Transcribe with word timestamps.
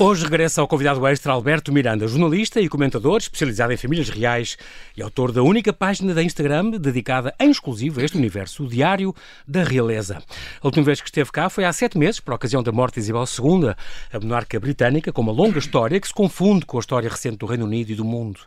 Hoje 0.00 0.22
regressa 0.22 0.60
ao 0.60 0.68
convidado 0.68 1.04
extra 1.08 1.32
Alberto 1.32 1.72
Miranda, 1.72 2.06
jornalista 2.06 2.60
e 2.60 2.68
comentador 2.68 3.16
especializado 3.16 3.72
em 3.72 3.76
famílias 3.76 4.08
reais 4.08 4.56
e 4.96 5.02
autor 5.02 5.32
da 5.32 5.42
única 5.42 5.72
página 5.72 6.14
da 6.14 6.22
Instagram 6.22 6.70
dedicada 6.70 7.34
em 7.36 7.50
exclusivo 7.50 7.98
a 7.98 8.04
este 8.04 8.16
universo, 8.16 8.62
o 8.62 8.68
Diário 8.68 9.12
da 9.44 9.64
Realeza. 9.64 10.22
A 10.62 10.66
última 10.68 10.84
vez 10.84 11.00
que 11.00 11.08
esteve 11.08 11.32
cá 11.32 11.50
foi 11.50 11.64
há 11.64 11.72
sete 11.72 11.98
meses, 11.98 12.20
por 12.20 12.32
ocasião 12.32 12.62
da 12.62 12.70
morte 12.70 12.94
de 12.94 13.00
Isabel 13.00 13.24
II, 13.24 13.74
a 14.12 14.20
monarca 14.20 14.60
britânica, 14.60 15.12
com 15.12 15.20
uma 15.20 15.32
longa 15.32 15.58
história 15.58 16.00
que 16.00 16.06
se 16.06 16.14
confunde 16.14 16.64
com 16.64 16.76
a 16.76 16.80
história 16.80 17.10
recente 17.10 17.38
do 17.38 17.46
Reino 17.46 17.64
Unido 17.64 17.90
e 17.90 17.96
do 17.96 18.04
mundo. 18.04 18.38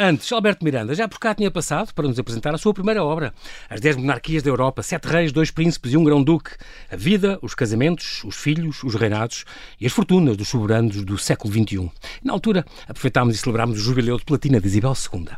Antes, 0.00 0.30
Alberto 0.30 0.64
Miranda 0.64 0.94
já 0.94 1.08
por 1.08 1.18
cá 1.18 1.34
tinha 1.34 1.50
passado 1.50 1.92
para 1.92 2.06
nos 2.06 2.20
apresentar 2.20 2.54
a 2.54 2.58
sua 2.58 2.72
primeira 2.72 3.02
obra, 3.02 3.34
As 3.68 3.80
Dez 3.80 3.96
Monarquias 3.96 4.44
da 4.44 4.48
Europa, 4.48 4.80
Sete 4.80 5.08
Reis, 5.08 5.32
Dois 5.32 5.50
Príncipes 5.50 5.92
e 5.92 5.96
um 5.96 6.04
Grão-Duque, 6.04 6.52
a 6.88 6.94
vida, 6.94 7.36
os 7.42 7.52
casamentos, 7.52 8.22
os 8.22 8.36
filhos, 8.36 8.84
os 8.84 8.94
reinados 8.94 9.44
e 9.80 9.86
as 9.86 9.92
fortunas 9.92 10.36
dos 10.36 10.46
soberanos 10.46 11.02
do 11.02 11.18
século 11.18 11.52
XXI. 11.52 11.90
Na 12.22 12.32
altura, 12.32 12.64
aproveitámos 12.86 13.34
e 13.34 13.38
celebrámos 13.38 13.76
o 13.80 13.82
jubileu 13.82 14.16
de 14.18 14.24
platina 14.24 14.60
de 14.60 14.68
Isabel 14.68 14.92
II. 14.92 15.30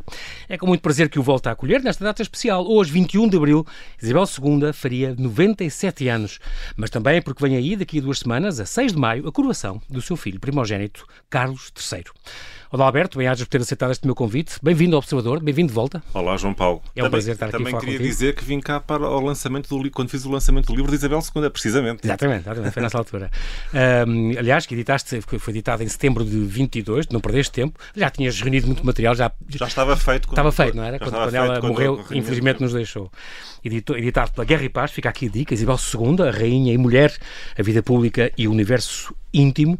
É 0.47 0.59
com 0.59 0.67
muito 0.67 0.81
prazer 0.81 1.09
que 1.09 1.17
o 1.17 1.23
volto 1.23 1.47
a 1.47 1.53
acolher 1.53 1.81
nesta 1.81 2.05
data 2.05 2.21
especial. 2.21 2.63
Hoje, 2.63 2.91
21 2.91 3.29
de 3.29 3.37
abril, 3.37 3.65
Isabel 3.99 4.25
II 4.25 4.71
faria 4.73 5.15
97 5.17 6.07
anos. 6.07 6.37
Mas 6.77 6.91
também 6.91 7.19
porque 7.19 7.43
vem 7.43 7.57
aí, 7.57 7.75
daqui 7.75 7.97
a 7.97 8.01
duas 8.03 8.19
semanas, 8.19 8.59
a 8.59 8.65
6 8.67 8.93
de 8.93 8.99
maio, 8.99 9.27
a 9.27 9.31
coroação 9.31 9.81
do 9.89 10.03
seu 10.03 10.15
filho 10.15 10.39
primogênito, 10.39 11.07
Carlos 11.31 11.73
III. 11.75 12.03
Olá 12.73 12.85
Alberto, 12.85 13.17
bem-ajas 13.17 13.43
por 13.43 13.49
ter 13.49 13.59
aceitado 13.59 13.91
este 13.91 14.05
meu 14.05 14.15
convite. 14.15 14.55
Bem-vindo 14.63 14.95
ao 14.95 14.99
Observador, 14.99 15.43
bem-vindo 15.43 15.67
de 15.67 15.73
volta. 15.73 16.01
Olá 16.13 16.37
João 16.37 16.53
Paulo. 16.53 16.81
É 16.95 17.01
um 17.01 17.03
também, 17.03 17.11
prazer 17.11 17.33
estar 17.33 17.47
aqui 17.47 17.57
Também 17.57 17.77
queria 17.77 17.97
contigo. 17.97 18.03
dizer 18.09 18.33
que 18.33 18.45
vim 18.45 18.61
cá 18.61 18.79
para 18.79 19.09
o 19.09 19.19
lançamento 19.19 19.67
do 19.67 19.75
livro, 19.75 19.91
quando 19.91 20.07
fiz 20.07 20.23
o 20.23 20.31
lançamento 20.31 20.67
do 20.67 20.75
livro 20.77 20.89
de 20.89 20.95
Isabel 20.95 21.19
II, 21.19 21.49
precisamente. 21.49 22.05
Exatamente, 22.05 22.43
exatamente 22.43 22.71
foi 22.71 22.81
nessa 22.81 22.97
altura. 22.97 23.29
Um, 24.07 24.39
aliás, 24.39 24.65
que 24.65 24.73
editaste, 24.73 25.19
foi 25.19 25.53
editado 25.53 25.83
em 25.83 25.87
setembro 25.89 26.23
de 26.23 26.45
22, 26.45 27.09
não 27.09 27.19
perdeste 27.19 27.51
tempo, 27.51 27.77
já 27.93 28.09
tinhas 28.09 28.39
reunido 28.39 28.67
muito 28.67 28.85
material, 28.85 29.15
já, 29.15 29.29
já 29.49 29.67
estava 29.67 29.97
feito. 29.97 30.29
Quando, 30.29 30.35
estava 30.35 30.51
feito, 30.53 30.77
não 30.77 30.85
era? 30.85 30.97
Quando, 30.97 31.11
quando 31.11 31.35
ela 31.35 31.59
quando 31.59 31.73
morreu, 31.73 32.05
infelizmente 32.11 32.61
nos 32.61 32.71
deixou. 32.71 33.11
Edito, 33.65 33.97
editado 33.97 34.31
pela 34.31 34.45
Guerra 34.45 34.63
e 34.63 34.69
Paz, 34.69 34.91
fica 34.91 35.09
aqui 35.09 35.27
a 35.27 35.29
dica, 35.29 35.53
Isabel 35.53 35.75
II, 35.75 36.25
a 36.25 36.31
rainha 36.31 36.73
e 36.73 36.77
mulher, 36.77 37.13
a 37.59 37.61
vida 37.61 37.83
pública 37.83 38.31
e 38.37 38.47
o 38.47 38.51
universo 38.51 39.13
íntimo. 39.33 39.79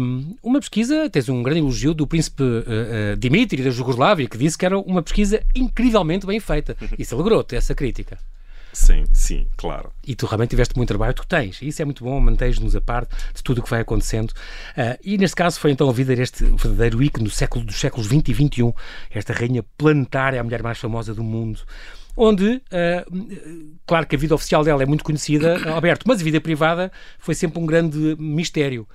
Um, 0.00 0.36
uma 0.42 0.60
pesquisa, 0.60 1.08
tens 1.10 1.28
um 1.28 1.42
grande 1.42 1.60
elogio 1.60 1.94
do 1.94 2.06
príncipe 2.06 2.42
uh, 2.42 3.14
uh, 3.14 3.16
Dimitri 3.16 3.62
da 3.62 3.70
Jugoslávia, 3.70 4.28
que 4.28 4.38
disse 4.38 4.58
que 4.58 4.66
era 4.66 4.78
uma 4.78 5.02
pesquisa 5.02 5.42
incrivelmente 5.54 6.26
bem 6.26 6.40
feita. 6.40 6.76
Isso 6.98 7.14
alegrou-te, 7.14 7.56
essa 7.56 7.74
crítica. 7.74 8.18
Sim, 8.72 9.04
sim, 9.12 9.46
claro. 9.56 9.92
E 10.06 10.16
tu 10.16 10.24
realmente 10.24 10.50
tiveste 10.50 10.74
muito 10.76 10.88
trabalho, 10.88 11.12
tu 11.12 11.26
tens. 11.26 11.60
E 11.60 11.68
isso 11.68 11.82
é 11.82 11.84
muito 11.84 12.02
bom, 12.02 12.18
mantens-nos 12.18 12.74
a 12.74 12.80
parte 12.80 13.14
de 13.34 13.42
tudo 13.42 13.58
o 13.58 13.62
que 13.62 13.68
vai 13.68 13.82
acontecendo. 13.82 14.30
Uh, 14.30 14.98
e 15.04 15.18
neste 15.18 15.36
caso 15.36 15.60
foi 15.60 15.72
então 15.72 15.90
a 15.90 15.92
vida 15.92 16.16
deste 16.16 16.44
verdadeiro 16.44 17.02
ícone 17.02 17.24
do 17.24 17.30
século, 17.30 17.66
dos 17.66 17.78
séculos 17.78 18.06
20 18.06 18.28
e 18.28 18.32
21, 18.32 18.72
esta 19.10 19.34
rainha 19.34 19.62
planetária, 19.76 20.40
a 20.40 20.44
mulher 20.44 20.62
mais 20.62 20.78
famosa 20.78 21.14
do 21.14 21.22
mundo 21.22 21.60
onde, 22.16 22.56
uh, 22.56 23.76
claro 23.86 24.06
que 24.06 24.16
a 24.16 24.18
vida 24.18 24.34
oficial 24.34 24.64
dela 24.64 24.82
é 24.82 24.86
muito 24.86 25.04
conhecida, 25.04 25.58
Alberto, 25.70 26.06
mas 26.06 26.20
a 26.20 26.24
vida 26.24 26.40
privada 26.40 26.92
foi 27.18 27.34
sempre 27.34 27.60
um 27.60 27.66
grande 27.66 28.16
mistério. 28.18 28.86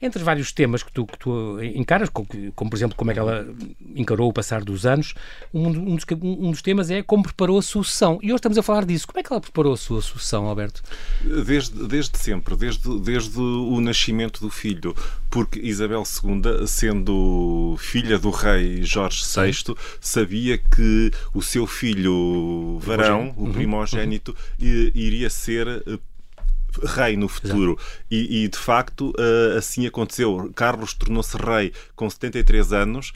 Entre 0.00 0.22
vários 0.22 0.52
temas 0.52 0.82
que 0.82 0.92
tu, 0.92 1.06
que 1.06 1.18
tu 1.18 1.60
encaras, 1.60 2.08
como, 2.08 2.26
como, 2.54 2.70
por 2.70 2.76
exemplo 2.76 2.96
como 2.96 3.10
é 3.10 3.14
que 3.14 3.20
ela 3.20 3.46
encarou 3.94 4.28
o 4.28 4.32
passar 4.32 4.62
dos 4.62 4.84
anos, 4.84 5.14
um, 5.52 5.68
um, 5.68 5.96
dos, 5.96 6.04
um, 6.22 6.50
dos, 6.50 6.62
temas 6.62 6.90
é 6.90 7.02
como 7.02 7.22
preparou 7.22 7.58
a 7.58 7.62
sucessão. 7.62 8.18
E 8.22 8.26
hoje 8.26 8.36
estamos 8.36 8.58
a 8.58 8.62
falar 8.62 8.84
disso. 8.84 9.06
Como 9.06 9.18
é 9.18 9.22
que 9.22 9.32
ela 9.32 9.40
preparou 9.40 9.72
a 9.72 9.76
sua 9.76 10.02
sucessão, 10.02 10.46
Alberto? 10.46 10.82
Desde, 11.44 11.86
desde 11.86 12.18
sempre, 12.18 12.56
desde, 12.56 13.00
desde 13.00 13.38
o 13.38 13.80
nascimento 13.80 14.40
do 14.40 14.50
filho, 14.50 14.94
porque 15.30 15.60
Isabel 15.60 16.02
II, 16.02 16.66
sendo 16.66 17.76
filha 17.78 18.18
do 18.18 18.30
rei 18.30 18.82
Jorge 18.82 19.22
VI, 19.24 19.74
sabia 20.00 20.58
que 20.58 21.10
o 21.34 21.42
seu 21.42 21.66
filho 21.66 22.78
varão, 22.80 23.34
o 23.36 23.50
primogênito, 23.52 24.36
uhum. 24.60 24.90
iria 24.94 25.30
ser 25.30 25.66
rei 26.84 27.16
no 27.16 27.28
futuro. 27.28 27.78
E, 28.10 28.44
e, 28.44 28.48
de 28.48 28.58
facto 28.58 29.10
uh, 29.10 29.58
assim 29.58 29.86
aconteceu. 29.86 30.50
Carlos 30.54 30.94
tornou-se 30.94 31.36
rei 31.36 31.72
com 31.94 32.08
73 32.08 32.72
anos. 32.72 33.12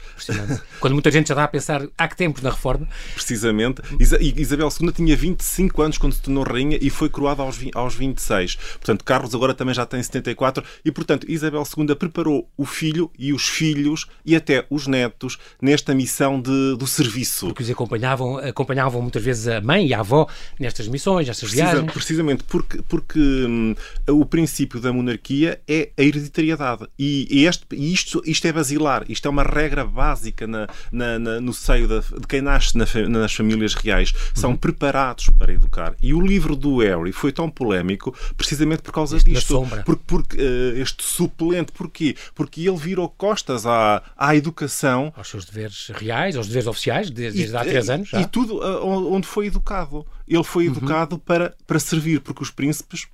Quando 0.79 0.93
muita 0.93 1.11
gente 1.11 1.27
já 1.27 1.33
está 1.33 1.43
a 1.43 1.47
pensar 1.47 1.87
há 1.97 2.07
que 2.07 2.15
tempos 2.15 2.41
na 2.41 2.49
reforma. 2.49 2.87
Precisamente. 3.13 3.81
Isa 3.99 4.17
Isabel 4.21 4.69
II 4.79 4.91
tinha 4.91 5.15
25 5.15 5.81
anos 5.81 5.97
quando 5.97 6.13
se 6.13 6.21
tornou 6.21 6.43
rainha 6.43 6.77
e 6.81 6.89
foi 6.89 7.09
coroada 7.09 7.41
aos, 7.41 7.59
aos 7.73 7.95
26. 7.95 8.55
Portanto, 8.55 9.03
Carlos 9.03 9.33
agora 9.35 9.53
também 9.53 9.73
já 9.73 9.85
tem 9.85 10.01
74 10.01 10.63
e, 10.83 10.91
portanto, 10.91 11.25
Isabel 11.29 11.63
II 11.77 11.95
preparou 11.95 12.49
o 12.57 12.65
filho 12.65 13.11
e 13.17 13.33
os 13.33 13.47
filhos 13.47 14.07
e 14.25 14.35
até 14.35 14.65
os 14.69 14.87
netos 14.87 15.37
nesta 15.61 15.93
missão 15.93 16.41
de, 16.41 16.75
do 16.77 16.87
serviço. 16.87 17.47
Porque 17.47 17.63
os 17.63 17.69
acompanhavam, 17.69 18.37
acompanhavam 18.37 19.01
muitas 19.01 19.23
vezes 19.23 19.47
a 19.47 19.61
mãe 19.61 19.87
e 19.87 19.93
a 19.93 19.99
avó 19.99 20.27
nestas 20.59 20.87
missões, 20.87 21.27
nestas 21.27 21.49
Precisa, 21.49 21.71
viagens. 21.71 21.93
Precisamente 21.93 22.43
porque, 22.43 22.81
porque 22.87 23.19
hum, 23.51 23.75
o 24.07 24.25
princípio 24.25 24.79
da 24.79 24.93
monarquia 24.93 25.61
é 25.67 25.91
a 25.97 26.01
hereditariedade. 26.01 26.87
E, 26.97 27.45
este, 27.45 27.65
isto, 27.75 28.21
isto 28.25 28.47
é 28.47 28.51
basilar, 28.51 29.03
isto 29.09 29.27
é 29.27 29.31
uma 29.31 29.43
regra 29.43 29.85
básica 29.85 30.47
na, 30.47 30.67
na, 30.91 31.19
na, 31.19 31.41
no 31.41 31.53
seio 31.53 31.87
da, 31.87 31.99
de 31.99 32.27
quem 32.27 32.41
nasce 32.41 32.77
na, 32.77 32.85
nas 33.09 33.33
famílias 33.33 33.73
reais. 33.73 34.13
São 34.33 34.51
uhum. 34.51 34.57
preparados 34.57 35.29
para 35.37 35.53
educar. 35.53 35.95
E 36.01 36.13
o 36.13 36.21
livro 36.21 36.55
do 36.55 36.79
Harry 36.79 37.11
foi 37.11 37.31
tão 37.31 37.49
polémico 37.49 38.15
precisamente 38.35 38.81
por 38.81 38.91
causa 38.91 39.17
este 39.17 39.29
disto. 39.29 39.67
Porque, 39.85 40.03
porque, 40.05 40.37
uh, 40.37 40.77
este 40.81 41.03
suplente. 41.03 41.71
Porquê? 41.71 42.15
Porque 42.33 42.67
ele 42.67 42.77
virou 42.77 43.09
costas 43.09 43.65
à, 43.65 44.01
à 44.17 44.35
educação. 44.35 45.13
Aos 45.15 45.27
seus 45.27 45.45
deveres 45.45 45.91
reais, 45.93 46.35
aos 46.35 46.47
deveres 46.47 46.67
oficiais, 46.67 47.09
desde, 47.09 47.39
desde 47.39 47.55
há 47.55 47.61
três 47.61 47.89
anos. 47.89 48.09
Já. 48.09 48.21
E 48.21 48.25
tudo 48.25 48.57
uh, 48.57 49.13
onde 49.13 49.27
foi 49.27 49.47
educado. 49.47 50.05
Ele 50.27 50.43
foi 50.43 50.67
educado 50.67 51.15
uhum. 51.15 51.19
para, 51.19 51.55
para 51.67 51.79
servir, 51.79 52.21
porque 52.21 52.41
os 52.41 52.49
príncipes 52.49 53.07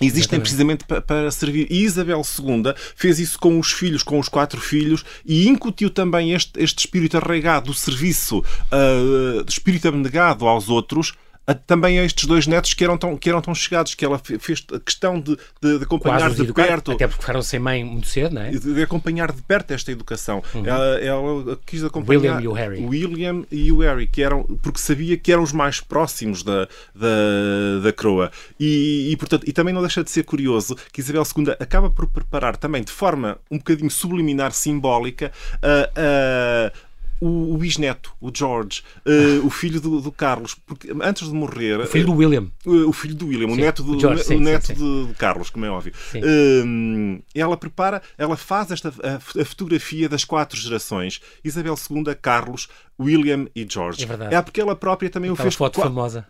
Existem 0.00 0.40
precisamente 0.40 0.84
para, 0.84 1.00
para, 1.00 1.30
servir. 1.30 1.68
E 1.70 1.82
Isabel 1.82 2.20
II 2.20 2.74
fez 2.96 3.20
isso 3.20 3.38
com 3.38 3.58
os 3.60 3.70
filhos, 3.70 4.02
com 4.02 4.18
os 4.18 4.28
quatro 4.28 4.60
filhos, 4.60 5.04
e 5.24 5.48
incutiu 5.48 5.88
também 5.88 6.32
este, 6.32 6.60
este 6.60 6.80
espírito 6.80 7.16
arraigado 7.16 7.66
do 7.66 7.74
serviço, 7.74 8.38
uh, 8.38 9.44
espírito 9.48 9.86
abnegado 9.86 10.46
aos 10.46 10.68
outros, 10.68 11.14
a, 11.46 11.54
também 11.54 11.98
a 11.98 12.04
estes 12.04 12.26
dois 12.26 12.46
netos 12.46 12.74
que 12.74 12.82
eram 12.82 12.96
tão, 12.96 13.16
que 13.16 13.28
eram 13.28 13.40
tão 13.40 13.54
chegados, 13.54 13.94
que 13.94 14.04
ela 14.04 14.18
fez 14.18 14.64
questão 14.84 15.20
de, 15.20 15.36
de, 15.60 15.78
de 15.78 15.84
acompanhar 15.84 16.30
de 16.32 16.52
perto. 16.52 16.92
Até 16.92 17.06
porque 17.06 17.20
ficaram 17.20 17.42
sem 17.42 17.60
mãe 17.60 17.84
muito 17.84 18.06
cedo, 18.06 18.34
não 18.34 18.42
é? 18.42 18.50
De, 18.50 18.82
acompanhar 18.82 19.32
de 19.32 19.42
perto 19.42 19.72
esta 19.72 19.92
educação. 19.92 20.42
Uhum. 20.54 20.66
Ela, 20.66 20.98
ela, 21.00 21.58
quis 21.66 21.84
acompanhar 21.84 22.36
William 22.36 22.40
e 22.40 22.48
o 22.48 22.52
Harry. 22.52 22.84
William 22.84 23.44
e 23.50 23.72
o 23.72 23.78
Harry, 23.78 24.06
que 24.06 24.22
eram, 24.22 24.44
porque 24.62 24.78
sabia 24.78 25.16
que 25.16 25.32
eram 25.32 25.42
os 25.42 25.52
mais 25.52 25.80
próximos 25.80 26.42
da, 26.42 26.66
da, 26.94 27.80
da 27.82 27.92
coroa. 27.92 28.30
E, 28.58 29.10
e, 29.10 29.16
portanto, 29.16 29.44
e 29.46 29.52
também 29.52 29.74
não 29.74 29.82
deixa 29.82 30.02
de 30.02 30.10
ser 30.10 30.24
curioso 30.24 30.76
que 30.92 31.00
Isabel 31.00 31.22
II 31.36 31.56
acaba 31.60 31.90
por 31.90 32.06
preparar 32.06 32.56
também 32.56 32.82
de 32.82 32.92
forma 32.92 33.38
um 33.50 33.58
bocadinho 33.58 33.90
subliminar, 33.90 34.52
simbólica, 34.52 35.32
a. 35.62 36.70
Uh, 36.70 36.93
o, 37.24 37.54
o, 37.54 37.56
bisneto, 37.56 38.12
o 38.20 38.30
George, 38.32 38.82
uh, 39.06 39.46
o 39.46 39.48
filho 39.48 39.80
do, 39.80 40.00
do, 40.00 40.12
Carlos, 40.12 40.54
porque 40.54 40.92
antes 41.02 41.26
de 41.26 41.34
morrer. 41.34 41.80
O 41.80 41.86
filho 41.86 42.06
do 42.06 42.12
William. 42.12 42.48
Uh, 42.66 42.88
o 42.88 42.92
filho 42.92 43.14
do 43.14 43.26
William, 43.28 43.48
sim. 43.48 43.52
o 43.54 43.56
neto, 43.56 43.82
do, 43.82 43.96
o 43.96 44.00
George, 44.00 44.20
o 44.20 44.24
sim, 44.24 44.38
neto 44.38 44.66
sim, 44.66 44.74
de, 44.74 45.06
de, 45.06 45.14
Carlos, 45.14 45.48
como 45.48 45.64
é 45.64 45.70
óbvio. 45.70 45.94
Uh, 46.14 47.22
ela 47.34 47.56
prepara, 47.56 48.02
ela 48.18 48.36
faz 48.36 48.70
esta 48.70 48.92
a, 49.02 49.16
a, 49.16 49.44
fotografia 49.44 50.06
das 50.06 50.24
quatro 50.24 50.58
gerações: 50.58 51.22
Isabel 51.42 51.74
II, 51.90 52.14
Carlos, 52.20 52.68
William 53.00 53.46
e 53.56 53.66
George. 53.68 54.04
É 54.04 54.06
verdade. 54.06 54.34
É 54.34 54.42
porque 54.42 54.60
ela 54.60 54.76
própria 54.76 55.08
também 55.08 55.30
Aquela 55.30 55.40
o 55.40 55.50
fez. 55.50 55.54
foto 55.54 55.80
famosa. 55.80 56.26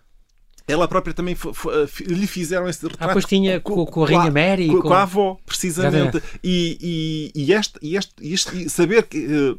Ela 0.67 0.89
própria 0.89 1.13
também 1.13 1.37
lhe 2.07 2.27
fizeram 2.27 2.67
esse 2.69 2.87
retrato. 2.87 3.11
Ah, 3.11 3.13
pois 3.13 3.27
tinha 3.27 3.61
com, 3.61 3.75
com, 3.75 3.87
com 3.87 4.05
a 4.05 4.07
Rainha 4.07 4.31
Mary. 4.31 4.69
Com, 4.69 4.81
com, 4.81 4.95
a 4.95 5.03
avó, 5.03 5.37
precisamente. 5.45 6.23
E, 6.43 7.33
e, 7.35 7.43
e, 7.43 7.53
este, 7.53 7.79
e, 7.83 7.97
este, 7.97 8.15
e 8.23 8.33
este, 8.33 8.71
saber 8.71 9.03
que 9.03 9.59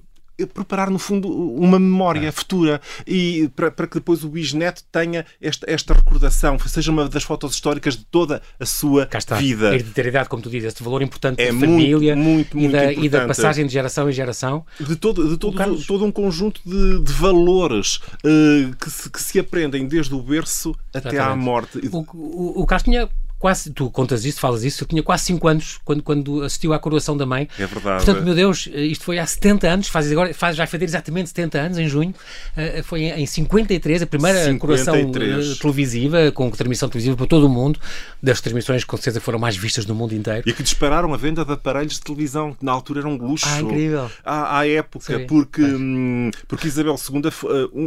preparar, 0.53 0.89
no 0.89 0.99
fundo, 0.99 1.29
uma 1.29 1.79
memória 1.79 2.31
futura 2.31 2.81
e 3.07 3.49
para, 3.55 3.71
para, 3.71 3.87
que 3.87 3.95
depois 3.95 4.23
o 4.23 4.29
bisneto 4.29 4.83
tenha 4.91 5.25
esta, 5.39 5.69
esta 5.69 5.93
recordação, 5.93 6.57
seja 6.59 6.91
uma 6.91 7.07
das 7.07 7.23
fotos 7.23 7.53
históricas 7.53 7.95
de 7.95 8.05
toda 8.05 8.41
a 8.59 8.65
sua 8.65 9.07
vida. 9.37 9.69
A 9.69 9.75
hereditariedade, 9.75 10.27
como 10.29 10.41
tu 10.41 10.49
dizes, 10.49 10.69
este 10.69 10.83
valor 10.83 11.01
importante 11.01 11.41
é 11.41 11.51
da 11.51 11.59
família 11.59 12.15
muito, 12.15 12.57
muito, 12.57 12.75
e, 12.75 12.77
da, 12.77 12.93
e, 12.93 13.09
da, 13.09 13.27
passagem 13.27 13.65
de 13.65 13.73
geração 13.73 14.09
em 14.09 14.13
geração. 14.13 14.65
De 14.79 14.95
todo, 14.95 15.29
de 15.29 15.37
todo, 15.37 15.55
Carlos... 15.55 15.85
todo 15.85 16.03
um 16.03 16.11
conjunto 16.11 16.61
de, 16.65 16.99
de 16.99 17.13
valores 17.13 17.97
uh, 17.97 18.75
que, 18.79 18.89
se, 18.89 19.09
que 19.09 19.21
se 19.21 19.39
aprendem 19.39 19.87
desde 19.87 20.13
o 20.13 20.21
berço 20.21 20.75
Exatamente. 20.93 21.21
até 21.21 21.31
à 21.31 21.35
morte. 21.35 21.79
O, 21.91 22.05
o, 22.13 22.61
o 22.61 22.65
Carlos 22.65 22.83
tinha 22.83 23.09
quase, 23.45 23.69
tu 23.69 23.91
contas 23.91 24.25
isso, 24.25 24.39
falas 24.39 24.63
isso, 24.63 24.83
eu 24.83 24.87
tinha 24.87 25.03
quase 25.03 25.25
5 25.25 25.47
anos 25.47 25.79
quando, 25.85 26.01
quando 26.01 26.41
assistiu 26.41 26.73
à 26.73 26.79
coroação 26.79 27.15
da 27.15 27.27
mãe. 27.27 27.47
É 27.59 27.67
verdade. 27.67 28.03
Portanto, 28.03 28.25
meu 28.25 28.33
Deus, 28.33 28.67
isto 28.73 29.05
foi 29.05 29.19
há 29.19 29.25
70 29.25 29.67
anos, 29.67 29.87
faz 29.87 30.11
agora, 30.11 30.33
faz, 30.33 30.55
já 30.57 30.65
fazer 30.65 30.85
exatamente 30.85 31.29
70 31.29 31.59
anos, 31.59 31.77
em 31.77 31.87
junho. 31.87 32.09
Uh, 32.57 32.83
foi 32.83 33.03
em 33.03 33.23
53, 33.27 34.01
a 34.01 34.07
primeira 34.07 34.45
53. 34.45 34.59
coroação 34.59 35.11
uh, 35.11 35.55
televisiva, 35.59 36.31
com 36.31 36.49
transmissão 36.49 36.89
televisiva 36.89 37.15
para 37.15 37.27
todo 37.27 37.45
o 37.45 37.49
mundo, 37.49 37.79
das 38.19 38.41
transmissões 38.41 38.83
com 38.83 38.97
certeza 38.97 39.21
foram 39.21 39.37
mais 39.37 39.55
vistas 39.55 39.85
no 39.85 39.93
mundo 39.93 40.15
inteiro. 40.15 40.41
E 40.43 40.51
que 40.51 40.63
dispararam 40.63 41.13
a 41.13 41.17
venda 41.17 41.45
de 41.45 41.51
aparelhos 41.51 41.93
de 41.93 42.01
televisão, 42.01 42.51
que 42.51 42.65
na 42.65 42.71
altura 42.71 43.01
era 43.01 43.07
um 43.07 43.15
luxo. 43.15 43.45
Ah, 43.47 43.61
incrível. 43.61 44.09
À, 44.23 44.57
à 44.57 44.67
época, 44.67 45.19
porque, 45.27 45.61
hum, 45.61 46.31
porque 46.47 46.67
Isabel 46.67 46.95
II 46.95 47.21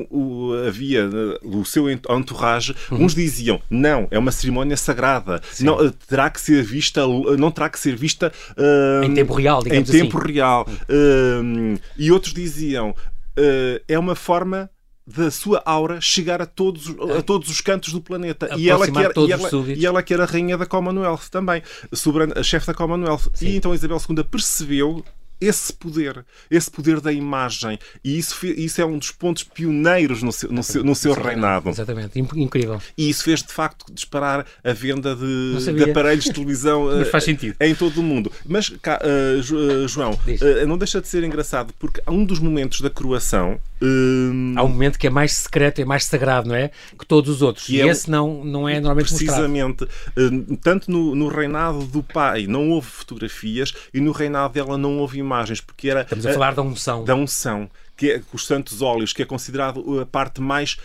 uh, 0.08 0.68
havia 0.68 1.10
o 1.42 1.64
seu 1.64 1.90
entourage, 1.90 2.76
uhum. 2.92 3.06
uns 3.06 3.12
diziam, 3.12 3.60
não, 3.68 4.06
é 4.08 4.18
uma 4.20 4.30
cerimónia 4.30 4.76
sagrada, 4.76 5.42
não, 5.60 5.90
terá 5.90 6.30
que 6.30 6.40
ser 6.40 6.62
vista, 6.62 7.02
não 7.38 7.50
terá 7.50 7.68
que 7.68 7.78
ser 7.78 7.96
vista 7.96 8.32
uh, 8.56 9.04
em 9.04 9.14
tempo 9.14 9.34
real, 9.34 9.62
digamos 9.62 9.88
em 9.88 9.92
assim. 9.92 10.04
tempo 10.04 10.18
real. 10.18 10.66
Uh, 10.68 11.78
e 11.96 12.10
outros 12.10 12.32
diziam, 12.32 12.90
uh, 12.90 13.82
é 13.86 13.98
uma 13.98 14.14
forma 14.14 14.70
da 15.06 15.30
sua 15.30 15.62
aura 15.64 16.00
chegar 16.02 16.42
a 16.42 16.46
todos, 16.46 16.94
a 17.16 17.22
todos 17.22 17.48
os 17.48 17.62
cantos 17.62 17.92
do 17.94 18.00
planeta. 18.00 18.50
E 18.58 18.68
ela, 18.68 18.86
quer, 18.86 19.12
e, 19.16 19.32
ela, 19.32 19.50
e 19.74 19.86
ela 19.86 20.02
que 20.02 20.12
era 20.12 20.24
a 20.24 20.26
rainha 20.26 20.58
da 20.58 20.66
Commonwealth 20.66 21.30
também, 21.30 21.62
a 22.36 22.42
chefe 22.42 22.66
da 22.66 22.74
Commonwealth. 22.74 23.30
Sim. 23.32 23.46
E 23.46 23.56
então 23.56 23.74
Isabel 23.74 23.96
II 23.96 24.22
percebeu 24.24 25.02
esse 25.40 25.72
poder, 25.72 26.24
esse 26.50 26.70
poder 26.70 27.00
da 27.00 27.12
imagem. 27.12 27.78
E 28.02 28.18
isso, 28.18 28.46
isso 28.46 28.80
é 28.80 28.84
um 28.84 28.98
dos 28.98 29.10
pontos 29.10 29.42
pioneiros 29.44 30.22
no 30.22 30.32
seu, 30.32 30.50
no 30.50 30.62
seu, 30.62 30.84
no 30.84 30.94
seu 30.94 31.12
reinado. 31.14 31.68
Exatamente, 31.70 32.18
incrível. 32.18 32.80
E 32.96 33.08
isso 33.08 33.24
fez 33.24 33.42
de 33.42 33.52
facto 33.52 33.86
disparar 33.92 34.46
a 34.64 34.72
venda 34.72 35.14
de, 35.14 35.72
de 35.74 35.90
aparelhos 35.90 36.24
de 36.24 36.32
televisão 36.32 36.88
sentido. 37.20 37.56
em 37.60 37.74
todo 37.74 37.98
o 37.98 38.02
mundo. 38.02 38.32
Mas, 38.46 38.68
cá, 38.82 39.00
uh, 39.02 39.88
João, 39.88 40.12
uh, 40.12 40.66
não 40.66 40.78
deixa 40.78 41.00
de 41.00 41.08
ser 41.08 41.24
engraçado 41.24 41.72
porque 41.78 42.00
um 42.06 42.24
dos 42.24 42.38
momentos 42.38 42.80
da 42.80 42.90
coroação. 42.90 43.60
Uh... 43.80 44.54
Há 44.56 44.64
um 44.64 44.68
momento 44.68 44.98
que 44.98 45.06
é 45.06 45.10
mais 45.10 45.32
secreto, 45.32 45.80
é 45.80 45.84
mais 45.84 46.04
sagrado, 46.04 46.48
não 46.48 46.54
é? 46.54 46.70
Que 46.98 47.06
todos 47.06 47.36
os 47.36 47.42
outros. 47.42 47.68
E, 47.68 47.80
é, 47.80 47.86
esse 47.86 48.10
não, 48.10 48.44
não 48.44 48.68
é 48.68 48.80
normalmente 48.80 49.14
Precisamente. 49.14 49.86
tanto 50.62 50.90
no, 50.90 51.14
no 51.14 51.28
reinado 51.28 51.84
do 51.84 52.02
pai 52.02 52.46
não 52.46 52.70
houve 52.70 52.88
fotografias 52.88 53.72
e 53.92 54.00
no 54.00 54.12
reinado 54.12 54.54
dela 54.54 54.76
não 54.76 54.98
houve 54.98 55.18
imagens, 55.18 55.60
porque 55.60 55.88
era. 55.88 56.02
Estamos 56.02 56.26
a, 56.26 56.30
a 56.30 56.32
falar 56.32 56.54
da 56.54 56.62
unção. 56.62 57.04
Da 57.04 57.14
unção, 57.14 57.70
que 57.96 58.12
é 58.12 58.22
os 58.32 58.46
santos 58.46 58.82
óleos, 58.82 59.12
que 59.12 59.22
é 59.22 59.24
considerado 59.24 60.00
a 60.00 60.06
parte 60.06 60.40
mais 60.40 60.78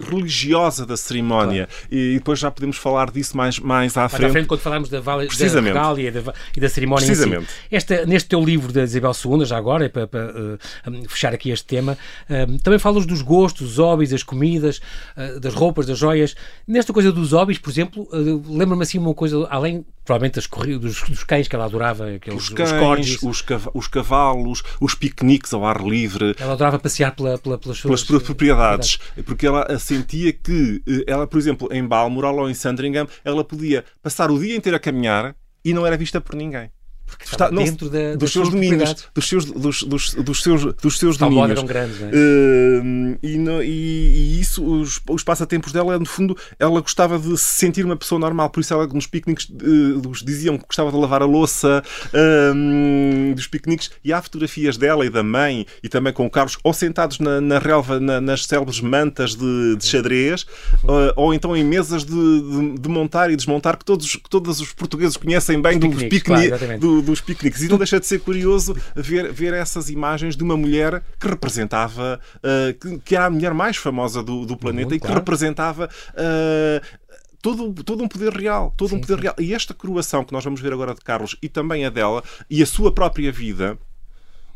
religiosa 0.00 0.86
da 0.86 0.96
cerimónia. 0.96 1.66
Claro. 1.66 1.88
E 1.90 2.14
depois 2.14 2.38
já 2.38 2.50
podemos 2.50 2.76
falar 2.76 3.10
disso 3.10 3.36
mais, 3.36 3.58
mais 3.58 3.96
à 3.96 4.08
frente. 4.08 4.22
Mais 4.22 4.30
à 4.30 4.32
frente, 4.32 4.46
quando 4.46 4.60
falarmos 4.60 4.88
da, 4.88 5.00
vale, 5.00 5.26
da 5.26 5.60
regália 5.60 6.08
e 6.08 6.10
da, 6.10 6.34
e 6.56 6.60
da 6.60 6.68
cerimónia 6.68 7.06
Precisamente. 7.06 7.50
Si. 7.50 7.58
Esta, 7.70 8.06
neste 8.06 8.28
teu 8.28 8.42
livro 8.42 8.72
da 8.72 8.84
Isabel 8.84 9.12
II, 9.12 9.44
já 9.44 9.56
agora, 9.56 9.88
para, 9.88 10.06
para 10.06 10.30
uh, 10.30 11.08
fechar 11.08 11.34
aqui 11.34 11.50
este 11.50 11.66
tema, 11.66 11.98
uh, 12.28 12.58
também 12.62 12.78
falas 12.78 13.06
dos 13.06 13.22
gostos, 13.22 13.72
os 13.72 13.78
hobbies, 13.78 14.12
as 14.12 14.22
comidas, 14.22 14.80
uh, 15.16 15.40
das 15.40 15.54
roupas, 15.54 15.86
das 15.86 15.98
joias. 15.98 16.34
Nesta 16.66 16.92
coisa 16.92 17.10
dos 17.10 17.32
hobbies, 17.32 17.58
por 17.58 17.70
exemplo, 17.70 18.08
lembra-me 18.12 18.82
assim 18.82 18.98
uma 18.98 19.14
coisa, 19.14 19.46
além 19.50 19.84
provavelmente 20.08 20.36
das 20.36 20.46
dos, 20.80 21.02
dos 21.02 21.22
cães 21.22 21.46
que 21.46 21.54
ela 21.54 21.66
adorava, 21.66 22.14
aqueles 22.14 22.44
os 22.44 22.48
cães, 22.48 23.22
os, 23.22 23.44
os, 23.74 23.86
cavalos, 23.86 24.62
os 24.80 24.94
piqueniques 24.94 25.52
ao 25.52 25.66
ar 25.66 25.82
livre. 25.82 26.34
Ela 26.38 26.54
adorava 26.54 26.78
passear 26.78 27.14
pela, 27.14 27.36
pela, 27.36 27.58
pelas 27.58 27.76
suas 27.76 28.02
pelas 28.04 28.22
propriedades, 28.22 28.98
porque 29.26 29.46
ela 29.46 29.78
sentia 29.88 30.32
que 30.32 30.82
eh, 30.86 31.04
ela, 31.06 31.26
por 31.26 31.38
exemplo, 31.38 31.68
em 31.72 31.86
Balmoral 31.86 32.36
ou 32.36 32.50
em 32.50 32.54
Sandringham, 32.54 33.08
ela 33.24 33.42
podia 33.42 33.84
passar 34.02 34.30
o 34.30 34.38
dia 34.38 34.54
inteiro 34.54 34.76
a 34.76 34.80
caminhar 34.80 35.34
e 35.64 35.72
não 35.72 35.86
era 35.86 35.96
vista 35.96 36.20
por 36.20 36.34
ninguém. 36.34 36.70
Porque 37.08 37.24
está 37.24 37.50
dentro 37.50 37.90
da, 37.90 38.14
dos 38.14 38.32
seus 38.32 38.50
domínios, 38.50 39.08
dos 39.14 39.28
seus, 39.28 39.44
dos, 39.44 39.82
dos, 39.82 40.14
dos 40.14 40.42
seus, 40.42 40.64
dos 40.74 40.98
seus 40.98 41.16
domínios. 41.16 41.50
eram 41.50 41.66
grandes, 41.66 42.00
não 42.00 42.08
é? 42.08 42.10
Uh, 42.12 43.18
e, 43.22 43.38
no, 43.38 43.62
e, 43.62 43.66
e, 43.66 44.40
isso, 44.40 44.64
os, 44.64 45.00
os 45.08 45.24
passatempos 45.24 45.72
dela, 45.72 45.98
no 45.98 46.06
fundo, 46.06 46.36
ela 46.58 46.80
gostava 46.80 47.18
de 47.18 47.36
se 47.36 47.58
sentir 47.58 47.84
uma 47.84 47.96
pessoa 47.96 48.18
normal, 48.18 48.50
por 48.50 48.60
isso 48.60 48.72
ela 48.72 48.86
nos 48.86 49.06
piqueniques 49.06 49.48
uh, 49.48 50.24
diziam 50.24 50.56
que 50.58 50.66
gostava 50.66 50.90
de 50.90 50.96
lavar 50.96 51.22
a 51.22 51.26
louça 51.26 51.82
uh, 52.08 53.34
dos 53.34 53.46
piqueniques, 53.46 53.90
e 54.04 54.12
há 54.12 54.20
fotografias 54.20 54.76
dela 54.76 55.04
e 55.04 55.10
da 55.10 55.22
mãe, 55.22 55.66
e 55.82 55.88
também 55.88 56.12
com 56.12 56.26
o 56.26 56.30
Carlos, 56.30 56.58
ou 56.62 56.72
sentados 56.72 57.18
na, 57.18 57.40
na 57.40 57.58
relva, 57.58 57.98
na, 57.98 58.20
nas 58.20 58.44
célebres 58.44 58.80
mantas 58.80 59.34
de, 59.34 59.76
de 59.76 59.86
xadrez, 59.86 60.42
uh, 60.84 61.12
ou 61.16 61.34
então 61.34 61.56
em 61.56 61.64
mesas 61.64 62.04
de, 62.04 62.12
de, 62.12 62.78
de, 62.80 62.88
montar 62.88 63.30
e 63.30 63.36
desmontar, 63.36 63.76
que 63.76 63.84
todos, 63.84 64.16
que 64.16 64.30
todos 64.30 64.60
os 64.60 64.72
portugueses 64.72 65.16
conhecem 65.16 65.60
bem 65.60 65.78
dos 65.78 66.02
piqueniques, 66.04 66.22
claro, 66.58 66.78
do, 66.78 66.97
dos 67.02 67.20
piqueniques. 67.20 67.62
E 67.62 67.68
não 67.68 67.78
deixa 67.78 67.98
de 67.98 68.06
ser 68.06 68.20
curioso 68.20 68.76
ver, 68.94 69.32
ver 69.32 69.54
essas 69.54 69.90
imagens 69.90 70.36
de 70.36 70.42
uma 70.42 70.56
mulher 70.56 71.02
que 71.18 71.28
representava, 71.28 72.20
uh, 72.36 72.78
que, 72.78 72.98
que, 72.98 73.16
era 73.16 73.26
a 73.26 73.30
mulher 73.30 73.54
mais 73.54 73.76
famosa 73.76 74.22
do, 74.22 74.44
do 74.44 74.56
planeta 74.56 74.94
e 74.94 74.98
que 74.98 75.06
claro. 75.06 75.20
representava. 75.20 75.88
Uh, 76.12 77.08
todo, 77.40 77.72
todo 77.82 78.02
um 78.02 78.08
poder 78.08 78.32
real, 78.32 78.72
todo 78.76 78.90
sim, 78.90 78.96
um 78.96 79.00
poder 79.00 79.16
sim. 79.16 79.22
real. 79.22 79.34
E 79.38 79.54
esta 79.54 79.74
coroação 79.74 80.24
que 80.24 80.32
nós 80.32 80.44
vamos 80.44 80.60
ver 80.60 80.72
agora 80.72 80.94
de 80.94 81.00
Carlos 81.00 81.36
e 81.42 81.48
também 81.48 81.84
a 81.84 81.90
dela 81.90 82.22
e 82.48 82.62
a 82.62 82.66
sua 82.66 82.92
própria 82.92 83.32
vida 83.32 83.78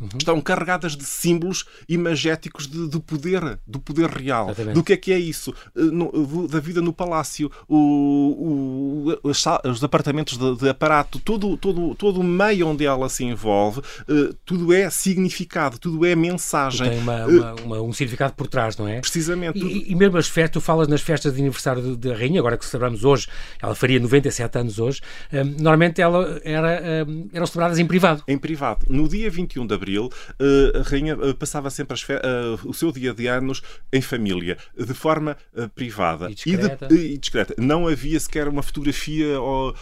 uhum. 0.03 0.19
estão 0.19 0.41
carregadas 0.41 0.97
de 0.97 1.05
símbolos 1.05 1.65
imagéticos 1.89 2.67
de, 2.67 2.89
do 2.89 3.01
poder, 3.01 3.59
do 3.67 3.79
poder 3.81 4.09
real. 4.09 4.47
Exatamente. 4.47 4.75
Do 4.75 4.83
que 4.83 4.93
é 4.93 4.97
que 4.97 5.13
é 5.13 5.19
isso? 5.19 5.55
Eh, 5.77 5.81
no, 5.83 6.49
da 6.49 6.61
vida 6.61 6.81
no 6.81 6.93
palácio, 6.93 7.51
o, 7.69 9.17
o, 9.23 9.29
os, 9.29 9.45
os, 9.65 9.85
apartamentos 9.85 10.37
de, 10.37 10.57
de, 10.57 10.69
aparato, 10.69 11.19
todo, 11.19 11.57
todo, 11.57 11.95
todo 11.95 12.21
o 12.21 12.25
meio 12.25 12.67
onde 12.69 12.85
ela 12.85 13.09
se 13.09 13.25
envolve, 13.25 13.81
uh, 13.81 14.35
tudo 14.45 14.73
é 14.73 14.89
significado, 14.91 15.79
tudo 15.79 16.05
é 16.05 16.15
mensagem. 16.15 16.89
Tem 16.89 16.99
uma, 16.99 17.27
uma, 17.27 17.55
uma, 17.55 17.83
um 17.83 17.93
significado 17.93 18.35
por 18.35 18.47
trás, 18.47 18.77
não 18.77 18.89
é? 18.89 19.01
Precisamente. 19.01 19.59
E, 19.59 19.93
e 19.93 19.95
mesmo 19.95 20.19
as 20.19 20.29
festas, 20.29 20.53
tu 20.53 20.61
falas 20.61 20.89
nas 20.89 21.01
festas 21.01 21.35
de 21.35 21.41
aniversário 21.41 21.97
da 21.97 22.15
Rainha, 22.15 22.41
agora 22.41 22.57
que 22.57 22.65
celebramos 22.65 23.05
hoje, 23.05 23.29
ela 23.61 23.75
faria 23.75 23.99
97 24.01 24.59
anos 24.59 24.79
hoje, 24.79 25.01
um, 25.33 25.37
eh, 25.37 25.45
normalmente 25.45 26.01
ela 26.01 26.41
era, 26.45 27.05
um, 27.07 27.29
eram 27.33 27.47
celebradas 27.47 27.79
em 27.79 27.87
privado. 27.87 28.23
Em 28.27 28.39
privado. 28.39 28.87
No 28.89 29.09
dia 29.09 29.31
21 29.31 29.67
de 29.67 29.75
Abril, 29.75 29.92
eh, 29.99 30.79
a 30.79 30.83
rainha 30.83 31.17
eh, 31.21 31.33
passava 31.33 31.71
sempre 31.71 31.97
eh, 32.09 32.19
o 32.65 32.73
seu 32.73 32.93
dia 32.93 33.13
de 33.13 33.27
anos 33.27 33.63
em 33.93 34.01
família, 34.01 34.57
de 34.77 34.95
forma 34.95 35.37
privada 35.75 36.31
e 36.31 36.35
discreta. 36.35 36.87
E, 36.87 36.89
de, 36.89 37.15
e 37.15 37.19
discreta. 37.19 37.55
Não 37.59 37.87
havia 37.87 38.19
sequer 38.19 38.49
uma 38.49 38.63
fotografia 38.63 39.41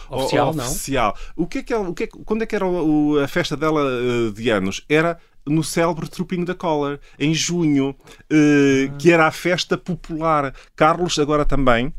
oficial. 0.09 0.49
oficial. 0.49 1.17
O 1.35 1.47
que 1.47 1.59
é 1.59 1.63
que 1.63 1.73
ela, 1.73 1.89
o 1.89 1.93
que 1.93 2.03
é, 2.03 2.07
quando 2.07 2.43
é 2.43 2.45
que 2.45 2.55
era 2.55 2.65
a 3.23 3.27
festa 3.27 3.55
dela 3.55 3.83
de 4.33 4.49
anos? 4.49 4.83
Era 4.89 5.17
no 5.45 5.63
célebre 5.63 6.07
Trooping 6.07 6.43
da 6.43 6.53
Collar, 6.53 6.99
em 7.17 7.33
junho, 7.33 7.95
ah. 8.31 8.97
que 8.97 9.11
era 9.11 9.27
a 9.27 9.31
festa 9.31 9.77
popular. 9.77 10.53
Carlos, 10.75 11.17
agora 11.17 11.45
também, 11.45 11.93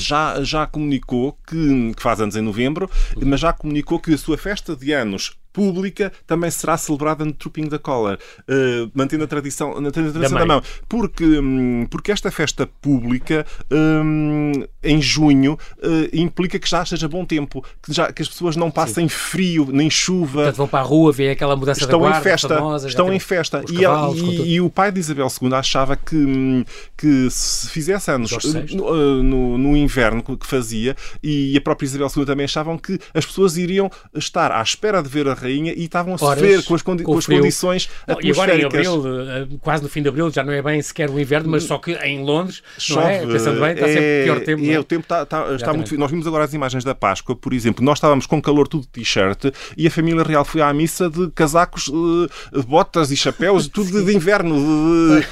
já, 0.00 0.42
já 0.42 0.66
comunicou 0.66 1.38
que, 1.46 1.94
que 1.94 2.02
faz 2.02 2.20
anos 2.20 2.36
em 2.36 2.40
novembro, 2.40 2.90
mas 3.16 3.40
já 3.40 3.52
comunicou 3.52 4.00
que 4.00 4.14
a 4.14 4.18
sua 4.18 4.38
festa 4.38 4.74
de 4.74 4.92
anos 4.92 5.36
pública 5.52 6.12
também 6.26 6.50
será 6.50 6.76
celebrada 6.76 7.24
no 7.24 7.32
Trooping 7.32 7.68
da 7.68 7.78
Collar, 7.78 8.16
uh, 8.16 8.90
mantendo 8.94 9.24
a 9.24 9.26
tradição, 9.26 9.72
a 9.72 9.90
tradição 9.90 10.20
da, 10.20 10.28
da 10.28 10.46
mão. 10.46 10.62
Porque, 10.88 11.24
um, 11.24 11.86
porque 11.90 12.12
esta 12.12 12.30
festa 12.30 12.66
pública, 12.80 13.46
um, 13.70 14.52
em 14.82 15.00
junho, 15.00 15.58
uh, 15.78 16.16
implica 16.16 16.58
que 16.58 16.68
já 16.68 16.82
esteja 16.82 17.08
bom 17.08 17.24
tempo, 17.24 17.64
que, 17.82 17.92
já, 17.92 18.12
que 18.12 18.22
as 18.22 18.28
pessoas 18.28 18.56
não 18.56 18.70
passem 18.70 19.08
Sim. 19.08 19.14
frio, 19.14 19.68
nem 19.72 19.90
chuva. 19.90 20.42
Portanto, 20.42 20.56
vão 20.56 20.68
para 20.68 20.80
a 20.80 20.82
rua 20.82 21.12
ver 21.12 21.30
aquela 21.30 21.56
mudança 21.56 21.80
estão 21.80 22.00
da 22.00 22.06
guarda, 22.06 22.20
em 22.20 22.22
festa, 22.22 22.48
famosa, 22.48 22.88
Estão 22.88 23.12
em 23.12 23.18
festa. 23.18 23.64
E, 23.68 23.80
cavalos, 23.80 24.20
e, 24.20 24.54
e, 24.54 24.60
o 24.60 24.70
pai 24.70 24.92
de 24.92 25.00
Isabel 25.00 25.28
II 25.40 25.54
achava 25.54 25.96
que, 25.96 26.16
hum, 26.16 26.64
que 26.96 27.28
se 27.30 27.68
fizesse 27.68 28.10
anos 28.10 28.30
no, 28.72 29.22
no, 29.22 29.58
no, 29.58 29.76
inverno 29.76 30.22
que 30.22 30.46
fazia, 30.46 30.96
e 31.22 31.56
a 31.56 31.60
própria 31.60 31.86
Isabel 31.86 32.08
II 32.14 32.24
também 32.24 32.44
achavam 32.44 32.78
que 32.78 32.98
as 33.14 33.26
pessoas 33.26 33.56
iriam 33.56 33.90
estar 34.14 34.52
à 34.52 34.62
espera 34.62 35.02
de 35.02 35.08
ver 35.08 35.28
a 35.28 35.34
rainha 35.40 35.72
e 35.72 35.84
estavam 35.84 36.14
a 36.14 36.18
sofrer 36.18 36.64
com 36.64 36.74
as, 36.74 36.82
condi 36.82 37.02
com 37.02 37.16
as 37.16 37.26
condições 37.26 37.88
E 38.22 38.30
agora 38.30 38.56
em 38.56 38.64
abril, 38.64 39.02
eh, 39.28 39.46
quase 39.60 39.82
no 39.82 39.88
fim 39.88 40.02
de 40.02 40.08
abril, 40.08 40.30
já 40.30 40.44
não 40.44 40.52
é 40.52 40.62
bem 40.62 40.80
sequer 40.82 41.10
o 41.10 41.18
inverno, 41.18 41.50
mas 41.50 41.64
só 41.64 41.78
que 41.78 41.92
em 41.94 42.22
Londres, 42.22 42.62
Chove, 42.78 43.06
é? 43.06 43.26
pensando 43.26 43.60
bem, 43.60 43.72
está 43.72 43.86
sempre 43.86 44.00
é, 44.00 44.24
pior 44.24 44.40
tempo. 44.40 44.64
É, 44.64 44.78
o 44.78 44.84
tempo 44.84 45.02
está, 45.02 45.22
está, 45.22 45.54
está 45.54 45.72
muito. 45.72 45.96
Nós 45.98 46.10
vimos 46.10 46.26
agora 46.26 46.44
as 46.44 46.54
imagens 46.54 46.84
da 46.84 46.94
Páscoa, 46.94 47.34
por 47.34 47.52
exemplo, 47.52 47.84
nós 47.84 47.98
estávamos 47.98 48.26
com 48.26 48.40
calor 48.40 48.68
tudo 48.68 48.82
de 48.82 48.88
t-shirt 48.88 49.46
e 49.76 49.86
a 49.86 49.90
família 49.90 50.22
real 50.22 50.44
foi 50.44 50.60
à 50.60 50.72
missa 50.72 51.08
de 51.08 51.30
casacos, 51.30 51.84
de 51.84 52.62
botas 52.66 53.10
e 53.10 53.16
chapéus, 53.16 53.68
tudo 53.68 54.04
de 54.04 54.14
inverno. 54.14 54.56
De... 54.56 55.26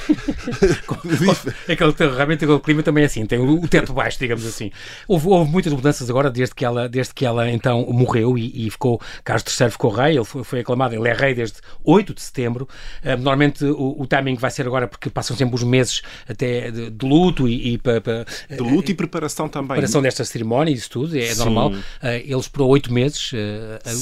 aquele, 1.71 1.93
realmente 2.15 2.43
aquele 2.43 2.59
clima 2.59 2.83
também 2.83 3.03
é 3.03 3.07
assim, 3.07 3.25
tem 3.25 3.39
o, 3.39 3.67
teto 3.67 3.93
baixo, 3.93 4.19
digamos 4.19 4.45
assim. 4.45 4.71
Houve, 5.07 5.27
houve 5.27 5.51
muitas 5.51 5.73
mudanças 5.73 6.09
agora 6.09 6.29
desde 6.29 6.55
que 6.55 6.65
ela, 6.65 6.87
desde 6.87 7.13
que 7.13 7.25
ela 7.25 7.49
então 7.49 7.85
morreu 7.89 8.37
e, 8.37 8.67
e 8.67 8.69
ficou, 8.69 9.01
Carlos 9.23 9.59
III 9.59 9.69
ficou 9.69 9.91
rei, 10.01 10.15
ele 10.15 10.25
foi, 10.25 10.43
foi, 10.43 10.59
aclamado, 10.59 10.95
ele 10.95 11.07
é 11.07 11.13
rei 11.13 11.33
desde 11.33 11.57
8 11.83 12.13
de 12.13 12.21
setembro. 12.21 12.67
Uh, 13.03 13.09
normalmente 13.09 13.65
o, 13.65 14.01
o, 14.01 14.07
timing 14.07 14.35
vai 14.35 14.51
ser 14.51 14.65
agora 14.67 14.87
porque 14.87 15.09
passam 15.09 15.35
sempre 15.35 15.55
os 15.55 15.63
meses 15.63 16.01
até 16.27 16.71
de, 16.71 16.89
de 16.89 17.05
luto 17.05 17.47
e, 17.47 17.73
e 17.73 17.77
pa, 17.77 18.01
pa, 18.01 18.25
de 18.49 18.61
luto 18.61 18.91
e 18.91 18.93
preparação 18.93 19.47
também. 19.47 19.69
Preparação 19.69 20.01
desta 20.01 20.23
cerimónia, 20.23 20.71
isso 20.71 20.89
tudo, 20.89 21.17
é 21.17 21.33
Sim. 21.33 21.39
normal. 21.39 21.71
Uh, 21.71 22.07
ele 22.23 22.35
esperou 22.35 22.69
8 22.69 22.91
meses. 22.93 23.31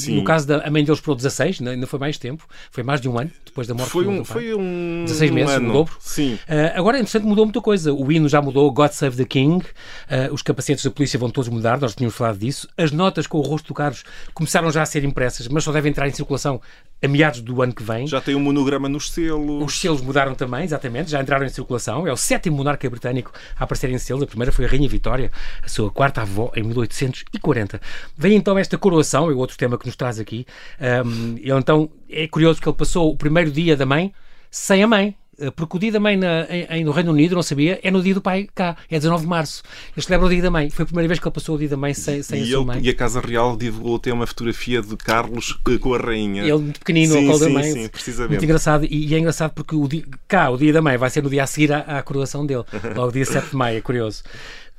no 0.08 0.24
caso 0.24 0.46
da 0.46 0.70
mãe 0.70 0.84
dele 0.84 0.96
esperou 0.96 1.16
16, 1.16 1.60
ainda 1.62 1.86
foi 1.86 1.98
mais 1.98 2.18
tempo, 2.18 2.46
foi 2.70 2.82
mais 2.82 3.00
de 3.00 3.08
um 3.08 3.18
ano 3.18 3.30
depois 3.44 3.66
da 3.66 3.74
morte 3.74 3.90
foi 3.90 4.06
um, 4.06 4.18
do 4.18 4.24
pai. 4.24 4.32
Foi 4.34 4.54
um 4.54 5.04
16 5.04 5.30
meses, 5.30 5.54
ano. 5.54 5.70
o 5.70 5.72
dobro. 5.72 5.96
Sim. 6.00 6.38
agora, 6.74 6.98
interessante, 6.98 7.24
mudou 7.24 7.44
muita 7.44 7.60
coisa. 7.60 7.92
O 7.92 8.10
hino 8.12 8.28
já 8.28 8.40
mudou, 8.40 8.70
God 8.70 8.90
Save 8.92 9.16
the 9.16 9.24
King, 9.24 9.64
os 10.32 10.42
capacetes 10.42 10.84
da 10.84 10.90
polícia 10.90 11.18
vão 11.18 11.30
todos 11.30 11.48
mudar, 11.48 11.80
nós 11.80 11.94
tínhamos 11.94 12.16
falado 12.16 12.38
disso. 12.38 12.68
As 12.76 12.92
notas 12.92 13.26
com 13.26 13.38
o 13.38 13.40
rosto 13.40 13.68
do 13.68 13.74
Carlos 13.74 14.04
começaram 14.34 14.70
já 14.70 14.82
a 14.82 14.86
ser 14.86 15.04
impressas, 15.04 15.48
mas 15.48 15.64
só 15.64 15.72
devem 15.72 15.87
entrar 15.88 16.08
em 16.08 16.12
circulação 16.12 16.60
a 17.02 17.08
meados 17.08 17.40
do 17.40 17.62
ano 17.62 17.72
que 17.72 17.82
vem. 17.82 18.06
Já 18.06 18.20
tem 18.20 18.34
um 18.34 18.40
monograma 18.40 18.88
nos 18.88 19.10
selos. 19.10 19.62
Os 19.64 19.80
selos 19.80 20.00
mudaram 20.00 20.34
também, 20.34 20.64
exatamente, 20.64 21.10
já 21.10 21.20
entraram 21.20 21.46
em 21.46 21.48
circulação. 21.48 22.06
É 22.06 22.12
o 22.12 22.16
sétimo 22.16 22.56
monarca 22.56 22.88
britânico 22.90 23.32
a 23.56 23.64
aparecer 23.64 23.90
em 23.90 23.98
selos. 23.98 24.24
A 24.24 24.26
primeira 24.26 24.50
foi 24.50 24.64
a 24.64 24.68
Rainha 24.68 24.88
Vitória, 24.88 25.30
a 25.62 25.68
sua 25.68 25.90
quarta 25.90 26.22
avó, 26.22 26.50
em 26.56 26.62
1840. 26.62 27.80
Vem 28.16 28.34
então 28.34 28.58
esta 28.58 28.76
coroação, 28.76 29.30
é 29.30 29.34
o 29.34 29.38
outro 29.38 29.56
tema 29.56 29.78
que 29.78 29.86
nos 29.86 29.96
traz 29.96 30.18
aqui. 30.18 30.44
Um, 31.06 31.36
ele 31.36 31.52
então, 31.52 31.88
é 32.08 32.26
curioso 32.26 32.60
que 32.60 32.68
ele 32.68 32.76
passou 32.76 33.12
o 33.12 33.16
primeiro 33.16 33.50
dia 33.50 33.76
da 33.76 33.86
mãe 33.86 34.12
sem 34.50 34.82
a 34.82 34.86
mãe. 34.86 35.14
Eh, 35.38 35.50
porque 35.52 35.76
o 35.76 35.80
dia 35.80 35.92
da 35.92 36.00
mãe 36.00 36.16
na, 36.16 36.46
em, 36.50 36.84
no 36.84 36.90
Reino 36.90 37.12
Unido, 37.12 37.34
não 37.36 37.42
sabia, 37.42 37.78
é 37.82 37.90
no 37.90 38.02
dia 38.02 38.12
do 38.12 38.20
pai 38.20 38.48
cá, 38.54 38.76
é 38.90 38.96
19 38.96 39.22
de 39.22 39.28
março. 39.28 39.62
Ele 39.96 40.04
celebra 40.04 40.26
o 40.26 40.30
dia 40.30 40.42
da 40.42 40.50
mãe. 40.50 40.68
Foi 40.68 40.82
a 40.82 40.86
primeira 40.86 41.06
vez 41.06 41.20
que 41.20 41.26
ele 41.26 41.34
passou 41.34 41.54
o 41.54 41.58
dia 41.58 41.68
da 41.68 41.76
mãe 41.76 41.94
sem, 41.94 42.22
sem 42.22 42.40
e 42.40 42.42
a 42.42 42.46
sua 42.46 42.56
ele, 42.56 42.66
mãe. 42.66 42.80
E 42.82 42.88
a 42.90 42.94
Casa 42.94 43.20
Real 43.20 43.56
divulgou 43.56 43.96
até 43.96 44.12
uma 44.12 44.26
fotografia 44.26 44.82
de 44.82 44.96
Carlos 44.96 45.58
eh, 45.68 45.78
com 45.78 45.94
a 45.94 45.98
rainha. 45.98 46.42
Ele 46.42 46.58
muito 46.58 46.80
pequenino, 46.80 47.12
sim, 47.12 47.20
ao 47.20 47.24
colo 47.26 47.38
sim, 47.38 47.44
da 47.44 47.50
mãe. 47.50 47.72
Sim, 47.72 47.88
precisamente. 47.88 48.30
Muito 48.30 48.44
engraçado. 48.44 48.84
E, 48.84 49.06
e 49.06 49.14
é 49.14 49.18
engraçado 49.18 49.52
porque 49.52 49.76
o 49.76 49.86
dia, 49.86 50.04
cá, 50.26 50.50
o 50.50 50.56
dia 50.56 50.72
da 50.72 50.82
mãe, 50.82 50.96
vai 50.96 51.10
ser 51.10 51.22
no 51.22 51.30
dia 51.30 51.44
a 51.44 51.46
seguir 51.46 51.72
à, 51.72 51.78
à 51.80 52.02
coroação 52.02 52.44
dele. 52.44 52.64
Logo 52.96 53.12
dia 53.12 53.24
7 53.24 53.50
de 53.50 53.56
maio, 53.56 53.78
é 53.78 53.80
curioso. 53.80 54.22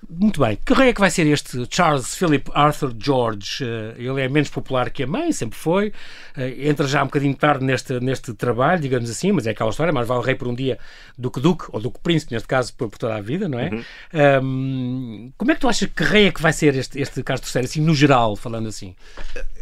Muito 0.08 0.40
bem. 0.40 0.58
Que 0.66 0.74
rei 0.74 0.90
é 0.90 0.94
que 0.94 1.00
vai 1.00 1.10
ser 1.10 1.28
este 1.28 1.68
Charles 1.70 2.16
Philip 2.16 2.50
Arthur 2.54 2.96
George? 2.98 3.64
Uh, 3.64 3.94
ele 3.98 4.22
é 4.22 4.30
menos 4.30 4.50
popular 4.50 4.90
que 4.90 5.04
a 5.04 5.08
mãe, 5.08 5.32
sempre 5.32 5.58
foi. 5.58 5.90
Uh, 6.38 6.42
entra 6.58 6.88
já 6.88 7.04
um 7.04 7.08
bocadinho 7.08 7.36
tarde 7.36 7.66
neste, 7.66 8.00
neste 8.00 8.34
trabalho, 8.34 8.82
digamos 8.82 9.10
assim, 9.10 9.32
mas 9.32 9.46
é 9.46 9.52
aquela 9.52 9.70
história, 9.70 9.92
mais 9.92 10.08
vale 10.08 10.24
rei 10.24 10.36
por 10.36 10.48
um 10.48 10.56
dia 10.56 10.80
do 11.18 11.30
que 11.30 11.40
duque, 11.40 11.66
ou 11.70 11.82
do 11.82 11.92
que 11.92 12.00
príncipe, 12.00 12.34
neste 12.34 12.48
caso, 12.48 12.74
por, 12.76 12.90
por 12.90 12.98
toda 12.98 13.16
a 13.16 13.22
vida, 13.22 13.50
não 13.50 13.60
é? 13.60 13.70
Uhum. 13.70 13.84
Um, 14.44 15.32
como 15.38 15.52
é 15.52 15.56
que 15.56 15.62
tu 15.62 15.68
achas 15.68 15.90
que 15.90 16.04
rei 16.04 16.28
é 16.28 16.32
que 16.32 16.42
vai 16.42 16.54
ser 16.54 16.76
este, 16.76 17.00
este 17.00 17.22
Carlos 17.22 17.54
III, 17.54 17.64
assim, 17.64 17.82
no 17.82 17.94
geral, 17.94 18.36
falando 18.36 18.70
assim? 18.70 18.96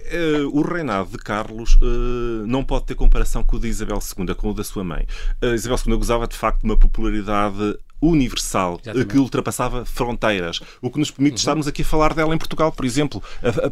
Uh, 0.08 0.58
o 0.58 0.62
reinado 0.62 1.10
de 1.10 1.18
Carlos 1.18 1.76
uh, 1.76 2.48
não 2.48 2.64
pode 2.64 2.86
ter 2.86 2.96
comparação 2.96 3.44
com 3.44 3.58
o 3.58 3.60
de 3.60 3.68
Isabel 3.68 4.00
II, 4.00 4.36
com 4.36 4.52
o 4.52 4.54
da 4.54 4.64
sua 4.64 4.84
mãe. 4.84 5.06
Uh, 5.44 5.54
Isabel 5.54 5.78
II 5.86 5.98
gozava 5.98 6.28
de 6.28 6.36
facto 6.36 6.62
de 6.62 6.66
uma 6.66 6.78
popularidade 6.78 7.78
universal 8.02 8.80
Exatamente. 8.82 9.10
que 9.10 9.18
ultrapassava 9.18 9.84
fronteiras, 9.86 10.60
o 10.82 10.90
que 10.92 11.00
nos 11.00 11.10
permite 11.10 11.34
uhum. 11.34 11.38
estarmos 11.38 11.68
aqui 11.68 11.82
a 11.82 11.86
falar 11.86 12.14
dela 12.14 12.34
em 12.34 12.38
Portugal, 12.38 12.72
por 12.72 12.86
exemplo, 12.86 13.22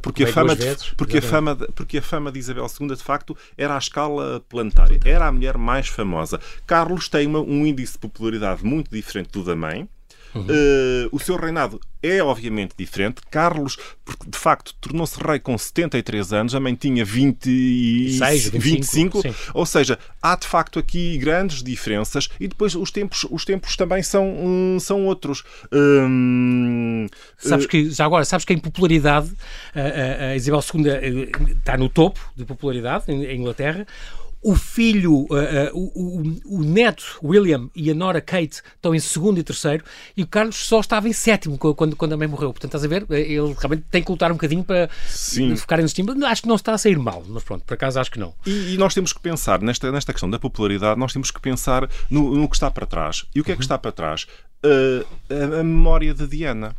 porque 0.01 0.23
a 0.23 0.27
fama 0.27 0.55
de, 0.55 0.65
porque 0.97 1.19
a 1.19 1.21
fama 1.21 1.55
porque 1.75 1.97
a 1.99 2.01
fama 2.01 2.31
de 2.31 2.39
Isabel 2.39 2.65
II 2.79 2.87
de 2.87 3.03
facto 3.03 3.37
era 3.57 3.75
à 3.75 3.77
escala 3.77 4.43
planetária, 4.49 4.99
era 5.05 5.27
a 5.27 5.31
mulher 5.31 5.57
mais 5.57 5.87
famosa. 5.87 6.39
Carlos 6.65 7.07
tem 7.07 7.27
uma, 7.27 7.39
um 7.39 7.65
índice 7.65 7.93
de 7.93 7.99
popularidade 7.99 8.65
muito 8.65 8.89
diferente 8.89 9.29
do 9.31 9.43
da 9.43 9.55
mãe. 9.55 9.87
Uhum. 10.35 10.41
Uh, 10.41 11.09
o 11.13 11.19
seu 11.19 11.37
reinado 11.37 11.79
é 12.03 12.21
obviamente 12.21 12.73
diferente. 12.77 13.21
Carlos, 13.31 13.77
de 14.27 14.37
facto, 14.37 14.75
tornou-se 14.81 15.17
rei 15.23 15.39
com 15.39 15.57
73 15.57 16.33
anos, 16.33 16.53
a 16.53 16.59
mãe 16.59 16.75
tinha 16.75 17.05
26, 17.05 18.49
25, 18.49 19.21
25 19.21 19.35
ou 19.53 19.65
seja, 19.65 19.97
há 20.21 20.35
de 20.35 20.45
facto 20.45 20.77
aqui 20.77 21.17
grandes 21.17 21.63
diferenças 21.63 22.27
e 22.39 22.47
depois 22.47 22.75
os 22.75 22.91
tempos, 22.91 23.25
os 23.31 23.45
tempos 23.45 23.75
também 23.75 24.03
são, 24.03 24.27
um, 24.27 24.77
são 24.79 25.05
outros. 25.05 25.43
Hum, 25.71 27.07
sabes 27.37 27.65
que, 27.65 27.89
já 27.89 28.05
agora, 28.05 28.25
sabes 28.25 28.45
que 28.45 28.53
em 28.53 28.59
popularidade 28.59 29.31
a, 29.73 29.79
a, 29.79 30.29
a 30.31 30.35
Isabel 30.35 30.61
II 30.73 30.89
eh, 30.89 31.31
está 31.57 31.77
no 31.77 31.87
topo 31.87 32.19
de 32.35 32.43
popularidade 32.45 33.05
em 33.11 33.39
Inglaterra 33.39 33.87
o 34.45 34.55
filho, 34.55 35.21
uh, 35.21 35.73
uh, 35.73 35.91
o, 35.95 36.57
o, 36.59 36.63
neto 36.63 37.17
William 37.23 37.67
e 37.75 37.89
a 37.89 37.95
Nora 37.95 38.21
Kate 38.21 38.61
estão 38.75 38.93
em 38.93 38.99
segundo 38.99 39.39
e 39.39 39.43
terceiro 39.43 39.83
e 40.15 40.21
o 40.21 40.27
Carlos 40.27 40.55
só 40.55 40.79
estava 40.79 41.09
em 41.09 41.13
sétimo 41.13 41.57
quando, 41.57 41.95
quando 41.95 42.13
a 42.13 42.17
mãe 42.17 42.27
morreu. 42.27 42.53
Portanto, 42.53 42.75
estás 42.75 42.83
a 42.83 42.87
ver? 42.87 43.07
Ele 43.09 43.55
realmente 43.57 43.85
tem 43.89 44.03
que 44.03 44.11
lutar 44.11 44.29
um 44.31 44.35
bocadinho 44.35 44.63
para 44.63 44.87
Sim. 45.07 45.55
ficarem 45.55 45.81
nos 45.81 45.93
times. 45.93 46.15
Acho 46.21 46.43
que 46.43 46.47
não 46.47 46.55
está 46.55 46.73
a 46.73 46.77
sair 46.77 46.99
mal, 46.99 47.23
mas 47.27 47.43
pronto, 47.43 47.65
por 47.65 47.73
acaso 47.73 47.99
acho 47.99 48.11
que 48.11 48.19
não. 48.19 48.35
E, 48.45 48.75
e 48.75 48.77
nós 48.77 48.93
temos 48.93 49.11
que 49.11 49.19
pensar, 49.19 49.59
nesta, 49.63 49.91
nesta 49.91 50.13
questão 50.13 50.29
da 50.29 50.37
popularidade, 50.37 50.99
nós 50.99 51.11
temos 51.11 51.31
que 51.31 51.41
pensar 51.41 51.89
no, 52.07 52.35
no 52.35 52.47
que 52.47 52.55
está 52.55 52.69
para 52.69 52.85
trás. 52.85 53.25
E 53.33 53.41
o 53.41 53.43
que 53.43 53.51
é 53.51 53.55
que 53.55 53.61
uhum. 53.61 53.63
está 53.63 53.79
para 53.79 53.91
trás? 53.91 54.27
Uh, 54.65 55.05
a, 55.29 55.59
a 55.59 55.63
memória 55.63 56.13
de 56.13 56.27
Diana. 56.27 56.75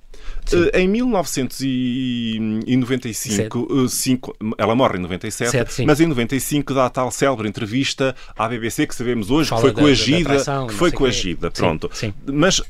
Uh, 0.52 0.68
em 0.74 0.86
1995, 0.88 3.58
uh, 3.58 3.88
cinco, 3.88 4.36
ela 4.56 4.76
morre 4.76 4.98
em 4.98 5.00
97, 5.00 5.50
Sete, 5.50 5.84
mas 5.84 6.00
em 6.00 6.06
95 6.06 6.72
dá 6.72 6.86
a 6.86 6.90
tal 6.90 7.10
célebre 7.10 7.48
entrevista 7.48 8.14
à 8.38 8.46
BBC 8.46 8.86
que 8.86 8.94
sabemos 8.94 9.28
hoje 9.28 9.50
Fala 9.50 9.62
que 9.62 9.66
foi 9.66 9.74
da, 9.74 9.82
coagida, 9.82 10.18
da 10.18 10.24
traição, 10.26 10.68
que 10.68 10.74
foi 10.74 10.92
coagida, 10.92 11.50
que... 11.50 11.58
pronto. 11.58 11.90
Sim, 11.92 12.12
sim. 12.12 12.14
Mas 12.32 12.60
uh, 12.60 12.64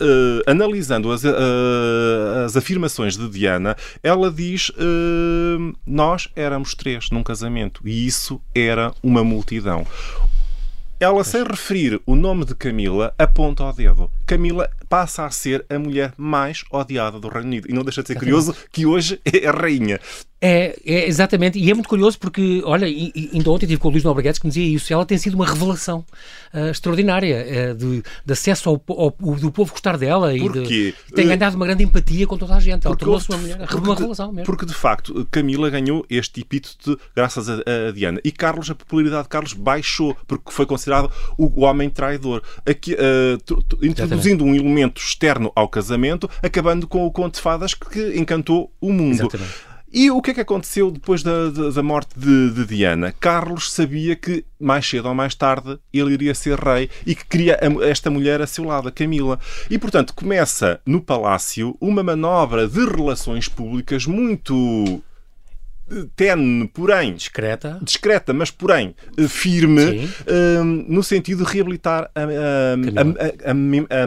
analisando 0.47 1.13
as, 1.13 1.23
as 1.25 2.57
afirmações 2.57 3.15
de 3.17 3.29
Diana, 3.29 3.77
ela 4.03 4.31
diz 4.31 4.73
nós 5.87 6.29
éramos 6.35 6.75
três 6.75 7.11
num 7.11 7.23
casamento 7.23 7.83
e 7.85 8.07
isso 8.07 8.41
era 8.55 8.95
uma 9.03 9.23
multidão. 9.23 9.87
Ela, 10.99 11.23
sem 11.25 11.45
referir 11.45 12.01
o 12.07 12.17
nome 12.17 12.47
de 12.47 12.55
Camila, 12.55 13.13
aponta 13.19 13.63
ao 13.63 13.71
dedo. 13.71 14.11
Camila 14.25 14.67
passa 14.89 15.25
a 15.25 15.31
ser 15.31 15.65
a 15.69 15.79
mulher 15.79 16.13
mais 16.17 16.65
odiada 16.71 17.19
do 17.19 17.29
Reino 17.29 17.47
Unido. 17.47 17.67
E 17.71 17.73
não 17.73 17.83
deixa 17.83 18.03
de 18.03 18.09
ser 18.09 18.19
curioso 18.19 18.55
que 18.71 18.87
hoje 18.87 19.21
é 19.25 19.47
a 19.47 19.53
rainha. 19.53 20.01
É, 20.39 20.79
é, 20.85 21.09
exatamente, 21.09 21.59
e 21.59 21.71
é 21.71 21.75
muito 21.75 21.89
curioso 21.89 22.19
porque, 22.19 22.61
olha, 22.67 22.87
ainda 22.87 23.51
ontem 23.51 23.67
tive 23.67 23.81
com 23.81 23.89
o 23.89 23.91
Luís 23.91 24.05
Nobreguetes 24.05 24.39
que 24.39 24.47
me 24.47 24.53
dizia 24.53 24.77
isso, 24.77 24.93
ela 24.93 25.07
tem 25.07 25.17
sido 25.17 25.33
uma 25.33 25.47
revelação 25.47 26.05
uh, 26.53 26.69
extraordinária 26.69 27.73
uh, 27.73 27.75
de, 27.75 28.03
de, 28.25 28.33
acesso 28.33 28.69
ao, 28.69 28.83
ao, 28.87 29.11
do 29.37 29.51
povo 29.51 29.73
gostar 29.73 29.97
dela 29.97 30.37
e 30.37 30.47
de, 30.47 30.95
tem 31.15 31.27
ganhado 31.27 31.57
uma 31.57 31.65
grande 31.65 31.83
empatia 31.83 32.27
com 32.27 32.37
toda 32.37 32.55
a 32.55 32.61
gente. 32.61 32.87
Ela 32.87 32.95
tornou-se 32.95 33.31
uma, 33.31 33.39
mulher, 33.39 33.57
uma 33.57 33.95
revelação 33.95 34.31
mesmo. 34.31 34.45
Porque, 34.45 34.67
de 34.67 34.75
facto, 34.75 35.27
Camila 35.31 35.71
ganhou 35.71 36.05
este 36.11 36.43
epíteto 36.43 37.01
graças 37.15 37.49
a, 37.49 37.55
a, 37.55 37.93
Diana. 37.93 38.21
E 38.23 38.31
Carlos, 38.31 38.71
a 38.71 38.75
popularidade 38.75 39.23
de 39.23 39.29
Carlos 39.31 39.55
baixou, 39.55 40.15
porque 40.27 40.53
foi 40.53 40.67
considerado 40.67 41.11
o, 41.39 41.63
o 41.63 41.65
homem 41.65 41.89
traidor. 41.89 42.43
Aqui, 42.67 42.95
uh, 42.95 43.65
introduzindo 43.83 44.45
um 44.45 44.55
elemento 44.55 44.86
externo 44.95 45.53
ao 45.55 45.69
casamento, 45.69 46.29
acabando 46.43 46.87
com 46.87 47.07
o 47.07 47.11
conto 47.11 47.35
de 47.35 47.41
fadas 47.41 47.75
que 47.75 48.19
encantou 48.19 48.73
o 48.81 48.93
mundo. 48.93 49.15
Exatamente. 49.15 49.77
E 49.93 50.11
o 50.11 50.21
que 50.21 50.33
é 50.33 50.35
que 50.35 50.41
aconteceu 50.41 50.91
depois 50.91 51.23
da, 51.23 51.49
da, 51.49 51.71
da 51.71 51.83
morte 51.83 52.11
de, 52.19 52.51
de, 52.51 52.67
Diana? 52.67 53.15
Carlos 53.19 53.73
sabia 53.73 54.17
que 54.17 54.45
mais 54.61 54.87
cedo 54.87 55.09
ou 55.09 55.15
mais 55.15 55.35
tarde 55.35 55.79
ele 55.93 56.13
iria 56.13 56.35
ser 56.35 56.59
rei 56.59 56.91
e 57.07 57.15
que 57.15 57.25
queria 57.25 57.59
esta 57.83 58.11
mulher 58.11 58.43
a 58.43 58.47
seu 58.47 58.65
lado, 58.65 58.89
a 58.89 58.93
Camila. 58.93 59.39
E 59.71 59.79
portanto 59.79 60.13
começa 60.13 60.81
no 60.85 61.01
palácio 61.01 61.77
uma 61.81 62.03
manobra 62.03 62.69
de 62.69 62.85
relações 62.85 63.49
públicas 63.49 64.07
muito 64.07 65.03
tenue, 66.17 66.69
porém 66.69 67.15
discreta, 67.15 67.79
discreta, 67.81 68.33
mas 68.33 68.51
porém 68.51 68.95
eh, 69.17 69.29
firme, 69.29 70.11
um, 70.61 70.85
no 70.89 71.03
sentido 71.03 71.45
de 71.45 71.53
reabilitar 71.53 72.11
a, 72.15 72.21
a, 72.21 73.53
a, 73.53 74.07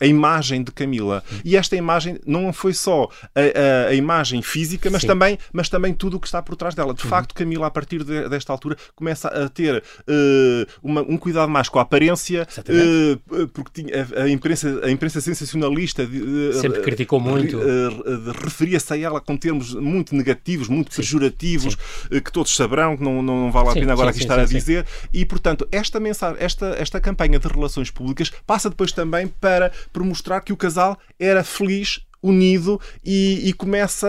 a 0.00 0.06
imagem 0.06 0.62
de 0.62 0.72
Camila. 0.72 1.22
Hum. 1.30 1.36
E 1.44 1.56
esta 1.56 1.76
imagem 1.76 2.18
não 2.26 2.52
foi 2.52 2.72
só 2.72 3.08
a, 3.34 3.92
imagem 3.94 4.40
física, 4.42 4.88
mas 4.90 5.04
também, 5.04 5.38
mas 5.52 5.68
também 5.68 5.92
tudo 5.92 6.16
o 6.16 6.20
que 6.20 6.26
está 6.26 6.40
por 6.40 6.56
trás 6.56 6.74
dela. 6.74 6.94
De 6.94 7.02
uhum. 7.02 7.10
facto, 7.10 7.34
Camila, 7.34 7.66
a 7.66 7.70
partir 7.70 8.02
de, 8.02 8.28
desta 8.28 8.52
altura, 8.52 8.76
começa 8.94 9.28
a 9.28 9.48
ter 9.48 9.76
uh, 9.76 10.66
uma, 10.82 11.02
um 11.02 11.16
cuidado 11.18 11.50
mais 11.50 11.68
com 11.68 11.78
a 11.78 11.82
aparência, 11.82 12.46
uh, 12.58 13.48
porque 13.48 13.82
tinha, 13.82 14.08
a, 14.16 14.28
imprensa, 14.28 14.80
a 14.84 14.90
imprensa 14.90 15.20
sensacionalista 15.20 16.02
uh, 16.02 16.52
sempre 16.54 16.80
criticou 16.80 17.20
muito, 17.20 17.58
referia-se 18.42 18.92
a 18.92 18.98
ela 18.98 19.20
com 19.20 19.36
termos 19.36 19.74
muito 19.74 20.14
negativos 20.14 20.61
negativos, 20.62 20.68
muito 20.68 20.94
sim. 20.94 21.02
pejorativos, 21.02 21.74
sim. 21.74 22.16
Eh, 22.16 22.20
que 22.20 22.32
todos 22.32 22.54
saberão, 22.54 22.96
que 22.96 23.02
não, 23.02 23.22
não 23.22 23.50
vale 23.50 23.70
a 23.70 23.72
pena 23.72 23.92
agora 23.92 24.10
aqui 24.10 24.20
estar 24.20 24.38
a 24.38 24.44
dizer. 24.44 24.86
E, 25.12 25.24
portanto, 25.24 25.66
esta 25.70 25.98
mensagem, 25.98 26.36
esta, 26.40 26.76
esta 26.78 27.00
campanha 27.00 27.38
de 27.38 27.48
relações 27.48 27.90
públicas 27.90 28.30
passa 28.46 28.70
depois 28.70 28.92
também 28.92 29.26
para, 29.26 29.72
para 29.92 30.04
mostrar 30.04 30.40
que 30.40 30.52
o 30.52 30.56
casal 30.56 30.98
era 31.18 31.42
feliz 31.42 32.00
unido 32.22 32.80
e, 33.04 33.48
e 33.48 33.52
começa 33.52 34.08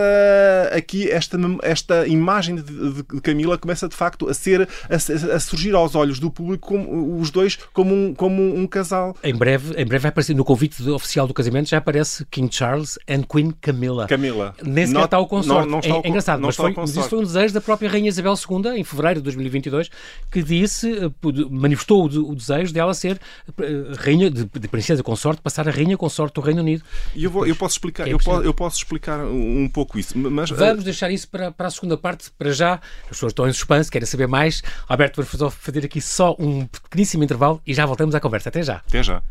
aqui 0.72 1.10
esta, 1.10 1.36
esta 1.62 2.06
imagem 2.06 2.56
de, 2.56 2.62
de, 2.62 2.92
de, 2.92 3.02
Camila 3.20 3.58
começa 3.58 3.88
de 3.88 3.96
facto 3.96 4.28
a 4.28 4.34
ser 4.34 4.68
a, 4.88 4.94
a, 5.34 5.40
surgir 5.40 5.74
aos 5.74 5.94
olhos 5.94 6.18
do 6.18 6.30
público 6.30 6.68
como 6.68 7.18
os 7.20 7.30
dois 7.30 7.56
como 7.72 7.94
um, 7.94 8.14
como 8.14 8.42
um 8.56 8.66
casal. 8.66 9.16
Em 9.22 9.34
breve, 9.34 9.74
em 9.80 9.84
breve 9.84 10.02
vai 10.02 10.08
aparecer 10.10 10.34
no 10.34 10.44
convite 10.44 10.88
oficial 10.90 11.26
do 11.26 11.34
casamento 11.34 11.68
já 11.68 11.78
aparece 11.78 12.24
King 12.30 12.54
Charles 12.54 12.98
and 13.08 13.22
Queen 13.22 13.52
Camila. 13.60 14.06
Camila. 14.06 14.54
Nem 14.62 14.86
sequer 14.86 15.04
está 15.04 15.18
o 15.18 15.26
consorte. 15.26 15.64
Não, 15.64 15.72
não 15.72 15.78
está 15.80 15.94
é, 15.94 15.98
o, 15.98 16.02
é 16.04 16.08
engraçado, 16.08 16.40
mas 16.40 16.56
foi, 16.56 16.74
isso 16.84 17.02
foi 17.08 17.18
um 17.18 17.22
desejo 17.22 17.54
da 17.54 17.60
própria 17.60 17.88
Rainha 17.88 18.08
Isabel 18.08 18.34
II 18.34 18.78
em 18.78 18.84
fevereiro 18.84 19.20
de 19.20 19.24
2022 19.24 19.90
que 20.30 20.42
disse, 20.42 20.92
eh, 20.92 21.10
manifestou 21.50 22.04
o, 22.04 22.34
desejo 22.34 22.72
dela 22.72 22.94
ser 22.94 23.20
eh, 23.58 23.92
rainha 23.98 24.30
de, 24.30 24.44
de 24.44 24.68
princesa 24.68 25.02
consorte, 25.02 25.40
passar 25.40 25.68
a 25.68 25.70
rainha 25.70 25.96
consorte 25.96 26.34
do 26.34 26.40
Reino 26.40 26.60
Unido. 26.60 26.84
E 27.14 27.24
eu, 27.24 27.30
vou, 27.30 27.46
eu 27.46 27.56
posso 27.56 27.74
explicar, 27.74 28.03
é 28.08 28.12
eu, 28.12 28.18
posso, 28.18 28.42
eu 28.42 28.54
posso 28.54 28.76
explicar 28.78 29.20
um 29.20 29.68
pouco 29.68 29.98
isso, 29.98 30.16
mas 30.16 30.50
vamos 30.50 30.82
uh... 30.82 30.84
deixar 30.84 31.10
isso 31.10 31.28
para, 31.28 31.50
para 31.50 31.68
a 31.68 31.70
segunda 31.70 31.96
parte, 31.96 32.30
para 32.38 32.52
já. 32.52 32.74
As 33.04 33.10
pessoas 33.10 33.30
estão 33.30 33.48
em 33.48 33.52
suspense, 33.52 33.90
querem 33.90 34.06
saber 34.06 34.26
mais. 34.26 34.62
Alberto, 34.88 35.22
vamos 35.22 35.54
fazer 35.54 35.84
aqui 35.84 36.00
só 36.00 36.36
um 36.38 36.66
pequeníssimo 36.66 37.24
intervalo 37.24 37.60
e 37.66 37.74
já 37.74 37.86
voltamos 37.86 38.14
à 38.14 38.20
conversa. 38.20 38.48
Até 38.48 38.62
já. 38.62 38.76
Até 38.76 39.02
já. 39.02 39.22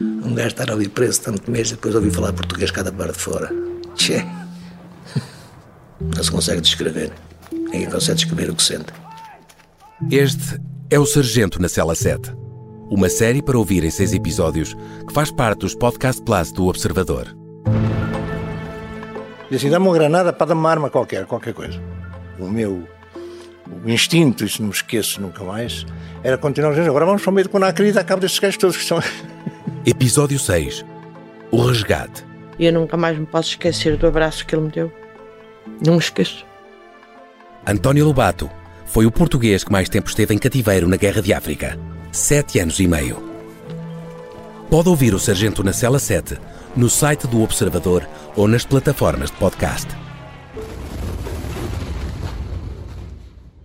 Um 0.00 0.34
gajo 0.34 0.48
estar 0.48 0.70
ali 0.70 0.88
preso 0.88 1.20
tanto 1.22 1.50
mês 1.50 1.70
e 1.70 1.74
depois 1.74 1.94
ouvir 1.94 2.10
falar 2.10 2.32
português 2.32 2.70
cada 2.70 2.90
parte 2.90 3.14
de 3.14 3.18
fora. 3.18 3.50
Tchê. 3.94 4.24
Não 6.00 6.22
se 6.22 6.30
consegue 6.30 6.60
descrever. 6.60 7.12
Ninguém 7.52 7.90
consegue 7.90 8.16
descrever 8.16 8.50
o 8.50 8.54
que 8.54 8.62
sente. 8.62 8.92
Este 10.10 10.58
é 10.92 10.98
o 10.98 11.06
Sargento 11.06 11.58
na 11.58 11.70
Cela 11.70 11.94
7. 11.94 12.36
Uma 12.90 13.08
série 13.08 13.40
para 13.40 13.56
ouvir 13.56 13.82
em 13.82 13.88
seis 13.88 14.12
episódios 14.12 14.74
que 15.08 15.14
faz 15.14 15.30
parte 15.30 15.60
dos 15.60 15.74
Podcast 15.74 16.20
Plus 16.20 16.52
do 16.52 16.66
Observador. 16.66 17.34
E 19.50 19.56
assim, 19.56 19.70
dá-me 19.70 19.86
uma 19.86 19.94
granada 19.94 20.34
para 20.34 20.48
dar 20.48 20.54
uma 20.54 20.70
arma 20.70 20.90
qualquer, 20.90 21.24
qualquer 21.24 21.54
coisa. 21.54 21.82
O 22.38 22.46
meu 22.46 22.86
o 23.82 23.88
instinto, 23.88 24.44
isso 24.44 24.60
não 24.60 24.68
me 24.68 24.74
esqueço 24.74 25.18
nunca 25.18 25.42
mais, 25.42 25.86
era 26.22 26.36
continuar 26.36 26.72
dizendo, 26.72 26.90
agora 26.90 27.06
vamos 27.06 27.22
para 27.22 27.30
o 27.30 27.32
meio 27.32 27.46
do 27.46 27.50
Conacri 27.50 27.88
e 27.88 27.92
dar 27.92 28.04
cabo 28.04 28.20
destes 28.20 28.38
gajos 28.38 28.58
todos 28.58 28.76
que 28.76 28.84
são... 28.84 29.00
Episódio 29.86 30.38
6. 30.38 30.84
O 31.50 31.68
Resgate. 31.68 32.22
E 32.58 32.66
eu 32.66 32.72
nunca 32.74 32.98
mais 32.98 33.18
me 33.18 33.24
posso 33.24 33.48
esquecer 33.48 33.96
do 33.96 34.06
abraço 34.06 34.44
que 34.44 34.54
ele 34.54 34.64
me 34.64 34.70
deu. 34.70 34.92
Não 35.82 35.94
me 35.94 36.00
esqueço. 36.00 36.44
António 37.66 38.04
Lobato 38.04 38.50
foi 38.92 39.06
o 39.06 39.10
português 39.10 39.64
que 39.64 39.72
mais 39.72 39.88
tempo 39.88 40.10
esteve 40.10 40.34
em 40.34 40.38
cativeiro 40.38 40.86
na 40.86 40.98
Guerra 40.98 41.22
de 41.22 41.32
África. 41.32 41.78
Sete 42.12 42.58
anos 42.58 42.78
e 42.78 42.86
meio. 42.86 43.26
Pode 44.68 44.90
ouvir 44.90 45.14
o 45.14 45.18
Sargento 45.18 45.64
na 45.64 45.72
Cela 45.72 45.98
7 45.98 46.38
no 46.76 46.90
site 46.90 47.26
do 47.26 47.40
Observador 47.42 48.06
ou 48.36 48.46
nas 48.46 48.66
plataformas 48.66 49.30
de 49.30 49.36
podcast. 49.38 49.88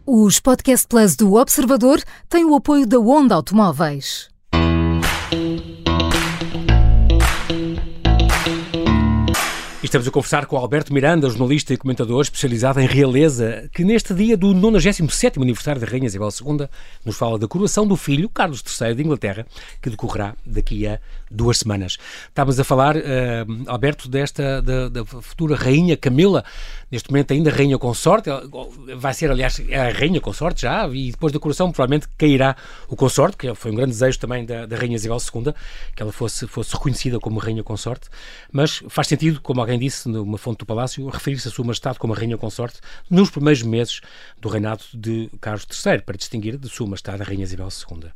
Os 0.05 0.39
Podcast 0.39 0.87
Plus 0.87 1.17
do 1.17 1.33
Observador 1.33 2.01
têm 2.29 2.45
o 2.45 2.55
apoio 2.55 2.87
da 2.87 2.97
Onda 2.97 3.35
Automóveis. 3.35 4.29
Estamos 9.87 10.05
a 10.05 10.11
conversar 10.11 10.45
com 10.47 10.57
Alberto 10.57 10.93
Miranda, 10.93 11.29
jornalista 11.29 11.73
e 11.73 11.77
comentador 11.77 12.21
especializado 12.21 12.81
em 12.81 12.85
realeza, 12.85 13.69
que 13.73 13.85
neste 13.85 14.13
dia 14.13 14.35
do 14.35 14.47
97º 14.53 15.41
aniversário 15.41 15.79
da 15.79 15.87
Rainha 15.87 16.07
Isabel 16.07 16.27
II 16.27 16.67
nos 17.05 17.17
fala 17.17 17.39
da 17.39 17.47
coroação 17.47 17.87
do 17.87 17.95
filho, 17.95 18.27
Carlos 18.27 18.61
III 18.61 18.93
de 18.93 19.03
Inglaterra, 19.03 19.45
que 19.81 19.89
decorrerá 19.89 20.35
daqui 20.45 20.85
a 20.85 20.99
duas 21.29 21.59
semanas. 21.59 21.97
Estávamos 22.27 22.59
a 22.59 22.63
falar, 22.63 22.95
uh, 22.95 23.01
Alberto, 23.67 24.07
desta 24.07 24.61
da, 24.61 24.89
da, 24.89 25.05
futura 25.05 25.55
Rainha 25.55 25.97
Camila, 25.97 26.43
neste 26.91 27.09
momento 27.09 27.33
ainda 27.33 27.49
Rainha 27.51 27.77
Consorte, 27.77 28.29
vai 28.95 29.13
ser, 29.13 29.31
aliás, 29.31 29.61
a 29.71 29.97
Rainha 29.97 30.21
Consorte 30.21 30.61
já, 30.61 30.87
e 30.87 31.11
depois 31.11 31.33
da 31.33 31.39
coroação 31.39 31.71
provavelmente 31.71 32.07
cairá 32.17 32.55
o 32.87 32.95
Consorte, 32.95 33.37
que 33.37 33.53
foi 33.55 33.71
um 33.71 33.75
grande 33.75 33.91
desejo 33.91 34.19
também 34.19 34.45
da, 34.45 34.65
da 34.65 34.75
Rainha 34.75 34.95
Isabel 34.95 35.17
II, 35.17 35.53
que 35.95 36.01
ela 36.01 36.11
fosse, 36.11 36.47
fosse 36.47 36.73
reconhecida 36.73 37.19
como 37.19 37.39
Rainha 37.39 37.63
Consorte, 37.63 38.09
mas 38.51 38.83
faz 38.89 39.07
sentido, 39.07 39.41
como 39.41 39.59
alguém 39.61 39.77
disse 39.77 40.07
numa 40.07 40.37
fonte 40.37 40.59
do 40.59 40.65
Palácio, 40.65 41.07
referir-se 41.09 41.47
a 41.47 41.51
Sua 41.51 41.65
Majestade 41.65 41.99
como 41.99 42.13
a 42.13 42.15
Rainha 42.15 42.37
Consorte 42.37 42.79
nos 43.09 43.29
primeiros 43.29 43.63
meses 43.63 44.01
do 44.39 44.49
reinado 44.49 44.83
de 44.93 45.29
Carlos 45.41 45.67
III, 45.85 46.01
para 46.01 46.15
distinguir 46.15 46.57
de 46.57 46.69
Sua 46.69 46.87
Majestade 46.87 47.21
a 47.21 47.25
Rainha 47.25 47.43
Isabel 47.43 47.67
II. 47.67 48.09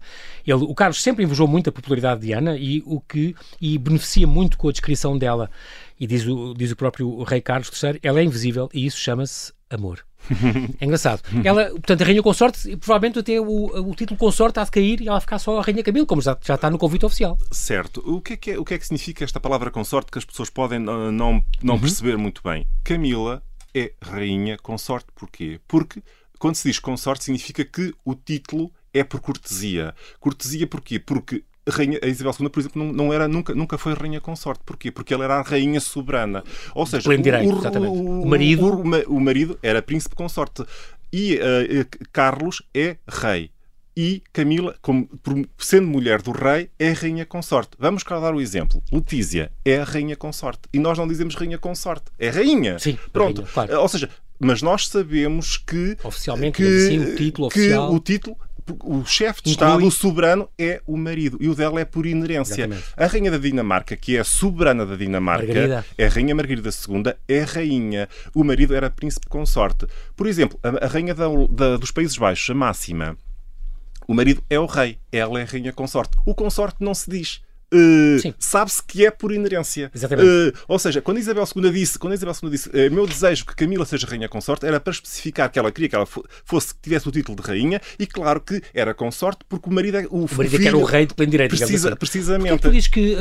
Ele, 0.46 0.64
o 0.64 0.74
Carlos 0.74 1.02
sempre 1.02 1.24
invejou 1.24 1.48
muito 1.48 1.70
a 1.70 1.74
popularidade 1.74 2.22
de 2.22 2.28
Diana 2.28 2.56
e, 2.56 2.82
o 2.86 3.01
que, 3.08 3.36
e 3.60 3.78
beneficia 3.78 4.28
muito 4.28 4.58
com 4.58 4.70
a 4.70 4.72
descrição 4.72 5.18
dela. 5.18 5.50
E 6.00 6.08
diz 6.08 6.26
o, 6.26 6.54
diz 6.54 6.72
o 6.72 6.76
próprio 6.76 7.24
Rei 7.24 7.42
Carlos 7.42 7.72
III, 7.82 8.00
ela 8.02 8.20
é 8.20 8.24
invisível 8.24 8.70
e 8.74 8.86
isso 8.86 8.98
chama-se 8.98 9.54
amor. 9.70 10.06
É 10.80 10.86
engraçado. 10.86 11.22
Ela, 11.44 11.70
portanto, 11.72 12.02
a 12.02 12.06
Rainha 12.06 12.24
Consorte, 12.24 12.78
provavelmente 12.78 13.20
até 13.20 13.40
o, 13.40 13.90
o 13.90 13.96
título 13.96 14.18
Consorte 14.18 14.60
há 14.60 14.64
de 14.64 14.72
cair 14.72 15.02
e 15.02 15.08
ela 15.08 15.20
ficar 15.20 15.40
só 15.40 15.60
a 15.60 15.62
Rainha 15.62 15.84
Camila, 15.84 16.06
como 16.06 16.22
já, 16.22 16.38
já 16.44 16.56
está 16.56 16.70
no 16.70 16.78
convite 16.78 17.06
oficial. 17.06 17.38
Certo. 17.52 18.02
O 18.06 18.22
que, 18.22 18.34
é 18.34 18.38
que 18.38 18.52
é, 18.52 18.60
o 18.60 18.66
que 18.66 18.74
é 18.74 18.78
que 18.78 18.86
significa 18.86 19.24
esta 19.24 19.40
palavra 19.40 19.72
consorte 19.72 20.12
que 20.12 20.18
as 20.18 20.26
pessoas 20.26 20.50
podem 20.50 20.80
não, 20.80 21.12
não, 21.12 21.44
não 21.62 21.76
uhum. 21.76 21.80
perceber 21.82 22.18
muito 22.18 22.42
bem? 22.44 22.68
Camila 22.84 23.44
é 23.74 23.94
Rainha 24.02 24.58
Consorte. 24.58 25.08
Porquê? 25.16 25.60
Porque 25.68 26.02
quando 26.40 26.56
se 26.56 26.68
diz 26.68 26.80
consorte 26.80 27.24
significa 27.24 27.64
que 27.64 27.94
o 28.04 28.16
título 28.16 28.72
é 28.94 29.04
por 29.04 29.20
cortesia. 29.20 29.94
Cortesia 30.20 30.68
porquê? 30.68 31.00
Porque 31.00 31.44
rainha, 31.70 32.00
a 32.02 32.08
Isabel 32.08 32.34
II, 32.40 32.50
por 32.50 32.60
exemplo, 32.60 32.84
não, 32.84 32.94
não, 32.94 33.14
era, 33.14 33.28
nunca, 33.28 33.54
nunca 33.54 33.78
foi 33.78 33.94
rainha 33.94 34.20
consorte. 34.20 34.64
Porquê? 34.66 34.92
Porque 34.92 35.14
ela 35.14 35.24
era 35.24 35.36
a 35.36 35.42
rainha 35.42 35.80
soberana. 35.80 36.44
Ou 36.74 36.86
seja, 36.86 37.10
o, 37.10 37.18
direito, 37.18 37.54
o, 37.54 38.22
o, 38.22 38.28
marido... 38.28 38.66
O, 38.66 39.16
o, 39.16 39.20
marido 39.20 39.58
era 39.62 39.82
príncipe 39.82 40.16
consorte. 40.16 40.64
E 41.12 41.36
uh, 41.36 42.08
Carlos 42.12 42.62
é 42.74 42.98
rei. 43.08 43.52
E 43.96 44.24
Camila, 44.32 44.76
como, 44.82 45.10
sendo 45.58 45.88
mulher 45.88 46.22
do 46.22 46.32
rei, 46.32 46.70
é 46.80 46.92
rainha 46.94 47.26
consorte. 47.26 47.72
Vamos 47.78 48.04
cá 48.04 48.20
dar 48.20 48.34
o 48.34 48.40
exemplo. 48.40 48.82
Letícia 48.92 49.52
é 49.66 49.80
a 49.80 49.84
rainha 49.84 50.16
consorte. 50.16 50.62
E 50.74 50.80
nós 50.80 50.98
não 50.98 51.08
dizemos 51.08 51.36
rainha 51.36 51.58
consorte. 51.58 52.06
É 52.18 52.30
rainha. 52.30 52.80
Sim, 52.80 52.98
Pronto. 53.12 53.42
Rainha, 53.42 53.54
claro. 53.54 53.82
Ou 53.82 53.88
seja, 53.90 54.10
mas 54.44 54.62
nós 54.64 54.88
sabemos 54.88 55.56
que. 55.58 55.96
Oficialmente, 56.04 56.58
que, 56.58 56.64
assim, 56.64 57.00
o 57.00 57.16
título 57.16 57.50
que 57.50 57.60
oficial. 57.60 57.94
o 57.94 58.00
título 58.00 58.38
o 58.84 59.06
chefe 59.06 59.42
de 59.44 59.52
Estado, 59.52 59.86
o 59.86 59.92
soberano, 59.92 60.50
é 60.58 60.82
o 60.86 60.98
marido. 60.98 61.38
E 61.40 61.50
o 61.50 61.56
dela 61.56 61.80
é 61.80 61.86
por 61.86 62.06
inerência. 62.06 62.66
Exatamente. 62.66 62.86
A 62.96 63.06
rainha 63.06 63.32
da 63.32 63.38
Dinamarca, 63.38 63.96
que 63.96 64.18
é 64.18 64.20
a 64.20 64.24
soberana 64.24 64.86
da 64.86 64.96
Dinamarca, 64.96 65.48
Margarida. 65.48 65.86
é 65.98 66.06
a 66.06 66.10
rainha 66.10 66.36
Margarida 66.36 66.70
II, 66.70 67.14
é 67.28 67.42
rainha. 67.42 68.10
O 68.34 68.44
marido 68.44 68.76
era 68.76 68.90
príncipe 68.90 69.28
consorte. 69.28 69.88
Por 70.16 70.28
exemplo, 70.28 70.60
a, 70.64 70.86
a 70.86 70.88
rainha 70.88 71.14
da, 71.14 71.26
da, 71.50 71.78
dos 71.78 71.92
Países 71.92 72.18
Baixos, 72.18 72.50
a 72.50 72.54
máxima, 72.54 73.18
o 74.08 74.14
marido 74.14 74.44
é 74.50 74.60
o 74.60 74.66
rei. 74.66 74.98
Ela 75.12 75.40
é 75.40 75.44
a 75.44 75.46
rainha 75.46 75.72
consorte. 75.72 76.18
O 76.26 76.36
consorte 76.36 76.78
não 76.80 76.94
se 76.94 77.10
diz. 77.10 77.42
Uh, 77.74 78.34
sabe-se 78.38 78.84
que 78.84 79.06
é 79.06 79.12
por 79.12 79.32
inerência. 79.32 79.90
Uh, 79.96 80.58
ou 80.68 80.78
seja, 80.78 81.02
quando 81.02 81.20
Isabel 81.20 81.46
II 81.56 81.72
disse, 81.72 81.98
quando 81.98 82.14
Isabel 82.14 82.36
II 82.44 82.50
disse 82.50 82.68
uh, 82.68 82.92
meu 82.92 83.08
desejo 83.08 83.46
que 83.46 83.56
Camila 83.56 83.86
seja 83.86 84.06
rainha 84.08 84.28
consorte, 84.28 84.66
era 84.66 84.78
para 84.78 84.92
especificar 84.92 85.50
que 85.50 85.58
ela 85.58 85.72
queria 85.72 85.88
que 85.88 85.96
ela 85.96 86.06
fosse, 86.06 86.74
tivesse 86.82 87.08
o 87.08 87.12
título 87.12 87.42
de 87.42 87.48
rainha 87.48 87.80
e 87.98 88.06
claro 88.06 88.42
que 88.42 88.62
era 88.74 88.94
consorte 88.94 89.46
porque 89.48 89.70
o 89.70 89.74
marido, 89.74 89.98
é, 90.00 90.06
o, 90.10 90.26
o 90.26 90.30
marido 90.36 90.56
é 90.58 90.60
que 90.60 90.68
era 90.68 90.78
o 90.78 90.84
rei 90.84 91.06
de 91.06 91.14
pleno 91.14 91.32
direito. 91.32 91.56
Precisa, 91.56 91.90
assim. 91.90 91.98
Precisamente. 91.98 92.50
Porquê 92.50 92.68
tu 92.68 92.72
dizes 92.72 92.90
que 92.90 93.16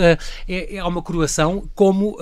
é, 0.49 0.77
é, 0.77 0.85
uma 0.85 1.01
coroação 1.01 1.69
como 1.73 2.17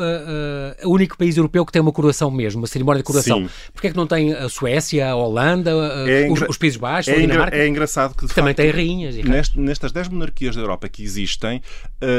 o 0.84 0.90
único 0.90 1.16
país 1.16 1.36
europeu 1.38 1.64
que 1.64 1.72
tem 1.72 1.80
uma 1.80 1.92
coroação 1.92 2.30
mesmo, 2.30 2.60
uma 2.60 2.66
cerimónia 2.66 3.00
de 3.00 3.06
coroação. 3.06 3.40
Sim. 3.40 3.50
Porquê 3.72 3.86
é 3.86 3.90
que 3.90 3.96
não 3.96 4.06
tem 4.06 4.34
a 4.34 4.50
Suécia, 4.50 5.08
a 5.08 5.16
Holanda, 5.16 5.70
é 6.06 6.30
os, 6.30 6.42
os, 6.42 6.58
Países 6.58 6.76
Baixos, 6.76 7.12
é 7.12 7.16
a 7.16 7.20
Dinamarca? 7.20 7.56
É 7.56 7.66
engraçado 7.66 8.14
que, 8.14 8.26
que 8.26 8.34
também 8.34 8.52
tem 8.52 8.70
rainhas. 8.70 9.16
Neste, 9.16 9.58
nestas 9.58 9.92
10 9.92 10.08
monarquias 10.08 10.54
da 10.54 10.60
Europa 10.60 10.88
que 10.88 11.02
existem, 11.02 11.62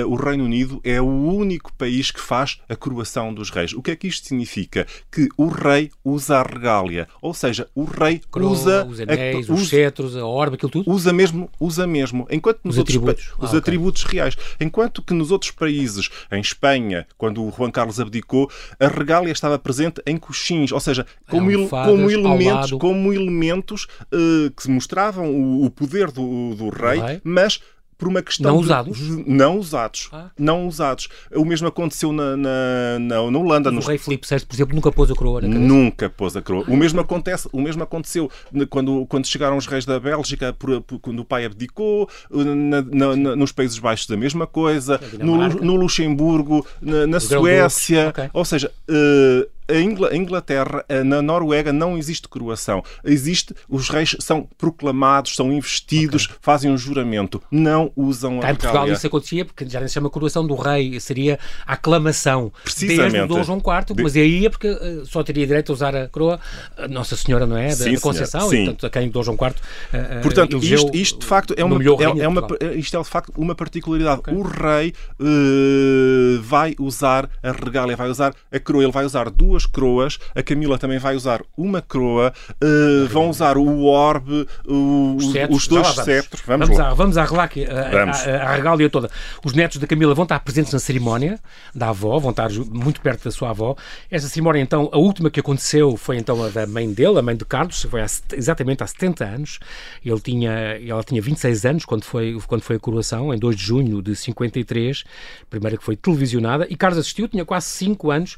o 0.05 0.15
Reino 0.15 0.43
Unido 0.43 0.79
é 0.83 1.01
o 1.01 1.05
único 1.05 1.73
país 1.73 2.11
que 2.11 2.19
faz 2.19 2.59
a 2.67 2.75
coroação 2.75 3.33
dos 3.33 3.49
reis. 3.49 3.73
O 3.73 3.81
que 3.81 3.91
é 3.91 3.95
que 3.95 4.07
isto 4.07 4.27
significa? 4.27 4.85
Que 5.11 5.27
o 5.37 5.47
rei 5.47 5.91
usa 6.03 6.37
a 6.37 6.43
regália, 6.43 7.07
ou 7.21 7.33
seja, 7.33 7.67
o 7.75 7.83
rei 7.83 8.21
Coroa, 8.29 8.51
usa 8.51 8.85
os 8.85 8.99
anéis, 8.99 9.49
a, 9.49 9.53
os 9.53 9.69
cetros, 9.69 10.15
a 10.15 10.25
orbe, 10.25 10.55
aquilo 10.55 10.71
tudo. 10.71 10.89
Usa 10.89 11.13
mesmo, 11.13 11.49
usa 11.59 11.87
mesmo. 11.87 12.27
Enquanto 12.29 12.59
nos 12.63 12.75
os 12.75 12.79
outros 12.79 12.97
atributos, 12.97 13.33
os 13.37 13.53
ah, 13.53 13.57
atributos 13.57 14.05
okay. 14.05 14.19
reais, 14.19 14.37
enquanto 14.59 15.01
que 15.01 15.13
nos 15.13 15.31
outros 15.31 15.51
países, 15.51 16.09
em 16.31 16.41
Espanha, 16.41 17.05
quando 17.17 17.43
o 17.43 17.51
Juan 17.51 17.71
Carlos 17.71 17.99
abdicou, 17.99 18.49
a 18.79 18.87
regália 18.87 19.31
estava 19.31 19.57
presente 19.57 20.01
em 20.05 20.17
coxins, 20.17 20.71
ou 20.71 20.79
seja, 20.79 21.05
como, 21.29 21.51
il, 21.51 21.67
como 21.67 22.09
elementos, 22.09 22.71
como 22.71 23.13
elementos 23.13 23.87
uh, 24.13 24.51
que 24.51 24.69
mostravam 24.69 25.31
o, 25.31 25.65
o 25.65 25.69
poder 25.69 26.11
do, 26.11 26.55
do 26.55 26.69
rei, 26.69 26.99
rei, 26.99 27.21
mas 27.23 27.59
por 27.99 28.07
uma 28.07 28.21
questão. 28.23 28.49
Não 28.53 28.59
de- 28.59 28.63
usados? 28.65 28.99
Não 29.27 29.57
usados. 29.59 30.09
Ah. 30.13 30.29
Não 30.39 30.67
usados. 30.67 31.09
O 31.35 31.43
mesmo 31.43 31.67
aconteceu 31.67 32.13
na, 32.13 32.35
na, 32.37 32.49
na, 32.97 33.29
na 33.29 33.37
Holanda. 33.39 33.69
O 33.69 33.73
nos- 33.73 33.85
rei 33.85 33.97
Filipe 33.97 34.25
VI, 34.27 34.45
por 34.45 34.55
exemplo, 34.55 34.73
nunca 34.73 34.89
pôs 34.91 35.11
a 35.11 35.13
coroa 35.15 35.41
na 35.41 35.47
cabeça. 35.47 35.67
Nunca 35.67 36.09
pôs 36.09 36.35
a 36.37 36.41
coroa. 36.41 36.63
O 36.67 36.77
mesmo, 36.77 37.01
acontece, 37.01 37.47
o 37.51 37.61
mesmo 37.61 37.83
aconteceu 37.83 38.31
quando, 38.69 39.05
quando 39.07 39.27
chegaram 39.27 39.57
os 39.57 39.67
reis 39.67 39.85
da 39.85 39.99
Bélgica, 39.99 40.53
por- 40.53 40.81
por- 40.81 40.99
quando 40.99 41.19
o 41.19 41.25
pai 41.25 41.43
abdicou, 41.45 42.09
na- 42.31 43.35
nos 43.35 43.51
Países 43.51 43.77
Baixos 43.77 44.07
da 44.07 44.15
mesma 44.15 44.47
coisa, 44.47 44.99
no, 45.19 45.37
no 45.49 45.75
Luxemburgo, 45.75 46.65
na, 46.81 47.19
Suécia. 47.19 47.97
Grão-Duques, 48.11 48.23
ok. 48.23 48.29
Ou 48.33 48.45
seja, 48.45 48.71
eh, 48.87 49.47
a 49.69 49.79
Ingla- 49.79 50.09
a 50.09 50.15
Inglaterra, 50.15 50.83
eh, 50.89 51.03
na 51.03 51.21
Noruega, 51.21 51.71
não 51.71 51.97
existe 51.97 52.27
coroação. 52.27 52.83
Existe, 53.03 53.53
os 53.69 53.89
reis 53.89 54.15
são 54.19 54.47
proclamados, 54.57 55.35
são 55.35 55.51
investidos, 55.51 56.27
fazem 56.41 56.71
um 56.71 56.77
juramento. 56.77 57.41
Não 57.51 57.91
usam 57.95 58.39
a 58.39 58.41
Cá 58.41 58.51
em 58.51 58.55
Portugal 58.55 58.87
isso 58.91 59.07
acontecia, 59.07 59.45
porque 59.45 59.67
já 59.67 59.79
nem 59.79 59.87
se 59.87 59.93
chama 59.93 60.09
coroação 60.09 60.45
do 60.45 60.55
rei, 60.55 60.99
seria 60.99 61.39
a 61.65 61.73
aclamação. 61.73 62.51
Precisamente. 62.63 63.11
Desde 63.11 63.19
o 63.25 63.27
Dom 63.27 63.43
João 63.43 63.57
IV, 63.59 63.95
De- 63.95 64.03
mas 64.03 64.15
aí 64.15 64.45
é 64.45 64.49
porque 64.49 64.67
eh, 64.67 65.01
só 65.05 65.23
teria 65.23 65.45
direito 65.45 65.71
a 65.71 65.73
usar 65.73 65.95
a 65.95 66.07
coroa 66.07 66.39
a 66.77 66.87
Nossa 66.87 67.15
Senhora, 67.15 67.45
não 67.45 67.57
é? 67.57 67.67
Da, 67.69 67.75
Sim, 67.75 67.93
da 67.93 67.99
Conceição, 68.01 68.41
senhor. 68.49 68.53
e 68.53 68.57
Sim. 68.57 68.65
portanto 68.65 68.85
a 68.85 68.89
quem 68.89 69.09
Dom 69.09 69.23
João 69.23 69.35
IV 69.39 69.55
eh, 69.93 70.07
eh, 70.11 70.19
Portanto, 70.21 70.53
elegeu, 70.57 70.77
isto, 70.77 70.95
isto 70.95 71.19
de 71.19 71.25
facto 71.25 71.53
é 71.57 71.63
uma, 71.63 71.75
é, 71.81 72.21
é 72.23 72.27
uma, 72.27 72.47
isto 72.75 72.97
é 72.97 73.01
de 73.01 73.07
facto 73.09 73.31
uma 73.37 73.55
particularidade. 73.55 74.21
O 74.31 74.41
rei 74.41 74.93
eh, 75.19 76.39
vai 76.41 76.75
usar 76.79 77.29
a 77.43 77.51
regália, 77.51 77.95
vai 77.95 78.09
usar 78.09 78.33
a 78.51 78.59
coroa. 78.59 78.83
Ele 78.83 78.91
vai 78.91 79.05
usar 79.05 79.29
duas 79.29 79.58
coroas. 79.65 80.17
A 80.35 80.41
Camila 80.43 80.77
também 80.77 80.99
vai 80.99 81.15
usar 81.15 81.41
uma 81.57 81.81
coroa. 81.81 82.33
eh, 82.61 83.05
vão 83.09 83.29
usar 83.29 83.57
o 83.57 83.85
orbe, 83.85 84.47
o- 84.67 85.15
Os 85.17 85.25
os, 85.25 85.31
cetros, 85.31 85.57
os 85.57 85.63
já 85.63 85.69
dois 85.69 85.87
vamos. 85.87 86.05
cetros. 86.05 86.41
Vamos, 86.45 86.67
Vamos, 86.67 86.79
lá. 86.79 86.89
a, 86.89 86.93
vamos 86.93 87.15
Vamos. 87.15 88.27
a, 88.27 88.31
a, 88.31 88.49
a 88.51 88.55
regália 88.55 88.89
toda. 88.89 89.09
Os 89.43 89.53
netos 89.53 89.77
da 89.77 89.87
Camila 89.87 90.13
vão 90.13 90.23
estar 90.23 90.39
presentes 90.39 90.73
na 90.73 90.79
cerimónia 90.79 91.39
da 91.73 91.89
avó, 91.89 92.17
vão 92.19 92.31
estar 92.31 92.49
muito 92.51 93.01
perto 93.01 93.23
da 93.25 93.31
sua 93.31 93.49
avó. 93.51 93.75
Esta 94.09 94.27
cerimónia, 94.27 94.61
então, 94.61 94.89
a 94.91 94.97
última 94.97 95.29
que 95.29 95.39
aconteceu 95.39 95.95
foi 95.97 96.17
então 96.17 96.43
a 96.43 96.49
da 96.49 96.65
mãe 96.67 96.91
dele, 96.91 97.17
a 97.19 97.21
mãe 97.21 97.35
de 97.35 97.45
Carlos, 97.45 97.81
foi 97.83 98.01
há 98.01 98.05
exatamente 98.33 98.83
há 98.83 98.87
70 98.87 99.25
anos. 99.25 99.59
Ele 100.05 100.19
tinha, 100.19 100.51
ela 100.85 101.03
tinha 101.03 101.21
26 101.21 101.65
anos 101.65 101.85
quando 101.85 102.03
foi, 102.03 102.37
quando 102.47 102.61
foi 102.61 102.75
a 102.75 102.79
coroação, 102.79 103.33
em 103.33 103.37
2 103.37 103.55
de 103.55 103.63
junho 103.63 104.01
de 104.01 104.15
53, 104.15 105.03
primeira 105.49 105.77
que 105.77 105.83
foi 105.83 105.95
televisionada, 105.95 106.67
e 106.69 106.75
Carlos 106.75 106.99
assistiu, 106.99 107.27
tinha 107.27 107.45
quase 107.45 107.67
5 107.67 108.11
anos, 108.11 108.37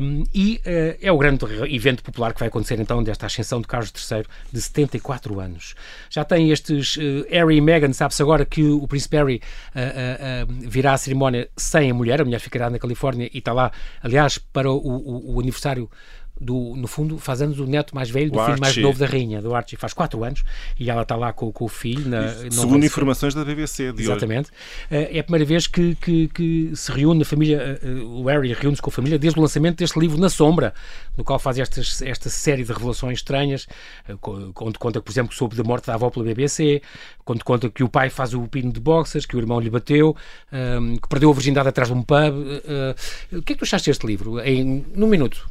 hum, 0.00 0.24
e 0.34 0.47
eh, 0.64 0.96
é 1.02 1.10
o 1.12 1.18
grande 1.18 1.44
evento 1.74 2.02
popular 2.02 2.32
que 2.32 2.40
vai 2.40 2.48
acontecer 2.48 2.78
então 2.80 3.02
desta 3.02 3.26
ascensão 3.26 3.60
de 3.60 3.66
Carlos 3.66 3.90
III 4.10 4.24
de 4.52 4.60
74 4.60 5.38
anos. 5.40 5.74
Já 6.10 6.24
tem 6.24 6.50
estes 6.50 6.96
eh, 7.00 7.26
Harry 7.38 7.56
e 7.56 7.60
Meghan, 7.60 7.92
sabe-se 7.92 8.22
agora 8.22 8.44
que 8.44 8.62
o 8.64 8.86
príncipe 8.88 9.16
Harry 9.16 9.40
eh, 9.74 10.44
virá 10.48 10.92
à 10.94 10.98
cerimónia 10.98 11.48
sem 11.56 11.90
a 11.90 11.94
mulher, 11.94 12.20
a 12.20 12.24
mulher 12.24 12.40
ficará 12.40 12.70
na 12.70 12.78
Califórnia 12.78 13.28
e 13.32 13.38
está 13.38 13.52
lá, 13.52 13.70
aliás, 14.02 14.38
para 14.38 14.70
o, 14.70 14.76
o- 14.76 15.34
o 15.36 15.40
aniversário 15.40 15.90
do, 16.40 16.74
no 16.76 16.86
fundo, 16.86 17.18
faz 17.18 17.42
anos 17.42 17.58
o 17.58 17.66
neto 17.66 17.94
mais 17.94 18.10
velho 18.10 18.30
do 18.30 18.38
O 18.38 18.44
filho 18.44 18.58
mais 18.60 18.70
Archie. 18.72 18.82
novo 18.82 18.98
da 18.98 19.06
rainha, 19.06 19.42
do 19.42 19.54
Archie, 19.54 19.76
faz 19.76 19.92
4 19.92 20.22
anos, 20.24 20.44
e 20.78 20.88
ela 20.90 21.02
está 21.02 21.16
lá 21.16 21.32
com, 21.32 21.50
com 21.52 21.64
o 21.64 21.68
filho. 21.68 22.08
Na, 22.08 22.28
Segundo 22.50 22.84
informações 22.84 23.34
da 23.34 23.44
BBC 23.44 23.84
de 23.92 24.02
hoje. 24.02 24.02
Exatamente. 24.02 24.50
Eh, 24.90 25.16
É 25.16 25.20
a 25.20 25.24
primeira 25.24 25.44
vez 25.44 25.66
que, 25.66 25.94
que- 25.96 26.28
que 26.28 26.70
se 26.74 26.92
reúne 26.92 27.22
a 27.22 27.24
família, 27.24 27.78
eh, 27.82 27.88
o 28.04 28.24
Harry 28.24 28.52
reúne-se 28.52 28.80
com 28.82 28.90
a 28.90 28.92
família 28.92 29.18
desde 29.18 29.38
o 29.38 29.42
lançamento 29.42 29.78
deste 29.78 29.98
livro 29.98 30.18
Na 30.18 30.28
Sombra, 30.28 30.72
no 31.16 31.24
qual 31.24 31.38
faz 31.38 31.58
estas, 31.58 32.00
esta 32.02 32.28
série 32.30 32.62
de 32.64 32.72
revelações 32.72 33.18
estranhas, 33.18 33.66
eh, 34.08 34.14
onde 34.60 34.78
conta, 34.78 35.00
por 35.00 35.10
exemplo, 35.10 35.34
sobre 35.34 35.60
a 35.60 35.64
morte 35.64 35.86
da 35.86 35.94
avó 35.94 36.10
pela 36.10 36.24
BBC, 36.24 36.80
quando 37.24 37.42
conta 37.44 37.68
que 37.68 37.82
o 37.82 37.88
pai 37.88 38.10
faz 38.10 38.32
o 38.34 38.42
pino 38.48 38.72
de 38.72 38.80
boxers, 38.80 39.26
que 39.26 39.36
o 39.36 39.38
irmão 39.38 39.58
lhe 39.60 39.70
bateu, 39.70 40.16
eh, 40.52 40.78
que 41.02 41.08
perdeu 41.08 41.30
a 41.30 41.34
virgindade 41.34 41.68
atrás 41.68 41.88
de 41.88 41.94
um 41.94 42.02
pub. 42.02 42.16
eh, 42.16 42.94
eh, 43.32 43.36
O 43.38 43.42
que 43.42 43.52
é 43.52 43.54
que 43.54 43.60
tu 43.60 43.64
achaste 43.64 43.90
deste 43.90 44.06
livro? 44.06 44.38
Em, 44.40 44.84
num 44.94 45.06
minuto. 45.06 45.48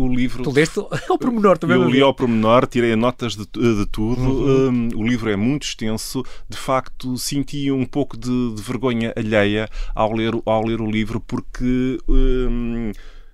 O 0.00 0.08
livro 0.08 0.42
Tu 0.42 0.50
leste 0.50 0.78
ao 1.08 1.18
pormenor 1.18 1.58
também. 1.58 1.76
Eu 1.76 1.88
li 1.88 2.00
ao 2.00 2.14
pormenor, 2.14 2.66
tirei 2.66 2.96
notas 2.96 3.36
de, 3.36 3.44
de 3.44 3.86
tudo. 3.86 4.22
Uhum. 4.22 4.68
Um, 4.68 4.88
o 4.96 5.06
livro 5.06 5.30
é 5.30 5.36
muito 5.36 5.64
extenso. 5.64 6.24
De 6.48 6.56
facto, 6.56 7.16
senti 7.18 7.70
um 7.70 7.84
pouco 7.84 8.16
de, 8.16 8.54
de 8.54 8.62
vergonha 8.62 9.12
alheia 9.16 9.68
ao 9.94 10.12
ler, 10.12 10.32
ao 10.46 10.66
ler 10.66 10.80
o 10.80 10.90
livro, 10.90 11.20
porque 11.20 11.98
um, 12.08 12.92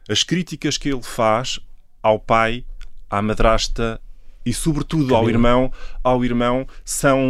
as 0.09 0.22
críticas 0.22 0.76
que 0.76 0.88
ele 0.88 1.02
faz 1.02 1.61
ao 2.02 2.18
pai, 2.18 2.64
à 3.09 3.22
madrasta 3.22 4.00
e, 4.46 4.54
sobretudo, 4.54 5.14
ao 5.14 5.22
Camila. 5.22 5.37
irmão, 5.37 5.72
ao 6.04 6.24
irmão, 6.24 6.66
são 6.85 7.20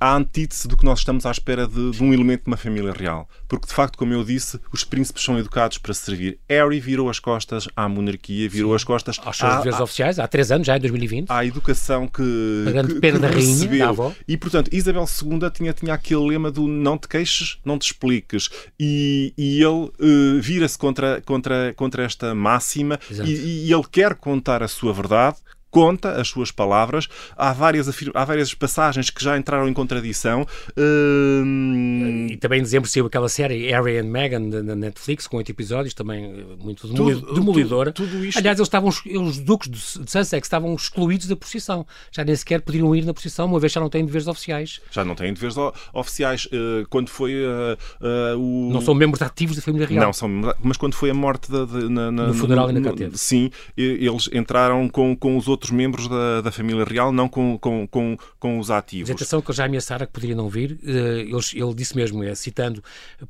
a 0.00 0.16
antítese 0.16 0.66
do 0.66 0.76
que 0.76 0.84
nós 0.84 1.00
estamos 1.00 1.26
à 1.26 1.30
espera 1.30 1.66
de, 1.66 1.90
de 1.90 2.02
um 2.02 2.12
elemento 2.12 2.44
de 2.44 2.46
uma 2.50 2.56
família 2.56 2.92
real. 2.92 3.28
Porque, 3.46 3.66
de 3.66 3.74
facto, 3.74 3.98
como 3.98 4.12
eu 4.14 4.24
disse, 4.24 4.58
os 4.72 4.82
príncipes 4.82 5.22
são 5.22 5.38
educados 5.38 5.76
para 5.78 5.92
servir. 5.92 6.38
Harry 6.48 6.80
virou 6.80 7.10
as 7.10 7.18
costas 7.18 7.68
à 7.76 7.86
monarquia, 7.88 8.48
virou 8.48 8.74
as 8.74 8.82
costas 8.82 9.20
Aos 9.22 9.36
seus 9.36 9.56
deveres 9.58 9.78
oficiais, 9.80 10.18
há 10.18 10.26
três 10.26 10.50
anos, 10.50 10.66
já 10.66 10.76
em 10.76 10.80
2020. 10.80 11.30
à 11.30 11.44
educação 11.44 12.08
que, 12.08 12.64
A 12.66 12.70
grande 12.70 12.94
que, 12.94 13.00
pena 13.00 13.18
que 13.18 13.26
rainha, 13.26 13.46
recebeu. 13.52 13.88
avó. 13.88 14.12
E, 14.26 14.36
portanto, 14.36 14.70
Isabel 14.72 15.04
II 15.04 15.50
tinha, 15.50 15.72
tinha 15.72 15.92
aquele 15.94 16.26
lema 16.30 16.50
do 16.50 16.66
não 16.66 16.96
te 16.96 17.06
queixes, 17.08 17.58
não 17.64 17.78
te 17.78 17.82
expliques. 17.86 18.48
E, 18.80 19.34
e 19.36 19.62
ele 19.62 19.90
eh, 20.00 20.40
vira-se 20.40 20.78
contra, 20.78 21.20
contra, 21.20 21.74
contra 21.74 22.02
esta 22.04 22.34
máxima 22.34 22.98
e, 23.24 23.66
e 23.66 23.72
ele 23.72 23.84
quer 23.90 24.14
contar 24.14 24.62
a 24.62 24.68
sua 24.68 24.92
verdade, 24.92 25.36
conta 25.72 26.20
as 26.20 26.28
suas 26.28 26.52
palavras. 26.52 27.08
Há 27.36 27.52
várias, 27.52 27.88
há 28.14 28.24
várias 28.24 28.54
passagens 28.54 29.10
que 29.10 29.24
já 29.24 29.36
entraram 29.36 29.66
em 29.68 29.72
contradição. 29.72 30.46
Hum, 30.76 32.26
E 32.30 32.36
também 32.36 32.60
em 32.60 32.62
dezembro 32.62 32.88
saiu 32.88 33.06
aquela 33.06 33.28
série 33.28 33.70
Harry 33.70 33.98
and 33.98 34.04
Meghan 34.04 34.40
na 34.62 34.76
Netflix, 34.76 35.26
com 35.26 35.38
oito 35.38 35.50
episódios, 35.50 35.94
também 35.94 36.24
eh, 36.26 36.44
muito 36.62 36.86
demolidora. 36.86 37.90
tudo- 37.90 38.10
tudo 38.10 38.24
isto- 38.24 38.38
Aliás, 38.38 38.58
eles 38.58 38.66
estavam, 38.68 38.88
os 38.90 39.38
duques 39.38 39.70
de 39.70 39.78
Sussex 39.78 40.46
estavam 40.46 40.74
excluídos 40.74 41.26
da 41.26 41.34
procissão. 41.36 41.86
Já 42.10 42.22
nem 42.24 42.36
sequer 42.36 42.60
podiam 42.60 42.94
ir 42.94 43.04
na 43.04 43.14
procissão, 43.14 43.46
uma 43.46 43.58
vez 43.58 43.72
já 43.72 43.80
não 43.80 43.88
têm 43.88 44.04
deveres 44.04 44.26
oficiais. 44.28 44.80
já 44.90 45.04
não 45.04 45.14
têm 45.14 45.32
deveres 45.32 45.56
oficiais. 45.92 46.46
Eh, 46.52 46.84
quando 46.90 47.08
foi 47.08 47.32
eh, 47.32 47.76
eh, 48.02 48.34
o. 48.36 48.70
Não 48.72 48.80
são 48.82 48.94
membros 48.94 49.22
ativos 49.22 49.56
da 49.56 49.62
família 49.62 49.86
real. 49.86 50.04
Não, 50.04 50.12
são, 50.12 50.28
mas 50.62 50.76
quando 50.76 50.94
foi 50.94 51.08
a 51.10 51.14
morte 51.14 51.50
da, 51.50 51.64
da- 51.64 51.88
na, 51.88 52.10
na- 52.10 52.26
No 52.28 52.34
funeral 52.34 52.66
cá 52.66 52.72
no- 52.72 52.92
teve. 52.96 53.16
Sim, 53.16 53.50
e- 53.76 54.06
eles 54.06 54.28
entraram 54.32 54.88
com, 54.88 55.16
com 55.16 55.36
os 55.36 55.48
outros 55.48 55.61
membros 55.70 56.08
da, 56.08 56.40
da 56.40 56.50
família 56.52 56.84
real, 56.84 57.12
não 57.12 57.28
com, 57.28 57.58
com, 57.58 57.86
com, 57.86 58.16
com 58.38 58.58
os 58.58 58.70
ativos. 58.70 59.08
Mas 59.08 59.16
atenção 59.16 59.40
que 59.40 59.48
eles 59.48 59.56
já 59.56 59.64
ameaçaram 59.66 60.06
que 60.06 60.12
poderia 60.12 60.34
não 60.36 60.48
vir. 60.48 60.78
Eh, 60.84 61.26
eles- 61.28 61.52
ele 61.54 61.74
disse 61.74 61.94
mesmo, 61.96 62.22
eh, 62.24 62.34
citando, 62.34 62.82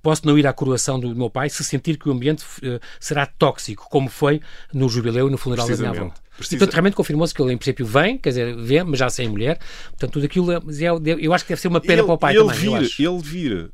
posso 0.02 0.26
não 0.26 0.38
ir 0.38 0.46
à 0.46 0.52
coroação 0.52 0.98
do 0.98 1.14
meu 1.14 1.28
pai 1.30 1.48
se 1.50 1.62
sentir 1.64 1.96
que 1.98 2.08
o 2.08 2.12
ambiente 2.12 2.44
eh, 2.62 2.80
será 3.00 3.26
tóxico, 3.26 3.86
como 3.90 4.08
foi 4.08 4.40
no 4.72 4.88
jubileu 4.88 5.28
e 5.28 5.30
no 5.30 5.38
funeral 5.38 5.66
da 5.68 5.76
minha 5.76 5.88
avó. 5.90 5.96
Precisamente. 5.98 6.22
E, 6.32 6.36
Precisa- 6.36 6.58
portanto, 6.58 6.72
realmente 6.74 6.94
confirmou-se 6.96 7.34
que 7.34 7.42
ele, 7.42 7.52
em 7.52 7.56
princípio, 7.58 7.84
vem, 7.84 8.16
quer 8.18 8.30
dizer, 8.30 8.56
vê, 8.56 8.82
mas 8.82 8.98
já 8.98 9.10
sem 9.10 9.28
mulher. 9.28 9.58
Portanto, 9.90 10.12
tudo 10.12 10.24
aquilo, 10.26 10.50
é- 10.50 10.60
mas 10.64 10.80
é- 10.80 10.88
eu 11.20 11.32
acho 11.34 11.44
que 11.44 11.50
deve 11.50 11.60
ser 11.60 11.68
uma 11.68 11.80
pena 11.80 11.94
ele, 12.00 12.02
para 12.04 12.14
o 12.14 12.18
pai 12.18 12.34
ele 12.34 12.44
também. 12.48 12.80
vir, 12.80 13.04
ele 13.06 13.18
vir. 13.22 13.70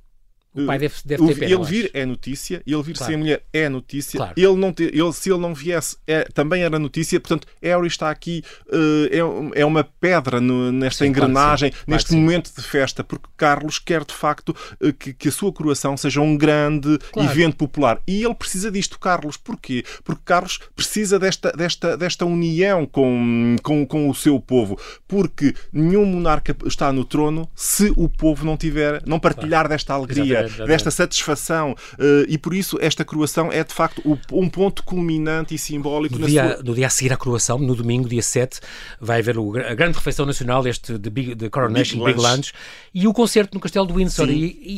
O 0.62 0.66
pai 0.66 0.78
deve, 0.78 0.94
deve 1.04 1.26
ter 1.26 1.34
pena. 1.40 1.52
ele 1.54 1.64
vir 1.64 1.90
é 1.94 2.04
notícia, 2.06 2.62
ele 2.66 2.82
vir 2.82 2.96
Claro. 2.96 3.12
sem 3.12 3.16
mulher 3.18 3.42
é 3.52 3.68
notícia. 3.68 4.16
Claro. 4.18 4.32
Ele 4.36 4.56
não 4.56 4.72
ter, 4.72 4.94
ele, 4.94 5.12
se 5.12 5.30
ele 5.30 5.38
não 5.40 5.54
viesse, 5.54 5.96
é, 6.06 6.24
também 6.24 6.62
era 6.62 6.78
notícia. 6.78 7.18
Portanto, 7.20 7.46
Harry 7.62 7.86
está 7.86 8.10
aqui, 8.10 8.42
eh, 8.70 9.18
é, 9.54 9.60
é 9.60 9.64
uma 9.64 9.84
pedra 9.84 10.40
no- 10.40 10.72
nesta 10.72 11.04
Sim, 11.04 11.10
engrenagem. 11.10 11.70
Claro 11.70 11.84
neste 11.88 12.14
momento 12.14 12.50
de 12.54 12.62
festa, 12.62 13.02
porque 13.04 13.26
Carlos 13.36 13.78
quer 13.78 14.04
de 14.04 14.14
facto 14.14 14.54
eh, 14.82 14.92
que, 14.92 15.12
que 15.12 15.28
a 15.28 15.32
sua 15.32 15.52
coroação 15.52 15.96
seja 15.96 16.20
um 16.20 16.36
grande 16.36 16.98
evento 17.16 17.56
popular. 17.56 18.00
E 18.06 18.24
ele 18.24 18.34
precisa 18.34 18.70
disto, 18.70 18.98
Carlos. 18.98 19.36
Porquê? 19.36 19.84
Porque 20.04 20.22
Carlos 20.24 20.58
precisa 20.74 21.18
desta, 21.18 21.52
desta, 21.52 21.96
desta 21.96 22.24
união 22.24 22.86
com, 22.86 23.56
com, 23.62 23.86
com 23.86 24.08
o 24.08 24.14
seu 24.14 24.38
povo. 24.40 24.78
Porque 25.06 25.54
nenhum 25.72 26.04
monarca 26.04 26.54
está 26.66 26.92
no 26.92 27.04
trono 27.04 27.48
se 27.54 27.92
o 27.96 28.08
povo 28.08 28.44
não 28.44 28.56
tiver, 28.56 29.02
não 29.06 29.18
partilhar 29.18 29.68
desta 29.68 29.94
alegria, 29.94 30.24
Exatamente, 30.40 30.47
desta 30.66 30.90
satisfação. 30.90 31.74
Eh, 31.98 32.26
e 32.28 32.38
por 32.38 32.54
isso 32.54 32.78
esta 32.80 33.04
coroação 33.04 33.52
é 33.52 33.62
de 33.64 33.72
facto 33.74 34.00
o- 34.04 34.18
um 34.32 34.48
ponto 34.48 34.82
culminante 34.82 35.54
e 35.54 35.58
simbólico 35.58 36.18
No 36.18 36.26
dia, 36.26 36.54
sua. 36.54 36.62
no 36.62 36.74
dia 36.74 36.86
a 36.86 36.90
seguir 36.90 37.12
à 37.12 37.16
coroação, 37.16 37.58
no 37.58 37.74
domingo, 37.74 38.08
dia 38.08 38.22
7, 38.22 38.60
vai 39.00 39.20
haver 39.20 39.38
o- 39.38 39.56
a 39.58 39.74
grande 39.74 39.96
refeição 39.96 40.24
nacional, 40.26 40.66
este 40.66 40.98
de, 40.98 41.10
Big, 41.10 41.34
de 41.34 41.50
Coronation 41.50 41.98
Big 42.04 42.14
Big, 42.14 42.18
Lunch. 42.20 42.36
Lunch, 42.36 42.52
e 42.94 43.06
o 43.06 43.12
concerto 43.12 43.54
no 43.54 43.60
Castelo 43.60 43.86
de 43.86 43.92
Windsor. 43.92 44.28
E, 44.30 44.34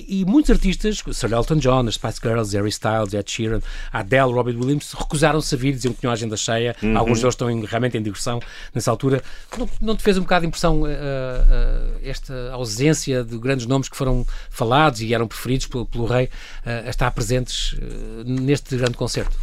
e- 0.08 0.20
e 0.20 0.24
muitos 0.24 0.50
artistas, 0.50 1.02
Sir 1.12 1.32
Elton 1.32 1.56
John, 1.56 1.86
as 1.88 1.94
Spice 1.94 2.20
Girls, 2.22 2.56
Harry 2.56 2.68
Styles, 2.70 3.12
Ed 3.14 3.30
Sheeran, 3.30 3.60
Adele, 3.92 4.32
Robbie 4.32 4.54
Williams, 4.56 4.92
recusaram-se 4.92 5.54
a 5.54 5.58
vir, 5.58 5.72
diziam 5.72 5.92
que 5.94 6.00
tinham 6.00 6.10
a 6.10 6.14
agenda 6.14 6.36
cheia. 6.36 6.74
Uhum. 6.82 6.96
Alguns 6.96 7.20
deles 7.20 7.34
estão 7.34 7.50
em- 7.50 7.64
realmente 7.64 7.96
em 7.98 8.02
digressão 8.02 8.40
nessa 8.74 8.90
altura. 8.90 9.22
Não, 9.58 9.68
não 9.80 9.96
te 9.96 10.02
fez 10.02 10.16
um 10.18 10.22
bocado 10.22 10.42
de 10.42 10.48
impressão 10.48 10.86
eh, 10.86 10.90
eh, 10.92 12.10
esta 12.10 12.50
ausência 12.52 13.24
de 13.24 13.36
grandes 13.38 13.66
nomes 13.66 13.88
que 13.88 13.96
foram 13.96 14.26
falados 14.50 15.00
e 15.00 15.12
eram 15.14 15.26
preferidos 15.26 15.49
pelo, 15.68 15.86
pelo 15.86 16.06
rei 16.06 16.28
eh, 16.64 16.84
a 16.86 16.90
estar 16.90 17.10
presentes 17.10 17.76
eh, 17.80 18.22
neste 18.24 18.76
grande 18.76 18.96
concerto? 18.96 19.36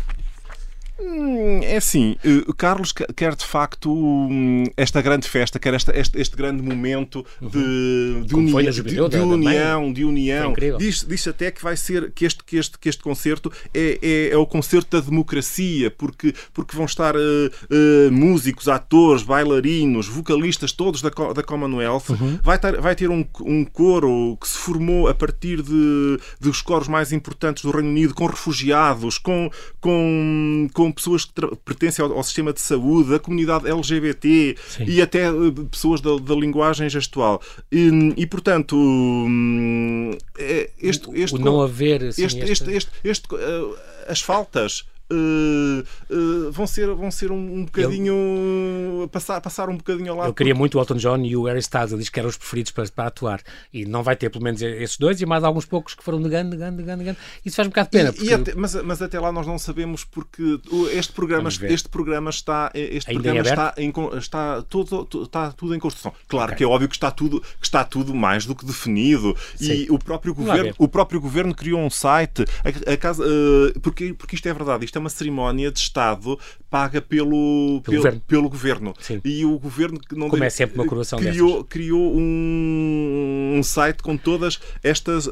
Hum, 1.00 1.60
é 1.62 1.78
assim, 1.78 2.16
uh, 2.26 2.54
Carlos 2.56 2.92
quer 2.92 3.36
de 3.36 3.46
facto 3.46 3.94
um, 3.94 4.64
esta 4.76 5.00
grande 5.02 5.28
festa, 5.28 5.60
quer 5.60 5.74
esta, 5.76 5.98
este, 5.98 6.20
este 6.20 6.36
grande 6.36 6.64
momento 6.64 7.24
de, 7.40 8.24
de, 8.26 8.36
uni 8.36 8.52
de, 8.72 8.82
de, 8.82 9.10
de 9.10 9.18
união, 9.20 9.94
de 9.94 10.04
união. 10.04 10.54
Diz, 10.78 11.06
diz 11.08 11.28
até 11.28 11.52
que 11.52 11.62
vai 11.62 11.78
ser 11.78 12.12
que 12.12 12.26
este, 12.26 12.44
que 12.44 12.58
este, 12.58 12.80
que 12.80 12.90
este 12.90 13.04
concerto 13.04 13.52
é, 13.74 14.00
é, 14.02 14.30
é 14.30 14.38
o 14.38 14.48
concerto 14.48 14.98
da 14.98 15.06
democracia, 15.06 15.92
porque, 15.92 16.34
porque 16.52 16.76
vão 16.76 16.86
estar 16.86 17.16
uh, 17.16 17.20
uh, 17.20 18.12
músicos, 18.12 18.68
atores, 18.68 19.22
bailarinos, 19.22 20.08
vocalistas, 20.08 20.72
todos 20.72 21.02
da, 21.02 21.10
da 21.10 21.44
Commonwealth. 21.44 22.10
Uhum. 22.10 22.40
Vai, 22.44 22.58
ter, 22.58 22.82
vai 22.82 22.96
ter 22.96 23.10
um, 23.10 23.24
um 23.42 23.64
coro 23.64 24.36
que 24.42 24.48
se 24.48 24.58
formou 24.58 25.08
a 25.08 25.14
partir 25.14 25.62
de, 25.62 26.20
dos 26.40 26.62
coros 26.62 26.88
mais 26.88 27.14
importantes 27.14 27.64
do 27.64 27.70
Reino 27.70 27.90
Unido, 27.90 28.16
com 28.16 28.26
refugiados, 28.26 29.20
com, 29.20 29.52
com, 29.80 30.68
com 30.74 30.87
pessoas 30.92 31.26
que 31.26 31.34
pertencem 31.66 32.04
ao, 32.04 32.16
ao, 32.16 32.24
sistema 32.24 32.54
de 32.54 32.62
saúde, 32.62 33.12
da 33.12 33.20
comunidade 33.20 33.68
LGBT 33.68 34.56
Sim. 34.68 34.86
e 34.86 35.02
até 35.02 35.28
eh, 35.28 35.32
pessoas 35.70 36.02
da, 36.02 36.18
da 36.18 36.36
linguagem 36.36 36.90
gestual. 36.90 37.42
E, 37.72 38.14
e 38.18 38.26
portanto, 38.26 38.76
hum, 38.76 40.12
é, 40.38 40.70
este, 40.82 41.10
este, 41.14 41.36
o 41.36 41.40
não 41.40 41.62
haver 41.62 42.04
assim, 42.04 42.24
este, 42.24 42.40
este, 42.40 42.72
este, 42.72 42.92
este, 43.04 43.34
uh, 43.34 43.76
as 44.08 44.22
faltas 44.22 44.86
Uh, 45.10 45.84
uh, 46.10 46.52
vão 46.52 46.68
ser, 46.68 46.94
vão 46.94 47.10
ser 47.10 47.32
um, 47.32 47.60
um 47.60 47.66
bocadinho. 47.66 48.14
Eu, 48.14 49.10
passar, 49.10 49.40
passar 49.40 49.70
um 49.70 49.78
bocadinho 49.78 50.12
ao 50.12 50.18
lado. 50.18 50.30
Eu 50.30 50.34
queria 50.34 50.54
porque... 50.54 50.60
muito 50.60 50.78
o 50.78 50.82
Elton 50.82 50.96
John 50.96 51.24
e 51.24 51.36
o 51.36 51.44
Harry 51.44 51.60
Styles, 51.60 51.92
ele 51.92 52.02
diz 52.02 52.10
que 52.10 52.20
eram 52.20 52.30
os 52.30 52.38
preferidos 52.38 52.72
para, 52.72 52.88
para 52.90 53.08
atuar. 53.08 53.42
E 53.74 53.86
não 53.86 54.04
vai 54.04 54.16
ter 54.16 54.30
pelo 54.30 54.44
menos 54.44 54.62
esses 54.62 54.98
dois 54.98 55.22
e 55.22 55.26
mais 55.26 55.44
alguns 55.44 55.66
poucos 55.66 55.94
que 55.94 56.04
foram 56.04 56.20
negando, 56.20 56.50
negando, 56.50 56.78
negando, 56.78 56.98
negando. 56.98 57.18
Isso 57.46 57.56
faz 57.56 57.68
um 57.68 57.70
bocado 57.70 57.90
de 57.90 57.98
pena. 57.98 58.14
Porque... 58.14 58.34
Até, 58.34 58.56
mas, 58.56 58.76
mas 58.84 59.02
até 59.02 59.20
lá 59.20 59.32
nós 59.32 59.48
não 59.48 59.58
sabemos 59.58 60.04
porque 60.04 60.60
este 60.92 61.14
programa, 61.14 61.50
este 61.50 61.90
programa 61.90 62.30
está. 62.30 62.72
Este 62.74 63.12
Ainda 63.12 63.24
programa 63.24 63.50
está, 63.50 63.74
em, 63.78 63.94
está, 64.18 64.62
todo, 64.64 65.08
está 65.24 65.52
tudo 65.52 65.74
em 65.74 65.80
construção. 65.80 66.14
Claro 66.28 66.48
okay. 66.48 66.58
que 66.58 66.64
é 66.64 66.68
óbvio 66.68 66.90
que 66.90 66.96
está 66.96 67.12
tudo, 67.12 67.42
que 67.42 67.66
está 67.66 67.84
tudo 67.84 68.14
mais 68.14 68.46
do 68.46 68.54
que 68.54 68.66
definido. 68.66 69.36
Sim. 69.56 69.72
E 69.72 69.88
o 69.90 69.98
próprio, 69.98 70.34
governo, 70.34 70.74
o 70.78 70.88
próprio 70.88 71.22
governo 71.22 71.56
criou 71.56 71.80
um 71.80 71.90
site. 71.90 72.44
A, 72.64 72.94
a 72.94 72.98
casa, 72.98 73.24
uh, 73.24 73.80
porque, 73.80 74.14
porque 74.14 74.36
isto 74.36 74.48
é 74.48 74.54
verdade. 74.54 74.86
Isto 74.86 74.97
é 74.98 75.00
uma 75.00 75.10
cerimónia 75.10 75.72
de 75.72 75.80
Estado 75.80 76.40
paga 76.70 77.02
pelo, 77.02 77.82
pelo, 77.82 77.84
pelo 77.84 77.98
governo. 77.98 78.22
Pelo 78.28 78.50
governo. 78.50 78.94
E 79.24 79.46
o 79.46 79.58
governo 79.58 80.00
não 80.14 80.30
Como 80.30 80.44
é 80.44 80.50
sempre 80.50 80.76
uma 80.76 80.86
coroação 80.86 81.20
criou, 81.20 81.64
criou 81.64 82.16
um, 82.16 83.56
um, 83.58 83.64
site 83.64 84.04
com 84.04 84.18
todas 84.18 84.60
estas, 84.84 85.28
uh, 85.28 85.32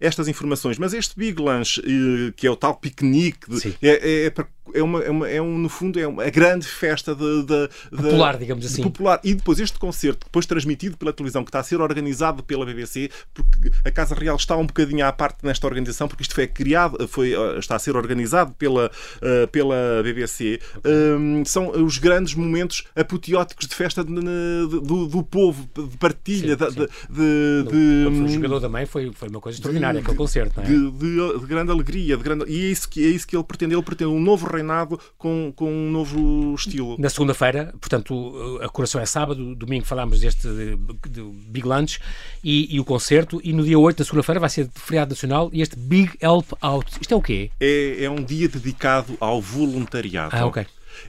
estas 0.00 0.28
informações. 0.28 0.78
Mas 0.78 0.92
este 0.94 1.16
Big 1.16 1.40
Lunch, 1.40 1.80
uh, 1.80 2.32
que 2.34 2.46
é 2.46 2.50
o 2.50 2.56
tal 2.56 2.76
piquenique, 2.76 3.46
é, 3.82 3.88
é, 3.88 4.24
é 4.26 4.30
para 4.30 4.46
é, 4.74 4.82
uma, 4.82 5.02
é, 5.02 5.10
uma, 5.10 5.28
é 5.28 5.42
um, 5.42 5.58
no 5.58 5.68
fundo, 5.68 5.98
é 5.98 6.06
uma 6.06 6.28
grande 6.30 6.66
festa 6.66 7.14
de, 7.14 7.42
de, 7.42 7.68
de 7.90 7.96
popular, 7.96 8.36
digamos 8.38 8.64
assim. 8.64 8.82
Popular. 8.82 9.20
E 9.22 9.34
depois 9.34 9.58
este 9.58 9.78
concerto, 9.78 10.26
depois 10.26 10.46
transmitido 10.46 10.96
pela 10.96 11.12
televisão, 11.12 11.44
que 11.44 11.48
está 11.48 11.60
a 11.60 11.62
ser 11.62 11.80
organizado 11.80 12.42
pela 12.42 12.64
BBC, 12.64 13.10
porque 13.32 13.70
a 13.84 13.90
Casa 13.90 14.14
Real 14.14 14.36
está 14.36 14.56
um 14.56 14.66
bocadinho 14.66 15.04
à 15.04 15.12
parte 15.12 15.44
nesta 15.44 15.66
organização, 15.66 16.08
porque 16.08 16.22
isto 16.22 16.34
foi 16.34 16.46
criado, 16.46 17.08
foi, 17.08 17.34
eh, 17.34 17.58
está 17.58 17.76
a 17.76 17.78
ser 17.78 17.96
organizado 17.96 18.52
pela, 18.54 18.90
uh, 19.16 19.48
pela 19.48 20.02
BBC. 20.02 20.59
Um, 20.84 21.44
são 21.44 21.70
os 21.70 21.98
grandes 21.98 22.34
momentos 22.34 22.84
apoteóticos 22.94 23.66
de 23.66 23.74
festa 23.74 24.04
de, 24.04 24.14
de, 24.14 24.80
do, 24.80 25.06
do, 25.06 25.22
povo, 25.22 25.68
de 25.74 25.96
partilha. 25.96 26.56
Sim, 26.56 26.70
sim. 26.70 26.86
De, 27.10 27.62
de, 27.64 28.24
o 28.24 28.28
jogador 28.28 28.60
também 28.60 28.86
foi, 28.86 29.12
foi 29.12 29.28
uma 29.28 29.40
coisa 29.40 29.56
extraordinária, 29.56 30.00
aquele 30.00 30.16
concerto, 30.16 30.60
não 30.60 30.64
é? 30.64 30.68
De, 30.68 31.46
grande 31.46 31.70
alegria, 31.70 32.16
de 32.16 32.22
grande, 32.22 32.44
e 32.48 32.66
é 32.66 32.70
isso, 32.70 32.88
que, 32.88 33.04
é 33.04 33.08
isso 33.08 33.26
que 33.26 33.36
ele 33.36 33.44
pretende. 33.44 33.74
Ele 33.74 33.82
pretende 33.82 34.10
um 34.10 34.20
novo 34.20 34.46
reinado 34.46 34.98
com, 35.16 35.52
com 35.54 35.70
um 35.70 35.90
novo 35.90 36.54
estilo. 36.54 36.96
Na 36.98 37.08
segunda-feira, 37.08 37.74
portanto, 37.80 38.58
a 38.62 38.68
coração 38.68 39.00
é 39.00 39.06
sábado, 39.06 39.54
domingo 39.54 39.84
falámos 39.84 40.20
deste 40.20 40.48
de, 40.48 41.22
Big 41.48 41.66
Lunch 41.66 42.00
e, 42.42 42.74
e, 42.74 42.80
o 42.80 42.84
concerto, 42.84 43.40
e 43.42 43.52
no 43.52 43.62
dia 43.62 43.78
8, 43.78 43.98
da 43.98 44.04
segunda-feira, 44.04 44.40
vai 44.40 44.48
ser 44.48 44.68
feriado 44.74 45.10
nacional 45.10 45.50
e 45.52 45.60
este 45.60 45.76
Big 45.76 46.12
Help 46.20 46.52
Out. 46.60 46.92
Isto 47.00 47.14
é 47.14 47.16
o 47.16 47.22
quê? 47.22 47.50
É, 47.60 48.04
é 48.04 48.10
um 48.10 48.22
dia 48.22 48.48
dedicado 48.48 49.16
ao 49.20 49.40
voluntariado. 49.40 50.34
Ah, 50.34 50.49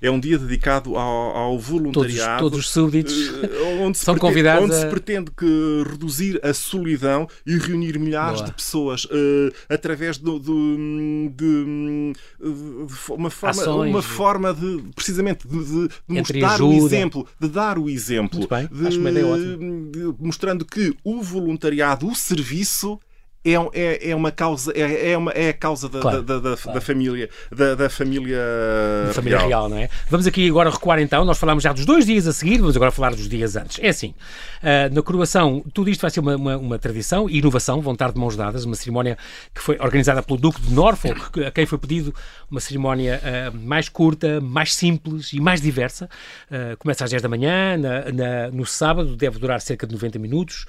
é 0.02 0.10
um 0.12 0.20
dia 0.20 0.38
dedicado 0.38 0.96
ao, 0.96 1.36
ao 1.36 1.60
voluntariado. 1.60 2.42
Todos, 2.44 2.60
os 2.60 2.70
súbditos 2.70 3.14
eh, 3.14 3.80
onde 3.82 3.98
são 3.98 4.14
pretende, 4.14 4.20
convidados. 4.20 4.64
Onde 4.66 4.76
a... 4.76 4.80
se 4.80 4.88
pretende 4.88 5.32
que 5.32 5.84
reduzir 5.90 6.40
a 6.44 6.54
solidão 6.54 7.28
e 7.46 7.58
reunir 7.58 7.98
milhares 7.98 8.40
Boa. 8.40 8.46
de 8.50 8.54
pessoas 8.54 9.06
uh, 9.06 9.54
através 9.70 10.18
do, 10.18 10.40
do, 10.40 10.78
de, 11.36 12.14
de, 12.14 12.14
uma 13.10 13.30
forma, 13.30 13.62
Ações, 13.62 13.90
uma 13.90 14.02
forma 14.02 14.54
de 14.54 14.84
precisamente 14.96 15.48
de, 15.48 15.64
de 15.64 15.90
mostrar 16.08 16.54
ajuda. 16.54 16.76
o 16.76 16.86
exemplo, 16.86 17.28
de 17.40 17.48
dar 17.48 17.78
o 17.78 17.90
exemplo, 17.90 18.40
Muito 18.40 18.50
bem. 18.50 18.88
Acho 18.88 19.00
uma 19.00 19.10
ideia 19.10 19.28
ótima. 19.28 20.16
mostrando 20.20 20.66
que 20.66 20.94
o 21.04 21.22
voluntariado, 21.22 22.08
o 22.08 22.16
serviço 22.16 23.00
é, 23.44 23.54
é, 23.74 24.10
é 24.12 24.16
uma 24.16 24.32
causa 24.32 24.72
é, 24.76 25.12
é, 25.12 25.18
uma, 25.18 25.32
é 25.32 25.50
a 25.50 25.54
causa 25.54 25.90
da, 25.90 26.00
claro, 26.00 26.22
da, 26.22 26.40
da, 26.40 26.56
claro. 26.56 26.74
da, 26.74 26.82
família 26.82 27.30
da, 27.52 27.76
da 27.76 27.90
família, 27.90 28.40
da 29.08 29.14
família 29.14 29.38
real. 29.40 29.50
real. 29.50 29.70
não 29.70 29.78
é? 29.78 29.90
Vamos 30.10 30.28
aqui 30.28 30.48
agora 30.48 30.70
recuar 30.70 31.00
então, 31.00 31.26
nós 31.26 31.40
falámos 31.40 31.64
já 31.64 31.74
dos 31.74 31.86
dois 31.86 32.06
dias 32.06 32.28
a 32.28 32.34
seguir, 32.34 32.60
vamos 32.60 32.76
agora 32.76 32.92
falar 32.92 33.12
dos 33.12 33.28
dias 33.28 33.56
antes. 33.56 33.80
É 33.82 33.90
assim, 33.90 34.14
uh, 34.62 34.94
na 34.94 35.02
coroação, 35.02 35.64
tudo 35.74 35.90
isto 35.90 36.02
vai 36.02 36.12
ser 36.12 36.20
uma, 36.20 36.36
uma, 36.36 36.58
uma, 36.58 36.80
tradição 36.80 37.30
e 37.30 37.40
inovação, 37.40 37.82
vão 37.82 37.94
estar 37.94 38.12
de 38.12 38.20
mãos 38.20 38.36
dadas, 38.36 38.64
uma 38.64 38.76
cerimónia 38.76 39.18
que 39.54 39.62
foi 39.62 39.78
organizada 39.80 40.22
pelo 40.22 40.38
Duque 40.38 40.62
de 40.62 40.74
Norfolk, 40.74 41.44
a 41.44 41.52
quem 41.52 41.66
foi 41.66 41.78
pedido 41.78 42.14
uma 42.50 42.60
cerimónia 42.60 43.22
uh, 43.24 43.58
mais 43.58 43.90
curta, 43.90 44.40
mais 44.40 44.76
simples 44.76 45.34
e 45.34 45.40
mais 45.40 45.62
diversa. 45.62 46.08
Uh, 46.52 46.78
começa 46.78 47.04
às 47.04 47.10
10 47.10 47.24
da 47.24 47.30
manhã, 47.30 47.78
na, 47.78 48.12
na, 48.12 48.52
no 48.52 48.66
sábado, 48.66 49.16
deve 49.16 49.40
durar 49.40 49.60
cerca 49.62 49.88
de 49.88 49.94
90 49.94 50.20
minutos 50.20 50.66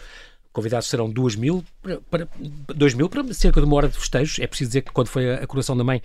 convidados 0.52 0.88
serão 0.88 1.10
2 1.10 1.36
mil 1.36 1.64
para, 1.80 2.00
para, 2.10 2.28
2 2.74 2.94
mil 2.94 3.08
para 3.08 3.32
cerca 3.32 3.60
de 3.60 3.66
uma 3.66 3.76
hora 3.76 3.88
de 3.88 3.98
festejos. 3.98 4.38
É 4.38 4.46
preciso 4.46 4.70
dizer 4.70 4.82
que 4.82 4.92
quando 4.92 5.08
foi 5.08 5.34
a 5.34 5.46
coroação 5.46 5.76
da 5.76 5.82
mãe, 5.82 6.02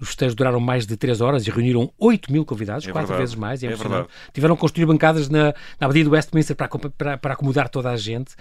os 0.00 0.08
festejos 0.08 0.34
duraram 0.34 0.60
mais 0.60 0.86
de 0.86 0.96
3 0.96 1.20
horas 1.20 1.46
e 1.46 1.50
reuniram 1.50 1.92
8 1.98 2.32
mil 2.32 2.44
convidados, 2.44 2.86
é 2.86 2.92
quatro 2.92 3.08
verdade. 3.08 3.22
vezes 3.22 3.34
mais. 3.34 3.62
É, 3.62 3.66
é 3.66 3.74
verdade. 3.74 4.06
Tiveram 4.32 4.54
que 4.54 4.60
construir 4.60 4.86
bancadas 4.86 5.28
na, 5.28 5.54
na 5.80 5.86
Abadia 5.86 6.04
do 6.04 6.10
Westminster 6.10 6.54
para, 6.54 6.68
para, 6.68 7.18
para 7.18 7.34
acomodar 7.34 7.68
toda 7.68 7.90
a 7.90 7.96
gente. 7.96 8.34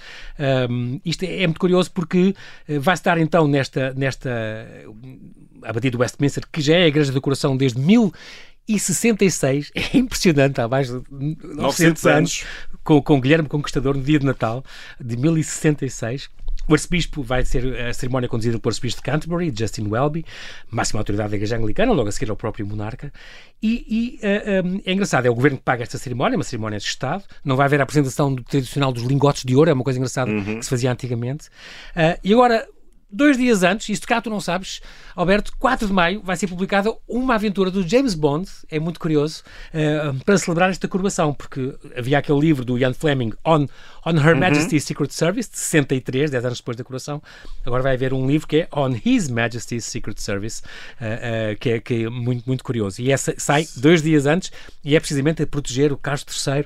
Um, 0.69 0.99
isto 1.03 1.23
é, 1.23 1.43
é, 1.43 1.47
muito 1.47 1.59
curioso 1.59 1.91
porque 1.91 2.35
eh, 2.67 2.79
vai 2.79 2.93
estar 2.93 3.17
então 3.17 3.47
nesta, 3.47 3.93
nesta 3.93 4.29
Abadia 5.63 5.91
do 5.91 5.99
Westminster, 5.99 6.43
que 6.51 6.61
já 6.61 6.75
é 6.75 6.83
a 6.83 6.87
Igreja 6.87 7.11
do 7.11 7.21
Coração 7.21 7.57
desde 7.57 7.79
mil 7.79 8.13
e 8.67 8.77
66, 8.77 9.71
é 9.73 9.97
impressionante, 9.97 10.59
há 10.59 10.67
mais 10.67 10.87
de 10.87 10.93
900, 10.93 11.55
900 11.55 12.05
anos, 12.05 12.45
com, 12.83 13.01
com 13.01 13.21
Guilherme 13.21 13.47
Conquistador 13.47 13.95
no 13.95 14.03
dia 14.03 14.19
de 14.19 14.25
Natal 14.25 14.63
de 14.99 15.15
1066. 15.15 16.29
O 16.67 16.73
arcebispo 16.73 17.23
vai 17.23 17.45
ser 17.45 17.79
a 17.79 17.93
cerimónia 17.93 18.27
conduzida 18.27 18.59
pelo 18.59 18.69
arcebispo 18.69 18.99
de 18.99 19.03
Canterbury, 19.03 19.53
Justin 19.57 19.87
Welby, 19.87 20.25
máxima 20.69 20.99
autoridade 20.99 21.29
da 21.29 21.37
Igreja 21.37 21.55
Anglicana, 21.55 21.93
logo 21.93 22.09
a 22.09 22.11
seguir 22.11 22.29
ao 22.29 22.35
próprio 22.35 22.67
monarca. 22.67 23.11
E, 23.63 23.85
e 23.87 24.15
uh, 24.17 24.19
eh, 24.21 24.61
um, 24.65 24.81
é 24.85 24.91
engraçado, 24.91 25.25
é 25.25 25.29
o 25.29 25.33
governo 25.33 25.57
que 25.57 25.63
paga 25.63 25.83
esta 25.83 25.97
cerimónia, 25.97 26.37
uma 26.37 26.43
cerimónia 26.43 26.77
de 26.77 26.83
Estado. 26.83 27.23
Não 27.43 27.55
vai 27.55 27.67
haver 27.67 27.79
a 27.79 27.83
apresentação 27.83 28.35
do 28.35 28.43
tradicional 28.43 28.91
dos 28.91 29.03
lingotes 29.03 29.45
de 29.45 29.55
ouro, 29.55 29.69
é 29.69 29.73
uma 29.73 29.83
coisa 29.83 29.97
engraçada 29.97 30.29
uhum. 30.29 30.59
que 30.59 30.63
se 30.63 30.69
fazia 30.69 30.91
antigamente. 30.91 31.47
Uh, 31.95 32.19
e 32.21 32.33
agora, 32.33 32.67
dois 33.09 33.37
dias 33.37 33.63
antes, 33.63 33.89
isto 33.89 34.07
cá 34.07 34.21
tu 34.21 34.29
não 34.29 34.41
sabes, 34.41 34.81
Alberto, 35.15 35.51
4 35.57 35.87
de 35.87 35.93
maio 35.93 36.21
vai 36.21 36.35
ser 36.35 36.47
publicada 36.47 36.93
uma 37.07 37.35
aventura 37.35 37.71
do 37.71 37.87
James 37.87 38.13
Bond, 38.13 38.49
é 38.69 38.79
muito 38.79 38.99
curioso, 38.99 39.43
uh, 39.73 40.13
para 40.23 40.37
celebrar 40.37 40.69
esta 40.69 40.87
coroação, 40.87 41.33
porque 41.33 41.73
havia 41.95 42.17
aquele 42.17 42.39
livro 42.39 42.65
do 42.65 42.77
Ian 42.77 42.93
Fleming, 42.93 43.33
On, 43.45 43.65
On 44.05 44.11
Her 44.11 44.33
uhum. 44.33 44.39
Majesty's 44.39 44.83
Secret 44.83 45.11
Service, 45.13 45.49
de 45.49 45.57
63, 45.57 46.31
10 46.31 46.45
anos 46.45 46.59
depois 46.59 46.77
da 46.77 46.83
coroação. 46.83 47.21
Agora 47.65 47.81
vai 47.81 47.93
haver 47.93 48.13
um 48.13 48.27
livro 48.27 48.47
que 48.47 48.57
é 48.57 48.67
On 48.73 48.93
His 49.03 49.29
Majesty's 49.29 49.85
Secret 49.85 50.21
Service, 50.21 50.61
uh, 50.61 51.53
uh, 51.53 51.57
que, 51.57 51.69
é, 51.71 51.79
que 51.79 52.03
é 52.05 52.09
muito, 52.09 52.45
muito 52.45 52.63
curioso. 52.63 53.01
E 53.01 53.11
essa 53.11 53.33
sai 53.37 53.67
dois 53.77 54.01
dias 54.01 54.25
antes 54.25 54.51
e 54.83 54.95
é 54.95 54.99
precisamente 54.99 55.41
a 55.41 55.47
proteger 55.47 55.91
o 55.91 55.97
Carlos 55.97 56.25
III. 56.45 56.65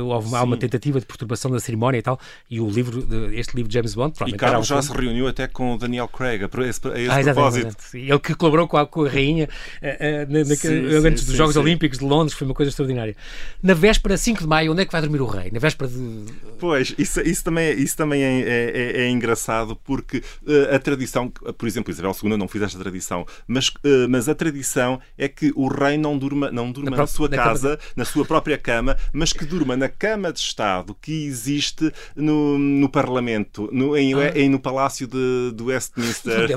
houve, 0.00 0.34
há 0.34 0.42
uma 0.42 0.56
tentativa 0.56 1.00
de 1.00 1.06
perturbação 1.06 1.50
da 1.50 1.60
cerimónia 1.60 1.98
e 1.98 2.02
tal, 2.02 2.18
e 2.50 2.60
o 2.60 2.68
livro, 2.68 3.06
este 3.34 3.56
livro 3.56 3.68
de 3.68 3.74
James 3.74 3.94
Bond... 3.94 4.14
E 4.26 4.32
Carlos 4.32 4.66
já 4.66 4.80
se 4.80 4.92
reuniu 4.92 5.26
até 5.26 5.46
com 5.46 5.69
com 5.70 5.74
o 5.74 5.78
Daniel 5.78 6.08
Craig, 6.08 6.42
a 6.42 6.68
esse, 6.68 6.88
a 6.88 6.98
esse 6.98 7.30
ah, 7.30 7.34
propósito. 7.34 7.76
Ele 7.94 8.18
que 8.18 8.34
colaborou 8.34 8.66
com 8.66 8.76
a, 8.76 8.86
com 8.86 9.04
a 9.04 9.08
rainha 9.08 9.48
uh, 9.82 9.86
uh, 9.86 10.32
na, 10.32 10.38
na, 10.40 10.56
sim, 10.56 11.06
antes 11.06 11.22
sim, 11.22 11.28
dos 11.28 11.36
Jogos 11.36 11.54
sim. 11.54 11.60
Olímpicos 11.60 11.98
de 11.98 12.04
Londres, 12.04 12.36
foi 12.36 12.46
uma 12.46 12.54
coisa 12.54 12.70
extraordinária. 12.70 13.16
Na 13.62 13.74
véspera, 13.74 14.16
5 14.16 14.40
de 14.40 14.46
maio, 14.46 14.72
onde 14.72 14.82
é 14.82 14.84
que 14.84 14.92
vai 14.92 15.00
dormir 15.00 15.20
o 15.20 15.26
rei? 15.26 15.50
Na 15.52 15.60
véspera 15.60 15.90
de. 15.90 16.24
Pois, 16.58 16.94
isso, 16.98 17.20
isso 17.20 17.44
também, 17.44 17.66
é, 17.66 17.74
isso 17.74 17.96
também 17.96 18.22
é, 18.22 18.40
é, 18.40 18.70
é, 18.74 19.02
é 19.02 19.10
engraçado, 19.10 19.76
porque 19.76 20.18
uh, 20.18 20.74
a 20.74 20.78
tradição, 20.78 21.28
por 21.28 21.66
exemplo, 21.66 21.92
Isabel 21.92 22.14
II 22.22 22.36
não 22.36 22.48
fez 22.48 22.64
esta 22.64 22.78
tradição, 22.78 23.26
mas, 23.46 23.70
mas 24.08 24.28
a 24.28 24.34
tradição 24.34 25.00
é 25.16 25.28
que 25.28 25.52
o 25.54 25.68
rei 25.68 25.96
não 25.96 26.18
durma, 26.18 26.50
não 26.50 26.70
durma 26.70 26.90
na, 26.90 26.96
na 26.98 27.06
sua 27.06 27.28
na 27.28 27.36
casa, 27.36 27.76
cama. 27.76 27.92
na 27.96 28.04
sua 28.04 28.24
própria 28.24 28.58
cama, 28.58 28.96
mas 29.12 29.32
que 29.32 29.44
durma 29.44 29.76
na 29.76 29.88
cama 29.88 30.32
de 30.32 30.40
Estado 30.40 30.96
que 31.00 31.24
existe 31.26 31.92
no, 32.14 32.58
no 32.58 32.88
Parlamento, 32.88 33.68
no, 33.72 33.96
em, 33.96 34.14
ah. 34.14 34.32
em, 34.34 34.48
no 34.48 34.58
Palácio 34.58 35.06
de 35.06 35.59
de 35.60 35.68
Westminster 35.68 36.50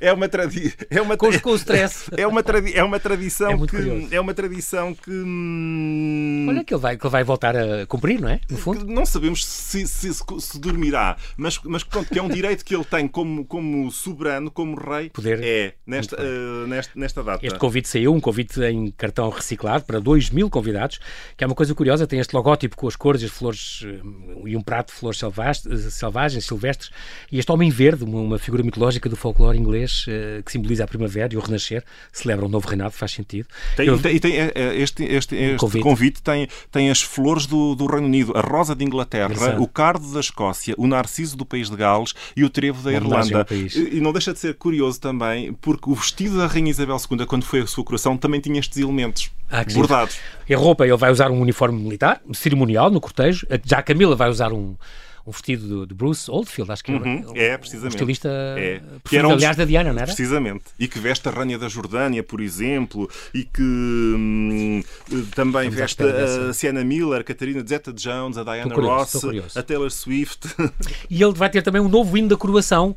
é, 0.00 0.08
é 0.08 0.12
uma 0.12 0.28
tradi 0.28 0.74
é 0.90 1.00
uma 1.00 1.16
Com, 1.16 1.38
com 1.40 1.50
o 1.50 1.54
stress. 1.56 2.10
é 2.16 2.26
uma, 2.26 2.42
tradi 2.42 2.76
é 2.76 2.82
uma 2.82 2.98
tradição 2.98 3.50
É 3.52 3.56
que 3.58 3.66
curioso. 3.66 4.08
é 4.10 4.20
uma 4.20 4.34
tradição 4.34 4.94
que 4.94 5.10
hum, 5.10 6.33
Olha 6.54 6.64
que 6.64 6.74
ele, 6.74 6.80
vai, 6.80 6.96
que 6.96 7.04
ele 7.06 7.10
vai 7.12 7.24
voltar 7.24 7.56
a 7.56 7.86
cumprir, 7.86 8.20
não 8.20 8.28
é? 8.28 8.40
No 8.50 8.56
fundo. 8.56 8.86
não 8.86 9.04
sabemos 9.04 9.44
se, 9.44 9.86
se, 9.86 10.12
se, 10.12 10.58
dormirá, 10.60 11.16
mas, 11.36 11.58
mas 11.64 11.82
pronto, 11.82 12.08
que 12.12 12.18
é 12.18 12.22
um 12.22 12.28
direito 12.28 12.64
que 12.64 12.74
ele 12.74 12.84
tem 12.84 13.06
como, 13.08 13.44
como 13.44 13.90
soberano, 13.90 14.50
como 14.50 14.76
rei, 14.76 15.10
Poder. 15.10 15.40
é 15.42 15.74
nesta, 15.86 16.16
eh, 16.18 16.66
nesta, 16.66 16.92
nesta 16.94 17.22
data. 17.22 17.44
Este 17.46 17.58
convite 17.58 17.88
saiu, 17.88 18.12
um 18.14 18.20
convite 18.20 18.60
em 18.62 18.90
cartão 18.90 19.28
reciclado 19.30 19.84
para 19.84 19.98
2 20.00 20.30
mil 20.30 20.48
convidados, 20.50 20.98
que 21.36 21.44
é 21.44 21.46
uma 21.46 21.54
coisa 21.54 21.74
curiosa, 21.74 22.06
tem 22.06 22.18
este 22.18 22.34
logótipo 22.34 22.76
com 22.76 22.86
as 22.88 22.96
cores 22.96 23.22
e 23.22 23.26
as 23.26 23.30
flores 23.30 23.82
eh, 23.84 24.00
e 24.46 24.56
um 24.56 24.62
prato 24.62 24.88
de 24.88 24.94
flores 24.94 25.20
eh, 25.22 25.90
selvagens, 25.90 26.44
silvestres, 26.44 26.90
e 27.30 27.38
este 27.38 27.50
homem 27.50 27.70
verde, 27.70 28.04
uma, 28.04 28.38
figura 28.38 28.62
mitológica 28.62 29.08
do 29.08 29.16
folclore 29.16 29.58
inglês 29.58 30.06
que 30.44 30.52
simboliza 30.52 30.84
a 30.84 30.86
primavera 30.86 31.32
e 31.32 31.36
o 31.36 31.40
renascer, 31.40 31.84
celebra 32.12 32.46
um 32.46 32.48
novo 32.48 32.66
reinado, 32.68 32.92
faz 32.92 33.12
sentido. 33.12 33.48
Tem, 33.76 33.86
Eu- 33.86 33.98
tem, 33.98 34.18
tem, 34.18 34.34
este, 34.76 35.04
este, 35.04 35.34
este 35.34 35.56
convite. 35.56 35.82
convite, 35.82 36.22
tem, 36.22 36.43
tem 36.70 36.90
as 36.90 37.02
flores 37.02 37.46
do, 37.46 37.74
do 37.74 37.86
Reino 37.86 38.06
Unido, 38.06 38.32
a 38.36 38.40
rosa 38.40 38.74
de 38.74 38.84
Inglaterra, 38.84 39.34
o 39.58 39.66
cardo 39.68 40.12
da 40.12 40.20
Escócia, 40.20 40.74
o 40.78 40.86
narciso 40.86 41.36
do 41.36 41.44
país 41.44 41.70
de 41.70 41.76
Gales 41.76 42.14
e 42.36 42.44
o 42.44 42.50
trevo 42.50 42.82
da 42.82 42.92
Irlanda. 42.92 43.44
país. 43.44 43.74
E, 43.74 43.96
e 43.96 44.00
não 44.00 44.12
deixa 44.12 44.32
de 44.32 44.38
ser 44.38 44.54
curioso 44.54 45.00
também, 45.00 45.52
porque 45.54 45.88
o 45.90 45.94
vestido 45.94 46.38
da 46.38 46.46
Rainha 46.46 46.70
Isabel 46.70 46.96
II, 47.10 47.26
quando 47.26 47.44
foi 47.44 47.60
a 47.60 47.66
sua 47.66 47.84
coroação, 47.84 48.16
também 48.16 48.40
tinha 48.40 48.58
estes 48.58 48.78
elementos 48.78 49.30
Ah, 49.50 49.64
bordados. 49.72 50.16
Em 50.48 50.54
roupa, 50.54 50.84
ele 50.86 50.96
vai 50.96 51.10
usar 51.10 51.30
um 51.30 51.40
uniforme 51.40 51.80
militar, 51.80 52.20
cerimonial, 52.32 52.90
no 52.90 53.00
cortejo. 53.00 53.46
Já 53.64 53.78
a 53.78 53.82
Camila 53.82 54.14
vai 54.16 54.28
usar 54.28 54.52
um, 54.52 54.74
um 55.26 55.30
vestido 55.32 55.66
do- 55.66 55.86
de 55.86 55.94
Bruce 55.94 56.30
Oldfield, 56.30 56.70
acho 56.70 56.84
que 56.84 56.92
Uhum, 56.92 57.32
é, 57.34 57.54
um 57.54 57.58
precisamente. 57.58 57.94
estilista 57.94 58.28
É. 58.58 58.80
preferido, 59.02 59.28
um 59.28 59.30
dos- 59.32 59.38
aliás, 59.38 59.56
da 59.56 59.64
Diana, 59.64 59.90
não 59.92 59.98
era? 59.98 60.06
Precisamente. 60.06 60.64
E 60.78 60.86
que 60.86 60.98
veste 60.98 61.26
a 61.28 61.30
rainha 61.32 61.58
da 61.58 61.68
Jordânia, 61.68 62.22
por 62.22 62.40
exemplo, 62.40 63.08
e 63.32 63.42
que 63.44 63.62
hum, 63.62 64.82
também 65.34 65.68
Estamos 65.68 65.74
veste 65.74 66.02
dessa. 66.02 66.48
a 66.50 66.52
Sienna 66.54 66.84
Miller, 66.84 67.20
a 67.20 67.24
Catarina 67.24 67.64
Zeta-Jones, 67.66 68.36
a 68.38 68.44
Diana 68.44 68.74
curioso, 68.74 69.30
Ross, 69.30 69.56
a 69.56 69.62
Taylor 69.62 69.90
Swift. 69.90 70.48
E 71.08 71.22
ele 71.22 71.32
vai 71.34 71.48
ter 71.50 71.62
também 71.62 71.80
um 71.80 71.88
novo 71.88 72.16
hino 72.16 72.28
da 72.28 72.36
coroação 72.36 72.94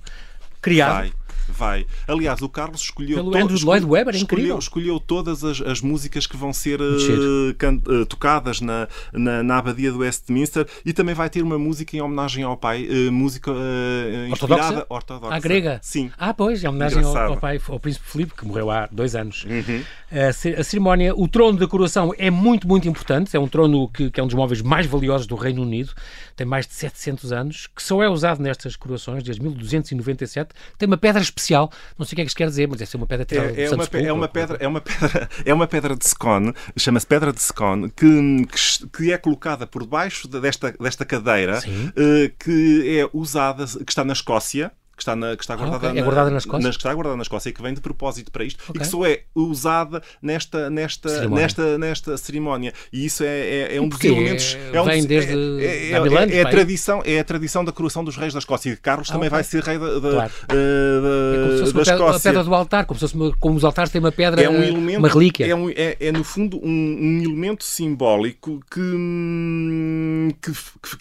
criado. 0.61 0.93
Vai, 0.95 1.13
vai. 1.51 1.85
Aliás, 2.07 2.41
o 2.41 2.49
Carlos 2.49 2.81
escolheu. 2.81 3.17
Pelo 3.17 3.35
Andrew 3.35 3.59
Lloyd 3.63 3.85
Webber, 3.85 4.13
é 4.13 4.17
escolheu, 4.17 4.57
escolheu 4.57 4.99
todas 4.99 5.43
as, 5.43 5.61
as 5.61 5.81
músicas 5.81 6.27
que 6.27 6.37
vão 6.37 6.53
ser 6.53 6.79
eh, 6.81 8.05
tocadas 8.07 8.61
na, 8.61 8.87
na, 9.13 9.43
na 9.43 9.57
abadia 9.57 9.91
do 9.91 9.99
Westminster 9.99 10.67
e 10.85 10.93
também 10.93 11.15
vai 11.15 11.29
ter 11.29 11.41
uma 11.41 11.57
música 11.57 11.95
em 11.95 12.01
homenagem 12.01 12.43
ao 12.43 12.57
pai, 12.57 12.87
eh, 12.89 13.09
música 13.09 13.51
Ortodoxa? 13.51 14.31
inspirada 14.31 14.85
ortodoxa. 14.89 15.35
À 15.35 15.39
grega? 15.39 15.79
Sim. 15.81 16.11
Ah, 16.17 16.33
pois, 16.33 16.63
é 16.63 16.69
homenagem 16.69 17.03
ao, 17.03 17.17
ao 17.17 17.37
pai, 17.37 17.59
ao 17.67 17.79
príncipe 17.79 18.05
Filipe, 18.07 18.33
que 18.33 18.45
morreu 18.45 18.71
há 18.71 18.87
dois 18.91 19.15
anos. 19.15 19.45
Uhum. 19.45 19.83
A, 20.11 20.29
a 20.29 20.63
cerimónia, 20.63 21.13
o 21.15 21.27
trono 21.27 21.57
da 21.57 21.67
coroação 21.67 22.13
é 22.17 22.29
muito, 22.29 22.67
muito 22.67 22.87
importante. 22.87 23.35
É 23.35 23.39
um 23.39 23.47
trono 23.47 23.87
que, 23.89 24.09
que 24.09 24.19
é 24.19 24.23
um 24.23 24.27
dos 24.27 24.35
móveis 24.35 24.61
mais 24.61 24.85
valiosos 24.85 25.27
do 25.27 25.35
Reino 25.35 25.61
Unido. 25.61 25.93
Tem 26.35 26.45
mais 26.45 26.67
de 26.67 26.73
700 26.73 27.31
anos, 27.31 27.67
que 27.67 27.81
só 27.81 28.01
é 28.01 28.09
usado 28.09 28.41
nestas 28.41 28.75
coroações 28.75 29.23
desde 29.23 29.41
1297. 29.41 30.51
Tem 30.77 30.87
uma 30.87 30.97
pedra 30.97 31.21
especial, 31.37 31.71
não 31.97 32.05
sei 32.05 32.13
o 32.13 32.15
que 32.17 32.21
é 32.21 32.25
que 32.25 32.29
isto 32.29 32.37
quer 32.37 32.47
dizer, 32.47 32.67
mas 32.67 32.79
deve 32.79 32.91
ser 32.91 32.97
uma 32.97 33.07
pedra 33.07 33.25
tirada 33.25 33.51
do 33.53 33.59
É, 33.59 33.63
é, 33.63 33.69
uma, 33.69 33.77
pe- 33.77 33.83
é, 33.97 33.99
Sepulcro. 34.01 34.15
uma 34.15 34.27
pedra, 34.27 34.57
é, 34.59 34.67
uma 34.67 34.81
pedra, 34.81 35.29
é 35.45 35.53
uma 35.53 35.67
pedra 35.67 35.95
de 35.95 36.07
Scone, 36.07 36.53
chama-se 36.77 37.07
pedra 37.07 37.31
de 37.33 37.41
Scone, 37.41 37.89
que, 37.89 38.45
que, 38.45 38.87
que 38.97 39.11
é 39.11 39.17
colocada 39.17 39.65
por 39.67 39.83
debaixo 39.83 40.27
de- 40.27 40.39
desta, 40.39 40.71
desta 40.79 41.05
cadeira, 41.05 41.61
Sim. 41.61 41.91
eh, 41.95 42.31
que 42.39 42.99
é 42.99 43.09
usada, 43.13 43.65
que 43.65 43.91
está 43.91 44.03
na 44.03 44.13
Escócia. 44.13 44.71
Que 44.97 45.03
está, 45.03 45.15
na, 45.15 45.37
que 45.37 45.43
está 45.43 45.55
guardada, 45.55 45.89
ok. 45.89 45.99
É 45.99 46.03
guardada 46.03 46.31
na 46.31 46.37
Escócia? 46.39 46.69
que 46.71 46.75
está 46.75 46.91
guardada 46.91 47.15
na 47.15 47.21
Escócia 47.21 47.49
e 47.49 47.53
que 47.53 47.61
vem 47.61 47.71
de 47.71 47.79
propósito 47.79 48.31
para 48.31 48.43
isto 48.43 48.63
Ok. 48.67 48.73
e 48.75 48.79
que 48.79 48.87
só 48.89 49.05
é 49.05 49.21
usada 49.35 50.01
nesta, 50.19 50.71
nesta, 50.71 51.07
Cerimónia. 51.09 51.41
nesta, 51.43 51.77
nesta 51.77 52.17
cerimónia. 52.17 52.73
E 52.91 53.05
isso 53.05 53.23
é, 53.23 53.27
é, 53.27 53.75
é 53.75 53.79
um 53.81 53.87
dos 53.87 54.03
elementos. 54.03 54.57
É 54.73 54.81
um 54.81 54.85
Vem 54.85 54.97
dos- 54.97 55.05
desde 55.05 55.33
é, 55.63 55.91
é, 55.91 55.95
há 55.95 56.01
mil 56.01 56.17
anos, 56.17 56.33
é, 56.33 56.37
é 56.39 56.41
a 56.41 56.49
tradição, 56.49 57.01
é 57.05 57.19
a 57.19 57.23
tradição 57.23 57.63
da 57.63 57.71
coroação 57.71 58.03
dos 58.03 58.17
reis 58.17 58.33
da 58.33 58.39
Escócia. 58.39 58.71
E 58.71 58.75
Carlos 58.75 59.07
também 59.07 59.27
ok. 59.27 59.29
vai 59.29 59.43
ser 59.43 59.61
rei 59.63 59.77
da, 59.77 59.99
da, 59.99 60.09
Claro. 60.11 60.31
eh, 60.49 60.55
da, 60.55 61.67
É 61.67 61.71
da 61.71 61.81
Escócia 61.83 62.19
pedra 62.31 62.43
do 62.43 62.55
altar, 62.55 62.85
como 62.87 62.99
se 62.99 63.07
fosse 63.07 63.35
como 63.39 63.55
os 63.55 63.63
altares 63.63 63.91
têm 63.91 63.99
uma 64.01 64.11
pedra, 64.11 64.41
é 64.41 64.49
um 64.49 64.63
elemento, 64.63 64.97
uma 64.97 65.09
relíquia. 65.09 65.45
É, 65.45 65.53
um- 65.53 65.69
é- 65.69 65.95
é, 65.99 66.11
no 66.11 66.23
fundo 66.23 66.57
um, 66.57 66.69
um 66.69 67.21
elemento 67.23 67.63
simbólico 67.63 68.61
que, 68.71 68.79
hum, 68.79 70.29
que, 70.41 70.51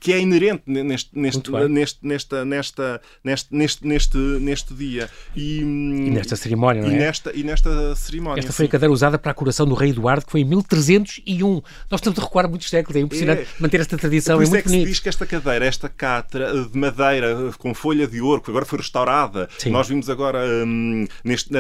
que 0.00 0.12
é 0.12 0.20
inerente 0.20 0.62
neste, 0.66 1.18
neste, 1.18 1.50
neste, 1.68 1.98
nesta, 2.06 2.44
nesta, 2.44 3.00
neste, 3.24 3.54
neste, 3.56 3.86
neste, 3.87 4.16
neste 4.18 4.75
dia. 4.75 5.09
E, 5.35 5.59
E 5.61 5.64
nesta 6.11 6.37
cerimónia, 6.37 6.83
não 6.83 6.90
e 6.90 6.94
é? 6.94 6.99
nesta, 6.99 7.33
e 7.35 7.42
nesta 7.42 7.94
cerimónia. 7.96 8.40
Esta 8.40 8.53
foi 8.53 8.64
a 8.64 8.68
sim. 8.68 8.72
cadeira 8.72 8.92
usada 8.92 9.18
para 9.18 9.31
a 9.31 9.35
coroação 9.35 9.66
do 9.66 9.75
rei 9.75 9.90
Eduardo, 9.90 10.25
que 10.27 10.33
foi 10.33 10.40
em 10.40 10.44
1301. 10.44 11.62
Nós 11.90 12.01
estamos 12.01 12.18
a 12.18 12.22
recuar 12.22 12.49
muitos 12.49 12.68
séculos, 12.68 12.96
é 12.96 13.01
impressionante 13.01 13.42
É. 13.42 13.46
manter 13.59 13.81
esta 13.81 13.96
tradição, 13.96 14.37
Por 14.37 14.42
é 14.42 14.44
isso 14.44 14.53
é 14.53 14.57
muito 14.57 14.62
que 14.64 14.68
se 14.70 14.75
bonito. 14.77 14.88
diz 14.88 15.01
que 15.01 15.09
esta 15.09 15.27
cadeira, 15.27 15.64
esta 15.64 15.88
catra 15.88 16.64
de 16.64 16.79
madeira 16.79 17.37
com 17.59 17.72
folha 17.75 18.07
de 18.07 18.20
ouro, 18.20 18.40
que 18.42 18.51
agora 18.51 18.64
foi 18.64 18.79
restaurada, 18.79 19.49
Sim. 19.59 19.70
nós 19.70 19.88
vimos 19.88 20.09
agora 20.11 20.40
hum, 20.66 21.07
neste- 21.25 21.51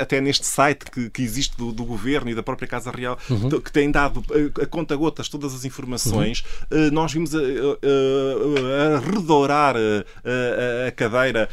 até 0.00 0.20
neste 0.20 0.46
site 0.46 0.90
que, 0.90 1.10
que 1.10 1.22
existe 1.22 1.56
do, 1.56 1.72
do 1.72 1.84
governo 1.84 2.30
e 2.30 2.34
da 2.34 2.42
própria 2.42 2.66
Casa 2.68 2.90
Real, 2.90 3.18
Uhum. 3.30 3.48
que 3.60 3.72
tem 3.72 3.90
dado 3.90 4.22
eh, 4.32 4.62
a 4.62 4.66
conta-gotas 4.66 5.28
todas 5.28 5.54
as 5.54 5.64
informações, 5.64 6.44
eh, 6.70 6.90
nós 6.90 7.12
vimos 7.12 7.34
a, 7.34 7.38
a- 7.38 7.42
a- 7.42 8.96
a 8.96 9.00
redourar 9.00 9.76
eh, 9.76 10.04
a, 10.24 10.84
a- 10.84 10.88
a 10.88 10.92
cadeira 10.92 11.48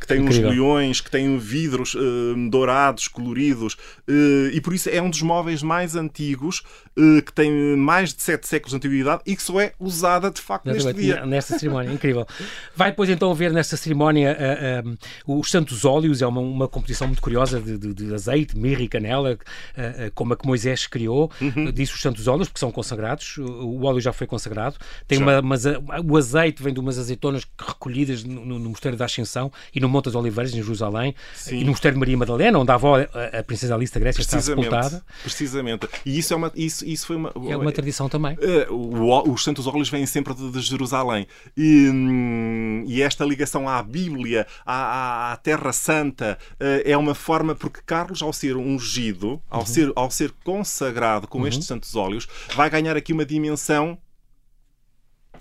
que 0.00 0.06
tem 0.06 0.20
Incrível. 0.22 0.48
uns 0.48 0.54
leões, 0.54 1.00
que 1.00 1.10
tem 1.10 1.38
vidros 1.38 1.94
eh, 1.96 2.48
dourados, 2.50 3.08
coloridos, 3.08 3.76
eh, 4.08 4.50
e 4.52 4.60
por 4.60 4.74
isso 4.74 4.88
é 4.88 5.00
um 5.00 5.10
dos 5.10 5.22
móveis 5.22 5.62
mais 5.62 5.94
antigos, 5.96 6.62
eh, 6.96 7.20
que 7.22 7.32
tem 7.32 7.50
mais 7.76 8.12
de 8.14 8.22
sete 8.22 8.46
séculos 8.48 8.70
de 8.72 8.76
antiguidade 8.76 9.22
e 9.26 9.36
que 9.36 9.42
só 9.42 9.60
é 9.60 9.72
usada 9.78 10.30
de 10.30 10.40
facto 10.40 10.66
neste 10.66 10.80
Exatamente, 10.88 11.04
dia. 11.04 11.26
Nesta 11.26 11.58
cerimónia, 11.58 11.92
incrível. 11.92 12.26
Vai 12.74 12.90
depois 12.90 13.08
então 13.10 13.34
ver 13.34 13.52
nesta 13.52 13.76
cerimónia 13.76 14.36
ah, 14.38 14.82
ah, 14.84 14.96
os 15.26 15.50
Santos 15.50 15.84
Óleos, 15.84 16.22
é 16.22 16.26
uma, 16.26 16.40
uma 16.40 16.68
composição 16.68 17.06
muito 17.06 17.20
curiosa 17.22 17.60
de, 17.60 17.78
de- 17.78 17.94
de 17.94 18.14
azeite, 18.14 18.56
mirra 18.56 18.82
e 18.82 18.88
canela, 18.88 19.38
ah, 19.76 20.10
como 20.14 20.32
a 20.32 20.36
que 20.36 20.46
Moisés 20.46 20.86
criou, 20.86 21.30
Uhum. 21.40 21.70
disse 21.72 21.92
os 21.94 22.00
Santos 22.00 22.26
Óleos, 22.26 22.48
porque 22.48 22.60
são 22.60 22.70
consagrados, 22.72 23.36
o, 23.38 23.82
óleo 23.84 24.00
já 24.00 24.12
foi 24.12 24.26
consagrado, 24.26 24.76
tem 25.06 25.18
Já. 25.18 25.40
uma, 25.40 25.56
o 26.04 26.16
azeite 26.16 26.62
vem 26.62 26.72
de 26.72 26.80
umas 26.80 26.98
azeitonas 26.98 27.44
recolhidas 27.58 28.24
no, 28.24 28.44
no- 28.46 28.58
no 28.58 28.70
Mosteiro 28.70 28.96
da 28.96 29.04
Ascensão 29.04 29.51
e 29.74 29.80
no 29.80 29.88
Monte 29.88 30.06
das 30.06 30.14
Oliveiras, 30.14 30.52
em 30.54 30.62
Jerusalém, 30.62 31.14
Sim. 31.34 31.58
e 31.58 31.64
no 31.64 31.70
Mosteiro 31.70 31.94
de 31.96 32.00
Maria 32.00 32.16
Madalena, 32.16 32.58
onde 32.58 32.70
a 32.70 32.74
avó, 32.74 32.96
a, 32.98 33.38
a 33.38 33.42
princesa 33.42 33.74
Alice 33.74 33.92
da 33.92 34.00
Grécia, 34.00 34.20
está 34.20 34.40
sepultada. 34.40 35.04
precisamente. 35.22 35.88
E 36.04 36.18
isso, 36.18 36.32
é 36.32 36.36
uma, 36.36 36.52
isso, 36.54 36.84
isso 36.86 37.06
foi 37.06 37.16
uma. 37.16 37.32
É 37.48 37.56
uma 37.56 37.72
tradição 37.72 38.08
também. 38.08 38.36
Eh, 38.40 38.66
o- 38.70 39.30
os 39.32 39.42
Santos 39.44 39.66
Óleos 39.66 39.88
vêm 39.88 40.06
sempre 40.06 40.34
de, 40.34 40.50
de 40.50 40.60
Jerusalém. 40.60 41.26
E, 41.56 41.88
hum, 41.88 42.84
e 42.86 43.02
esta 43.02 43.24
ligação 43.24 43.68
à 43.68 43.82
Bíblia, 43.82 44.46
à, 44.64 44.74
à- 44.74 45.32
à 45.32 45.36
Terra 45.36 45.72
Santa, 45.72 46.38
eh, 46.60 46.82
é 46.92 46.96
uma 46.96 47.14
forma, 47.14 47.54
porque 47.54 47.80
Carlos, 47.84 48.22
ao 48.22 48.32
ser 48.32 48.56
ungido, 48.56 49.40
ao, 49.50 49.60
Uhum. 49.60 49.66
ser, 49.66 49.92
ao 49.96 50.10
ser 50.10 50.32
consagrado 50.44 51.26
com 51.28 51.46
estes 51.46 51.66
Santos 51.66 51.94
Óleos, 51.96 52.28
vai 52.54 52.68
ganhar 52.70 52.96
aqui 52.96 53.12
uma 53.12 53.24
dimensão 53.24 53.98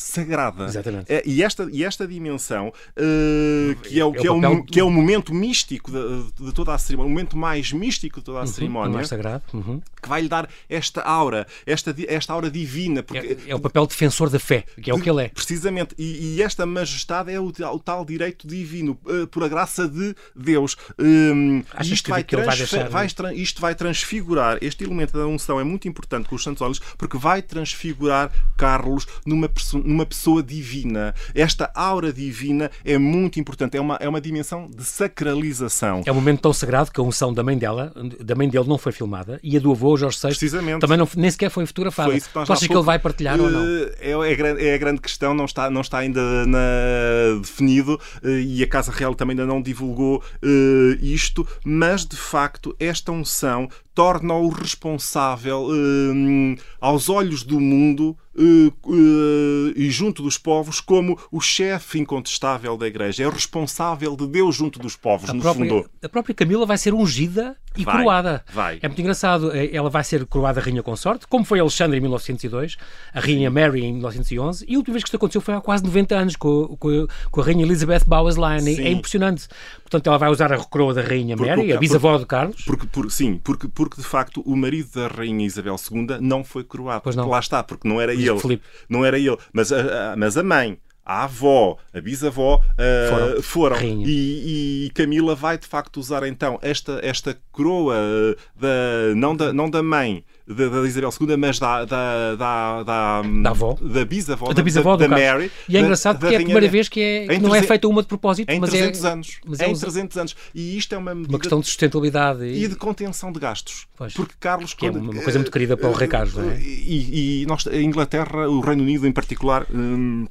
sagrada. 0.02 0.66
Exatamente. 0.66 1.06
É, 1.12 1.24
e, 1.26 1.44
esta, 1.44 1.68
e 1.72 1.84
esta 1.84 2.08
dimensão, 2.08 2.74
eh, 2.96 3.76
que, 3.84 4.00
é 4.00 4.06
o, 4.06 4.08
É 4.08 4.10
o 4.10 4.22
que, 4.22 4.28
é 4.28 4.32
o, 4.32 4.64
que 4.64 4.80
é 4.80 4.84
o 4.84 4.90
momento 4.90 5.34
místico 5.34 5.92
de, 5.92 6.46
de 6.46 6.52
toda 6.54 6.74
a 6.74 6.78
cerimónia, 6.78 7.08
o 7.08 7.12
momento 7.12 7.38
mais 7.38 7.72
místico 7.72 8.20
de 8.20 8.26
toda 8.26 8.40
a 8.40 8.42
Uhum, 8.42 8.48
cerimónia, 8.48 8.94
mais 8.96 9.08
sagrado. 9.08 9.44
uhum. 9.54 9.82
que 10.02 10.10
vai 10.10 10.22
lhe 10.22 10.28
dar 10.28 10.50
esta 10.70 11.02
aura, 11.02 11.46
esta, 11.66 11.96
esta 12.08 12.34
aura 12.34 12.50
divina. 12.50 13.04
Porque, 13.04 13.38
É, 13.48 13.52
é 13.52 13.56
o 13.56 13.60
papel 13.60 13.86
defensor 13.86 14.30
da 14.30 14.40
fé, 14.40 14.64
que 14.82 14.90
é 14.90 14.94
o 14.94 15.00
que 15.00 15.10
ele 15.10 15.24
é. 15.26 15.30
Precisamente. 15.30 15.94
E, 15.98 16.36
e 16.38 16.42
esta 16.42 16.66
majestade 16.66 17.32
é 17.32 17.40
o, 17.40 17.52
tal- 17.52 17.76
o 17.76 17.80
tal 17.80 18.04
direito 18.06 18.48
divino, 18.48 18.98
eh, 19.08 19.26
por 19.28 19.44
a 19.44 19.48
graça 19.48 19.88
de 19.88 20.16
Deus. 20.36 20.76
Hum, 21.00 21.64
Achas 21.74 21.88
e 21.88 21.94
isto, 21.94 22.06
que- 22.06 22.12
vai 22.12 22.24
que 22.24 22.36
vai 22.36 22.58
deixar- 22.58 22.90
vai 22.90 23.08
tran- 23.10 23.34
isto 23.34 23.62
vai 23.62 23.76
transfigurar, 23.76 24.58
este 24.62 24.84
elemento 24.84 25.14
da 25.18 25.26
unção 25.28 25.60
é 25.60 25.64
muito 25.64 25.88
importante 25.88 26.28
com 26.28 26.36
os 26.36 26.44
santos 26.44 26.62
olhos, 26.62 26.80
porque 26.98 27.18
vai 27.18 27.42
transfigurar 27.42 28.32
Carlos 28.58 29.06
numa, 29.26 29.50
numa 29.91 30.06
pessoa 30.06 30.41
divina. 30.41 31.13
Esta 31.36 31.69
aura 31.75 32.12
divina 32.13 32.71
é 32.84 32.97
muito 32.97 33.39
importante, 33.39 33.77
é 33.77 33.82
uma, 33.82 33.95
é 33.99 34.08
uma 34.10 34.21
dimensão 34.21 34.69
de 34.69 34.84
sacralização. 34.84 36.01
É 36.06 36.12
um 36.12 36.15
momento 36.15 36.41
tão 36.41 36.54
sagrado 36.54 36.91
que 36.91 36.99
a 36.99 37.04
unção 37.04 37.34
da 37.34 37.43
mãe 37.43 37.58
dela, 37.58 37.91
da 38.19 38.36
mãe 38.36 38.47
dele, 38.49 38.67
não 38.67 38.77
foi 38.77 38.91
filmada 38.91 39.39
e 39.43 39.56
a 39.58 39.60
do 39.60 39.71
avô, 39.71 39.95
Jorge 39.97 40.17
VI, 40.17 40.27
Precisamente. 40.30 40.80
também 40.82 40.97
não, 40.97 41.08
nem 41.15 41.30
sequer 41.30 41.49
foi 41.49 41.65
fotografada. 41.65 42.10
Foi 42.10 42.17
isso 42.17 42.27
que 42.27 42.34
Tu 42.34 42.39
achas 42.54 42.67
que 42.67 42.73
ele 42.73 42.84
vai 42.84 42.97
partilhar 42.99 43.39
ou 43.39 43.49
não? 43.49 43.62
Eh, 43.65 43.91
É, 43.99 44.12
é, 44.32 44.36
grande, 44.36 44.65
é 44.65 44.73
a 44.73 44.77
grande 44.77 45.01
questão, 45.01 45.34
não 45.34 45.45
está, 45.45 45.69
não 45.69 45.82
está 45.82 45.99
ainda 45.99 46.45
na- 46.45 47.39
definido 47.41 47.99
eh, 48.23 48.41
e 48.41 48.63
a 48.63 48.67
Casa 48.67 48.91
Real 48.91 49.13
também 49.15 49.34
ainda 49.34 49.45
não 49.45 49.62
divulgou 49.62 50.23
eh, 50.41 50.97
isto, 51.01 51.47
mas 51.65 52.06
de 52.06 52.15
facto 52.15 52.75
esta 52.80 53.12
unção 53.12 53.67
torna-o 53.93 54.49
responsável 54.49 55.67
uh, 55.67 56.62
aos 56.80 57.10
olhos 57.10 57.43
do 57.43 57.60
mundo 57.60 58.17
Uh, 58.34 58.71
uh, 58.86 59.73
e 59.75 59.91
junto 59.91 60.23
dos 60.23 60.38
povos 60.38 60.80
como 60.80 61.19
o 61.30 61.41
chefe 61.41 61.99
incontestável 61.99 62.77
da 62.77 62.88
Igreja. 62.88 63.23
É 63.23 63.27
o 63.27 63.30
responsável 63.30 64.15
de 64.15 64.25
Deus 64.25 64.56
junto 64.56 64.80
dos 64.80 64.95
povos, 64.95 65.30
a 65.30 65.34
no 65.34 65.41
própria, 65.41 65.69
fundo. 65.69 65.89
A 66.01 66.08
própria 66.08 66.34
Camila 66.34 66.65
vai 66.65 66.77
ser 66.77 66.93
ungida 66.93 67.58
e 67.78 67.84
Vai, 67.86 67.96
coroada. 67.98 68.44
vai. 68.54 68.80
É 68.82 68.88
muito 68.88 69.00
engraçado. 69.00 69.52
Eh, 69.56 69.70
Ela 69.74 69.90
vai 69.90 70.04
ser 70.04 70.26
coroada 70.26 70.60
rainha 70.60 70.84
consorte, 70.84 71.26
como 71.28 71.46
foi 71.46 71.60
Alexandre 71.60 71.98
em 71.98 72.02
1902, 72.02 72.76
a 73.14 73.20
rainha 73.20 73.50
Mary 73.50 73.84
em 73.86 73.94
1911, 73.94 74.66
e 74.68 74.76
a 74.76 74.78
última 74.78 74.94
vez 74.94 75.04
que 75.04 75.08
isto 75.08 75.16
aconteceu 75.16 75.42
foi 75.42 75.54
há 75.54 75.62
quase 75.62 75.84
90 75.84 76.16
anos, 76.16 76.36
com, 76.36 76.76
com, 76.78 77.08
com 77.32 77.42
a 77.42 77.44
rainha 77.44 77.64
Elizabeth 77.66 78.02
Bowes-Lyon. 78.06 78.60
Sim. 78.60 78.82
É 78.84 78.90
impressionante. 78.92 79.48
Portanto, 79.84 80.08
ela 80.08 80.18
vai 80.18 80.30
usar 80.30 80.52
a 80.52 80.58
coroa 80.58 80.94
da 80.94 81.02
rainha 81.02 81.36
Porque- 81.38 81.50
Mary, 81.56 81.74
a 81.74 81.78
bisavó 81.78 82.17
de 82.17 82.26
Carlos. 82.26 82.62
Porque, 82.65 82.88
por- 82.88 83.10
sim, 83.12 83.40
porque, 83.44 83.67
porque 83.67 84.02
de 84.02 84.08
facto 84.08 84.42
o 84.46 84.56
marido 84.56 84.90
da 84.96 85.08
Rainha 85.08 85.46
Isabel 85.46 85.76
II 85.92 86.08
não 86.19 86.44
foi 86.44 86.63
coroado. 86.63 87.02
Pois 87.04 87.15
não. 87.15 87.28
Lá 87.30 87.40
está, 87.40 87.63
porque 87.63 87.88
não 87.88 88.00
era 88.02 88.13
ele. 88.13 88.60
Não 88.90 89.06
era 89.06 89.17
ele. 89.17 89.38
Mas 89.54 89.72
a, 89.72 90.12
a- 90.13 90.15
mas 90.17 90.36
a 90.38 90.44
mãe, 90.44 90.78
a 91.20 91.24
avó, 91.24 91.78
a 91.94 92.00
bisavó 92.02 92.62
ah, 92.78 93.42
Foram. 93.42 93.42
foram. 93.42 93.78
E, 94.06 94.86
e 94.86 94.90
Camila 94.94 95.36
vai 95.36 95.58
de 95.58 95.68
facto 95.68 95.98
usar 95.98 96.24
então 96.28 96.58
esta, 96.62 97.00
esta 97.04 97.38
coroa 97.52 97.96
ah, 97.98 98.36
da, 98.60 99.16
não, 99.16 99.36
da, 99.36 99.52
não 99.54 99.70
da 99.70 99.82
mãe. 99.84 100.24
Da, 100.48 100.68
da 100.68 100.86
Isabel 100.86 101.12
II, 101.22 101.38
mas 101.38 101.60
da, 101.60 101.86
da, 101.86 102.36
da, 102.36 102.84
da, 102.84 103.22
Da 103.22 103.50
avó. 103.52 103.78
da 103.80 104.04
bisavó, 104.04 104.52
Da 104.52 104.62
bisavó 104.62 104.98
da, 104.98 105.08
Carlos. 105.08 105.50
E 105.70 105.74
E 105.74 105.78
é 105.78 105.80
engraçado 105.80 106.20
porque 106.20 106.34
é 106.36 106.38
a 106.40 106.42
primeira 106.42 106.68
vez 106.68 106.90
que, 106.90 107.00
é, 107.00 107.28
que 107.28 107.34
Em 107.36 107.40
não 107.40 107.50
é 107.50 107.60
300 107.60 107.68
feita 107.68 107.88
uma 107.88 108.02
de 108.02 108.08
propósito, 108.10 108.50
Em 108.50 108.60
mas 108.60 108.70
300 108.72 109.04
é 109.06 109.08
anos. 109.10 109.40
mas 109.46 109.60
é 109.62 109.68
em 109.70 109.72
usa- 109.72 109.86
300 109.86 110.18
anos. 110.18 110.36
E 110.54 110.78
isto 110.78 110.94
é 110.94 110.98
uma 110.98 111.14
medida 111.16 111.32
uma 111.32 111.40
questão 111.40 111.60
de 111.62 111.68
sustentabilidade. 111.68 112.44
e 112.44 112.68
de 112.68 112.76
contenção 112.76 113.32
de 113.32 113.40
gastos. 113.40 113.88
Pois. 113.96 114.14
Porque 114.14 114.34
Carlos. 114.40 114.74
Que 114.74 114.88
é 114.88 114.92
uma 114.92 115.22
coisa 115.22 115.40
muito 115.40 115.52
querida 115.52 115.78
para 115.78 115.88
o 115.88 115.94
Rei 115.94 116.08
Carlos, 116.10 116.36
não 116.36 116.50
é? 116.52 116.60
E, 116.60 117.44
e 117.44 117.46
nós, 117.46 117.66
a 117.68 117.78
Inglaterra, 117.78 118.50
o 118.50 118.60
Reino 118.60 118.84
Unido 118.84 119.08
em 119.08 119.12
particular. 119.12 119.66
hum, 119.74 120.28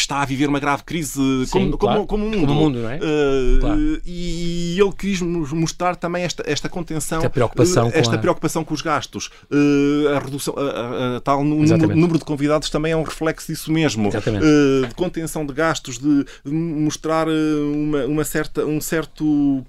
que 0.00 0.04
está 0.04 0.22
a 0.22 0.24
viver 0.24 0.48
uma 0.48 0.58
grave 0.58 0.82
crise 0.82 1.20
como, 1.50 1.76
claro. 1.76 2.06
como, 2.06 2.24
como 2.24 2.24
o 2.24 2.28
mundo. 2.30 2.46
Como 2.46 2.60
mundo, 2.60 2.78
não 2.80 2.90
é? 2.90 2.96
Uh, 2.96 3.60
Claro. 3.60 4.00
E 4.06 4.76
ele 4.80 4.92
quis 4.96 5.20
nos 5.20 5.52
mostrar 5.52 5.94
também 5.96 6.22
esta, 6.24 6.42
esta 6.46 6.68
contenção, 6.68 7.18
Esta 7.18 7.28
preocupação 7.30 7.88
uh, 7.88 7.92
com 7.92 7.98
esta 7.98 8.14
a- 8.16 8.18
preocupação 8.18 8.64
com 8.64 8.72
os 8.74 8.80
gastos. 8.82 9.30
Uh, 9.50 10.08
a 10.16 10.18
redução, 10.18 10.54
a- 10.56 11.20
tal 11.20 11.44
número, 11.44 11.94
número 11.94 12.18
de 12.18 12.24
convidados 12.24 12.70
também 12.70 12.92
é 12.92 12.96
um 12.96 13.02
reflexo 13.02 13.52
disso 13.52 13.70
mesmo. 13.70 14.10
De 14.10 14.94
contenção 14.94 15.44
de 15.44 15.52
gastos, 15.52 15.98
de 15.98 16.24
mostrar 16.46 17.26
uma, 17.28 18.04
uma 18.06 18.24
certa, 18.24 18.64
um 18.64 18.80
certo 18.80 19.64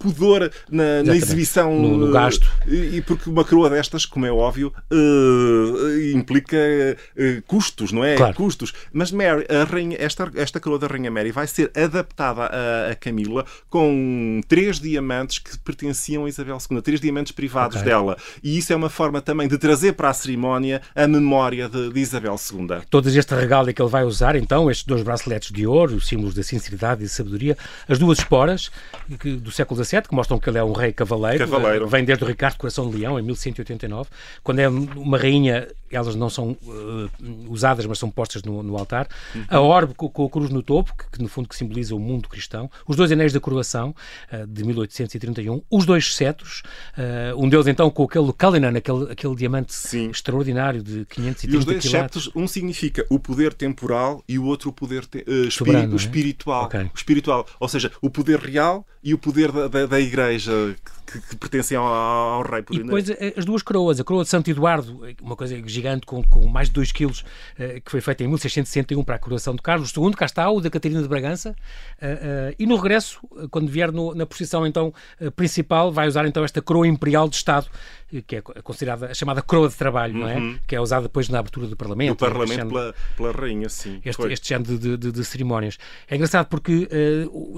pudor 0.00 0.50
na, 0.70 1.02
na 1.04 1.14
exibição 1.14 1.78
No- 1.78 1.96
no 1.98 2.08
uh, 2.08 2.12
gasto. 2.12 2.48
e 2.66 2.80
e 2.96 3.02
porque 3.02 3.28
uma 3.30 3.44
coroa 3.44 3.70
destas, 3.70 4.04
como 4.06 4.26
é 4.26 4.32
óbvio, 4.32 4.72
uh, 4.90 6.10
implica 6.14 6.56
uh, 6.56 7.42
custos, 7.46 7.92
não 7.92 8.04
é? 8.04 8.16
Claro. 8.16 8.34
Custos. 8.34 8.72
Mas 8.92 9.12
Mary, 9.12 9.46
a 9.48 9.64
rainha, 9.64 9.96
esta, 10.00 10.30
esta 10.34 10.58
coroa 10.58 10.78
da 10.78 10.86
Rainha 10.86 11.10
Mary 11.10 11.30
vai 11.30 11.46
ser 11.46 11.70
adaptada 11.76 12.42
a, 12.46 12.90
a 12.92 12.94
Camila 12.94 13.44
com 13.68 14.40
três 14.48 14.80
diamantes 14.80 15.38
que 15.38 15.56
pertenciam 15.58 16.24
a 16.24 16.28
Isabel 16.28 16.58
II, 16.70 16.80
três 16.82 17.00
diamantes 17.00 17.32
privados 17.32 17.76
Ok. 17.76 17.88
dela. 17.88 18.16
E 18.42 18.56
isso 18.58 18.72
é 18.72 18.76
uma 18.76 18.88
forma 18.90 19.20
também 19.20 19.46
de 19.48 19.58
trazer 19.58 19.92
para 19.92 20.08
a 20.10 20.14
cerimónia 20.14 20.80
a 20.94 21.06
memória 21.06 21.68
de, 21.68 21.92
de 21.92 22.00
Isabel 22.00 22.36
II. 22.52 22.68
Todos 22.88 23.14
este 23.14 23.34
regália 23.34 23.72
que 23.72 23.80
ele 23.82 23.90
vai 23.90 24.04
usar, 24.04 24.34
então, 24.36 24.70
estes 24.70 24.86
dois 24.86 25.02
braceletes 25.02 25.50
de 25.52 25.66
ouro, 25.66 25.96
os 25.96 26.08
símbolos 26.08 26.34
da 26.34 26.42
sinceridade 26.42 27.02
e 27.02 27.04
da 27.04 27.10
sabedoria, 27.10 27.56
as 27.88 27.98
duas 27.98 28.18
esporas 28.18 28.70
que- 29.18 29.36
do 29.36 29.50
século 29.50 29.82
XVII, 29.84 29.89
que 30.08 30.14
mostram 30.14 30.38
que 30.38 30.48
ele 30.48 30.58
é 30.58 30.64
um 30.64 30.72
rei 30.72 30.92
cavaleiro, 30.92 31.38
Cavaleiro. 31.48 31.86
vem 31.88 32.04
desde 32.04 32.24
o 32.24 32.26
Ricardo 32.26 32.56
Coração 32.56 32.88
de 32.90 32.96
Leão, 32.98 33.18
em 33.18 33.22
1189, 33.22 34.08
quando 34.42 34.58
é 34.60 34.68
uma 34.68 35.18
rainha, 35.18 35.66
elas 35.90 36.14
não 36.14 36.30
são 36.30 36.56
eh, 36.62 37.08
usadas, 37.48 37.84
mas 37.86 37.98
são 37.98 38.10
postas 38.10 38.42
no, 38.42 38.62
no 38.62 38.76
altar, 38.76 39.08
a 39.48 39.60
orbe 39.60 39.94
com, 39.94 40.08
com 40.08 40.24
a 40.26 40.30
cruz 40.30 40.50
no 40.50 40.62
topo, 40.62 40.94
que, 40.96 41.10
que 41.16 41.22
no 41.22 41.28
fundo 41.28 41.48
que 41.48 41.56
simboliza 41.56 41.94
o 41.94 41.98
mundo 41.98 42.28
cristão, 42.28 42.70
os 42.86 42.96
dois 42.96 43.10
anéis 43.10 43.32
da 43.32 43.40
coroação, 43.40 43.94
eh, 44.30 44.46
de 44.46 44.64
1831, 44.64 45.62
os 45.70 45.84
dois 45.86 46.14
cetros, 46.14 46.62
eh, 46.96 47.32
um 47.36 47.48
deles 47.48 47.66
então 47.66 47.90
com 47.90 48.04
aquele 48.04 48.32
Cullinan, 48.32 48.76
aquele, 48.76 49.10
aquele 49.12 49.34
diamante 49.34 49.74
Sim. 49.74 50.10
extraordinário 50.10 50.82
de 50.82 51.04
530 51.06 51.54
E 51.54 51.58
os 51.58 51.64
dois 51.64 51.82
quilates. 51.82 52.22
septos, 52.24 52.30
um 52.36 52.46
significa 52.46 53.04
o 53.10 53.18
poder 53.18 53.52
temporal 53.54 54.22
e 54.28 54.38
o 54.38 54.44
outro 54.44 54.70
o 54.70 54.72
poder 54.72 55.04
te- 55.06 55.24
é? 55.26 55.46
espiritual. 55.96 56.64
Ok. 56.64 56.80
O 56.80 56.90
espiritual. 56.96 57.46
Ou 57.58 57.68
seja, 57.68 57.90
o 58.00 58.10
poder 58.10 58.38
real 58.38 58.86
e 59.02 59.14
o 59.14 59.18
poder 59.18 59.50
da, 59.50 59.66
da, 59.68 59.79
da 59.86 59.98
igreja 59.98 60.52
que, 61.10 61.20
que 61.20 61.36
pertencem 61.36 61.76
ao, 61.76 61.84
ao 61.86 62.42
rei. 62.42 62.62
Por 62.62 62.74
E 62.76 62.82
depois 62.82 63.08
eh, 63.10 63.34
as 63.36 63.44
duas 63.44 63.62
coroas, 63.62 63.98
a 64.00 64.04
coroa 64.04 64.22
de 64.24 64.30
Santo 64.30 64.50
Eduardo, 64.50 65.06
eh, 65.06 65.14
uma 65.22 65.36
coisa 65.36 65.60
gigante 65.66 66.06
com, 66.06 66.22
com 66.22 66.46
mais 66.48 66.68
de 66.68 66.74
2 66.74 66.92
quilos, 66.92 67.24
eh, 67.58 67.80
que 67.84 67.90
foi 67.90 68.00
feita 68.00 68.22
em 68.24 68.26
1661 68.28 69.02
para 69.04 69.16
a 69.16 69.18
coroação 69.18 69.54
de 69.54 69.62
Carlos 69.62 69.92
II, 69.96 70.12
cá 70.12 70.26
está, 70.26 70.50
o 70.50 70.60
da 70.60 70.70
Catarina 70.70 71.02
de 71.02 71.08
Bragança, 71.08 71.54
e 72.58 72.66
no 72.66 72.76
regresso, 72.76 73.20
quando 73.50 73.68
vier 73.68 73.92
no- 73.92 74.14
na 74.14 74.24
procissão 74.26 74.66
então 74.66 74.92
principal, 75.36 75.92
vai 75.92 76.06
usar 76.08 76.26
então 76.26 76.44
esta 76.44 76.60
coroa 76.62 76.86
imperial 76.86 77.28
de 77.28 77.36
Estado, 77.36 77.66
que 78.26 78.36
é 78.36 78.40
co- 78.40 78.54
considerada 78.62 79.06
a 79.06 79.14
chamada 79.14 79.40
coroa 79.42 79.68
de 79.68 79.74
trabalho, 79.76 80.14
não 80.14 80.28
é? 80.28 80.58
Que 80.66 80.74
é 80.76 80.80
usada 80.80 81.02
depois 81.04 81.28
na 81.28 81.38
abertura 81.38 81.66
do 81.66 81.76
Parlamento. 81.76 82.10
do 82.10 82.16
Parlamento 82.16 82.68
pela, 82.68 82.94
pela 83.16 83.32
rainha, 83.32 83.68
sim. 83.68 84.00
este, 84.04 84.22
este 84.32 84.48
género 84.48 84.78
de, 84.78 84.96
de- 84.96 85.12
de 85.12 85.24
cerimónias. 85.24 85.78
É 86.08 86.16
engraçado 86.16 86.46
porque, 86.46 86.88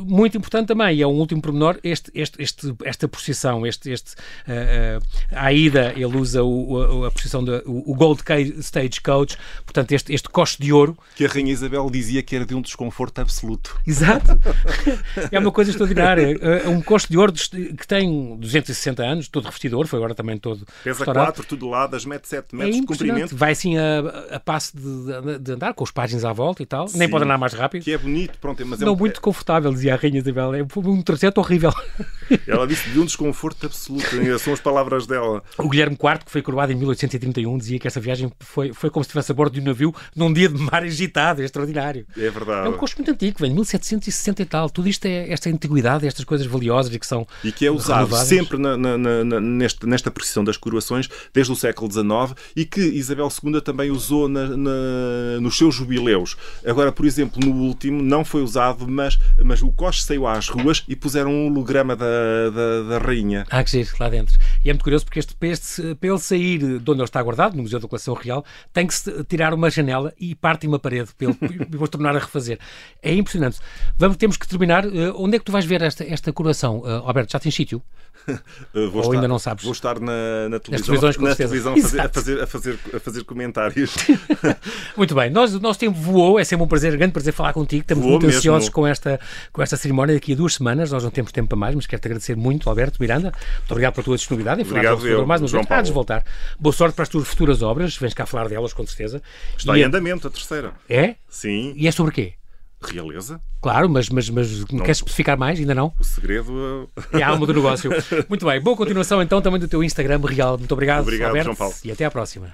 muito 0.07 0.37
importante 0.37 0.69
também, 0.69 0.97
e 0.97 1.03
é 1.03 1.07
um 1.07 1.13
último 1.19 1.41
pormenor, 1.41 1.79
este, 1.83 2.11
este, 2.15 2.43
este, 2.43 2.75
esta 2.85 3.09
procissão, 3.09 3.42
este, 3.67 3.91
este, 3.91 4.15
eh, 4.47 4.99
à 5.31 5.53
ida 5.53 5.93
ele 5.97 6.17
usa 6.17 6.43
o, 6.43 7.01
o- 7.01 7.05
a 7.07 7.11
procissão, 7.11 7.45
de, 7.45 7.63
o, 7.67 7.95
Gold 7.95 8.23
Ca- 8.23 8.41
Stage 8.41 9.01
Coach, 9.03 9.37
portanto 9.65 9.93
este, 9.93 10.13
este 10.15 10.29
coche 10.29 10.57
de 10.61 10.73
ouro, 10.73 10.97
Que 11.17 11.25
a 11.25 11.29
rainha 11.29 11.53
Isabel 11.53 11.89
dizia 11.91 12.23
que 12.23 12.35
era 12.37 12.45
de 12.47 12.55
um 12.55 12.61
desconforto 12.63 13.21
absoluto. 13.21 13.77
Exato. 13.87 14.27
é 15.31 15.39
uma 15.39 15.51
coisa 15.53 15.71
extraordinária. 15.71 16.39
É 16.65 16.69
um 16.69 16.81
coche 16.81 17.07
de 17.09 17.17
ouro 17.19 17.33
que 17.33 17.87
tem 17.87 18.37
260 18.37 19.03
anos, 19.03 19.29
todo 19.29 19.45
revestido 19.45 19.73
de 19.73 19.77
ouro, 19.77 19.89
foi 19.89 19.99
agora 19.99 20.15
também 20.15 20.39
todo 20.39 20.67
Pesa 20.85 20.99
restaurado. 20.99 21.33
4 21.35 21.57
toneladas, 21.57 22.05
mede 22.05 22.27
7 22.29 22.49
É 22.53 22.57
metros 22.57 22.75
de 22.77 22.83
impressionante. 22.83 23.11
comprimento. 23.13 23.37
Vai 23.37 23.53
assim 23.53 23.77
a, 23.79 24.37
a 24.37 24.41
passo 24.41 24.77
de, 24.77 25.39
de 25.39 25.53
andar, 25.53 25.75
com 25.75 25.85
os 25.85 25.91
páginas 25.91 26.25
à 26.25 26.33
volta 26.33 26.63
e 26.63 26.67
tal. 26.67 26.87
Nem 26.95 27.07
Sim. 27.07 27.11
pode 27.11 27.25
andar 27.25 27.39
mais 27.39 27.53
rápido. 27.53 27.83
Que 27.83 27.93
é 27.93 27.99
bonito, 27.99 28.39
pronto, 28.39 28.65
mas 28.67 28.81
é 28.81 28.85
Não 28.85 28.93
um- 28.95 28.97
muito 28.97 29.21
confortável, 29.21 29.73
dizia 29.73 29.95
a 29.95 29.97
Rainha 29.97 30.19
Isabel. 30.19 30.55
É 30.55 30.63
um 30.77 31.03
trajeto 31.03 31.41
horrível. 31.41 31.73
Ela 32.47 32.67
disse 32.67 32.89
de 32.91 32.99
um 32.99 33.05
desconforto 33.05 33.32
absoluto. 33.67 34.07
São 34.39 34.53
as 34.53 34.61
palavras 34.61 35.07
dela. 35.07 35.43
O 35.59 35.69
Guilherme 35.69 35.95
IV, 35.97 36.25
que 36.25 36.31
foi 36.31 36.43
coroado 36.43 36.73
em 36.73 36.77
1831, 36.77 37.59
dizia 37.59 37.79
que 37.79 37.87
essa 37.87 38.01
viagem 38.01 38.31
foi, 38.41 38.73
foi 38.73 38.91
como 38.91 39.03
se 39.05 39.09
estivesse 39.09 39.33
a 39.33 39.35
bordo 39.35 39.55
de 39.55 39.61
um 39.61 39.65
navio 39.65 39.95
num 40.15 40.33
dia 40.33 40.49
de 40.49 40.59
mar 40.59 40.83
agitado, 40.83 41.43
é 41.43 41.45
extraordinário. 41.45 42.07
É 42.17 42.31
verdade. 42.31 42.67
É 42.67 42.71
um 42.71 42.77
costo 42.77 42.97
muito 42.97 43.11
antigo, 43.11 43.39
vem 43.41 43.51
de 43.51 43.55
1760 43.57 44.43
e 44.43 44.45
tal. 44.45 44.71
Tudo 44.71 44.89
isto 44.89 45.05
é 45.07 45.31
esta 45.33 45.49
antiguidade, 45.49 46.07
estas 46.07 46.25
coisas 46.25 46.47
valiosas 46.47 46.95
e 46.95 46.99
que 46.99 47.07
são 47.07 47.27
E 47.45 47.51
que 47.53 47.67
é 47.67 47.71
usado 47.71 48.05
renováveis. 48.07 48.29
sempre 48.29 48.59
na, 48.59 48.77
na- 48.77 48.99
na- 48.99 49.41
neste- 49.41 49.87
nesta 49.87 50.11
precisão 50.11 50.45
das 50.45 50.57
coroações 50.57 51.09
desde 51.33 51.53
o 51.53 51.57
século 51.57 51.91
XIX 51.91 52.37
e 52.57 52.65
que 52.65 52.81
Isabel 52.81 53.29
II 53.43 53.61
também 53.61 53.91
usou 53.91 54.29
nos 55.41 55.57
seus 55.57 55.75
jubileus. 55.75 56.37
Agora, 56.65 56.93
por 56.93 57.07
exemplo, 57.07 57.41
no 57.45 57.53
último 57.63 58.03
não 58.03 58.25
foi 58.25 58.43
usado, 58.43 58.87
mas, 58.89 59.19
mas 59.45 59.63
o 59.63 59.71
coche 59.73 60.03
saiu 60.03 60.27
às 60.27 60.49
ruas 60.49 60.83
e 60.89 60.95
puseram 60.97 61.31
um 61.33 61.47
holograma 61.47 61.97
da, 61.97 62.51
da, 62.51 62.83
da 62.91 62.99
rainha. 62.99 63.22
Há 63.51 63.63
que 63.65 63.71
giro 63.71 63.89
lá 63.99 64.09
dentro. 64.09 64.39
E 64.65 64.71
é 64.71 64.73
muito 64.73 64.83
curioso 64.83 65.05
porque 65.05 65.19
este, 65.19 65.35
para, 65.35 65.49
este- 65.49 65.95
para 65.95 66.09
ele 66.09 66.19
sair 66.19 66.59
de 66.59 66.91
onde 66.91 67.01
ele 67.01 67.05
está 67.05 67.23
guardado, 67.23 67.57
no 67.57 67.63
Museu 67.63 67.79
da 67.81 67.89
Coleção 67.89 68.15
Real, 68.15 68.45
tem 68.73 68.87
que 68.87 68.95
se 68.95 69.25
tirar 69.25 69.53
uma 69.55 69.71
janela 69.71 70.13
e 70.19 70.35
parte 70.35 70.67
uma 70.67 70.79
parede 70.79 71.11
para 71.17 71.29
ele 71.29 71.39
e 71.63 71.65
depois 71.67 71.91
tornar 71.91 72.15
a 72.17 72.19
refazer. 72.19 72.59
É 73.03 73.15
impressionante. 73.15 73.59
Vamos, 73.99 74.17
temos 74.17 74.37
que 74.37 74.47
terminar. 74.49 74.85
Eh, 74.85 75.13
onde 75.17 75.37
é 75.37 75.39
que 75.39 75.45
tu 75.45 75.53
vais 75.53 75.65
ver 75.65 75.83
esta, 75.83 76.05
esta 76.05 76.33
coroação? 76.33 76.83
Eh, 76.85 77.03
Alberto, 77.05 77.33
já 77.33 77.39
tens 77.39 77.55
sítio? 77.55 77.83
Uh, 78.29 78.39
vou 78.93 79.05
Ou 79.07 79.13
ainda 79.13 79.27
não 79.27 79.39
sabes? 79.39 79.65
Vou 79.65 79.73
estar 79.73 79.99
na, 79.99 80.49
na 80.49 80.61
televisão, 80.61 80.95
na 81.21 81.35
televisão 81.35 81.73
a 81.75 81.77
fazer, 81.77 82.01
a, 82.01 82.09
fazer, 82.09 82.43
a, 82.43 82.47
fazer, 82.47 82.79
a 82.95 83.01
fazer 83.01 83.25
comentários. 83.25 83.95
Muito 84.97 85.15
bem, 85.15 85.31
nós, 85.31 85.55
o 85.55 85.61
nosso 85.61 85.79
tempo 85.81 85.99
voou, 85.99 86.39
é 86.39 86.45
sempre 86.45 86.65
um 86.65 86.69
prazer, 86.69 86.97
grande 86.97 87.13
prazer 87.13 87.33
falar 87.33 87.53
contigo. 87.53 87.83
Estamos 87.83 88.03
Voou 88.03 88.15
muito 88.15 88.27
mesmo. 88.27 88.39
ansiosos 88.39 88.69
com 88.69 88.87
esta, 88.87 89.19
com 89.53 89.63
esta 89.63 89.77
cerimónia 89.77 90.15
daqui 90.15 90.33
a 90.35 90.37
duas 90.37 90.55
semanas. 90.55 90.93
Nós 90.93 91.03
não 91.03 91.11
temos 91.11 91.33
tempo 91.33 91.49
para 91.49 91.59
mais, 91.59 91.75
mas 91.75 91.87
quero-te 91.87 92.07
agradecer 92.07 92.37
muito, 92.37 92.69
Alberto 92.69 92.99
Miranda. 93.03 93.33
Muito 93.59 93.71
obrigado 93.71 93.93
pela 93.95 94.05
tua 94.05 94.17
disponibilidade 94.17 94.63
Obrigado 94.63 94.85
do 94.85 94.95
Observador 94.95 95.23
eu, 95.23 95.27
mais 95.27 95.41
uma 95.43 95.49
João 95.49 95.63
vez. 95.65 95.79
Há 95.79 95.83
de 95.83 95.93
voltar. 95.93 96.25
Boa 96.59 96.73
sorte 96.73 96.95
para 96.95 97.03
as 97.03 97.09
tuas 97.09 97.29
futuras 97.29 97.61
obras, 97.63 97.97
vens 97.97 98.15
cá 98.15 98.25
falar 98.25 98.49
delas 98.49 98.73
com 98.73 98.87
certeza. 98.87 99.23
Está 99.59 99.77
E 99.77 99.81
em 99.81 99.83
é- 99.83 99.87
andamento 99.87 100.27
a 100.27 100.31
terceira. 100.31 100.73
É? 100.89 101.17
Sim, 101.29 101.75
E 101.77 101.87
é 101.87 101.93
sobre 101.93 102.13
quê? 102.13 102.33
realeza. 102.85 103.41
Claro, 103.61 103.89
mas, 103.89 104.09
mas, 104.09 104.29
mas 104.29 104.59
não 104.73 104.81
queres 104.81 104.97
especificar 104.99 105.39
mais? 105.39 105.57
Ainda 105.61 105.73
não? 105.73 105.93
O 106.01 106.03
segredo. 106.03 106.91
É 107.13 107.23
a 107.23 107.29
alma 107.29 107.47
do 107.47 107.55
negócio. 107.55 107.91
Muito 108.29 108.45
bem, 108.45 108.61
boa 108.61 108.77
continuação 108.77 109.23
então 109.23 109.41
também 109.41 109.61
do 109.61 109.69
teu 109.69 109.85
Instagram 109.85 110.21
real. 110.27 110.59
Muito 110.59 110.73
obrigado, 110.73 111.03
Obrigado, 111.03 111.29
Alberto, 111.29 111.45
João 111.45 111.57
Paulo. 111.57 111.75
e 111.85 111.93
até 111.93 112.05
à 112.05 112.11
próxima. 112.11 112.53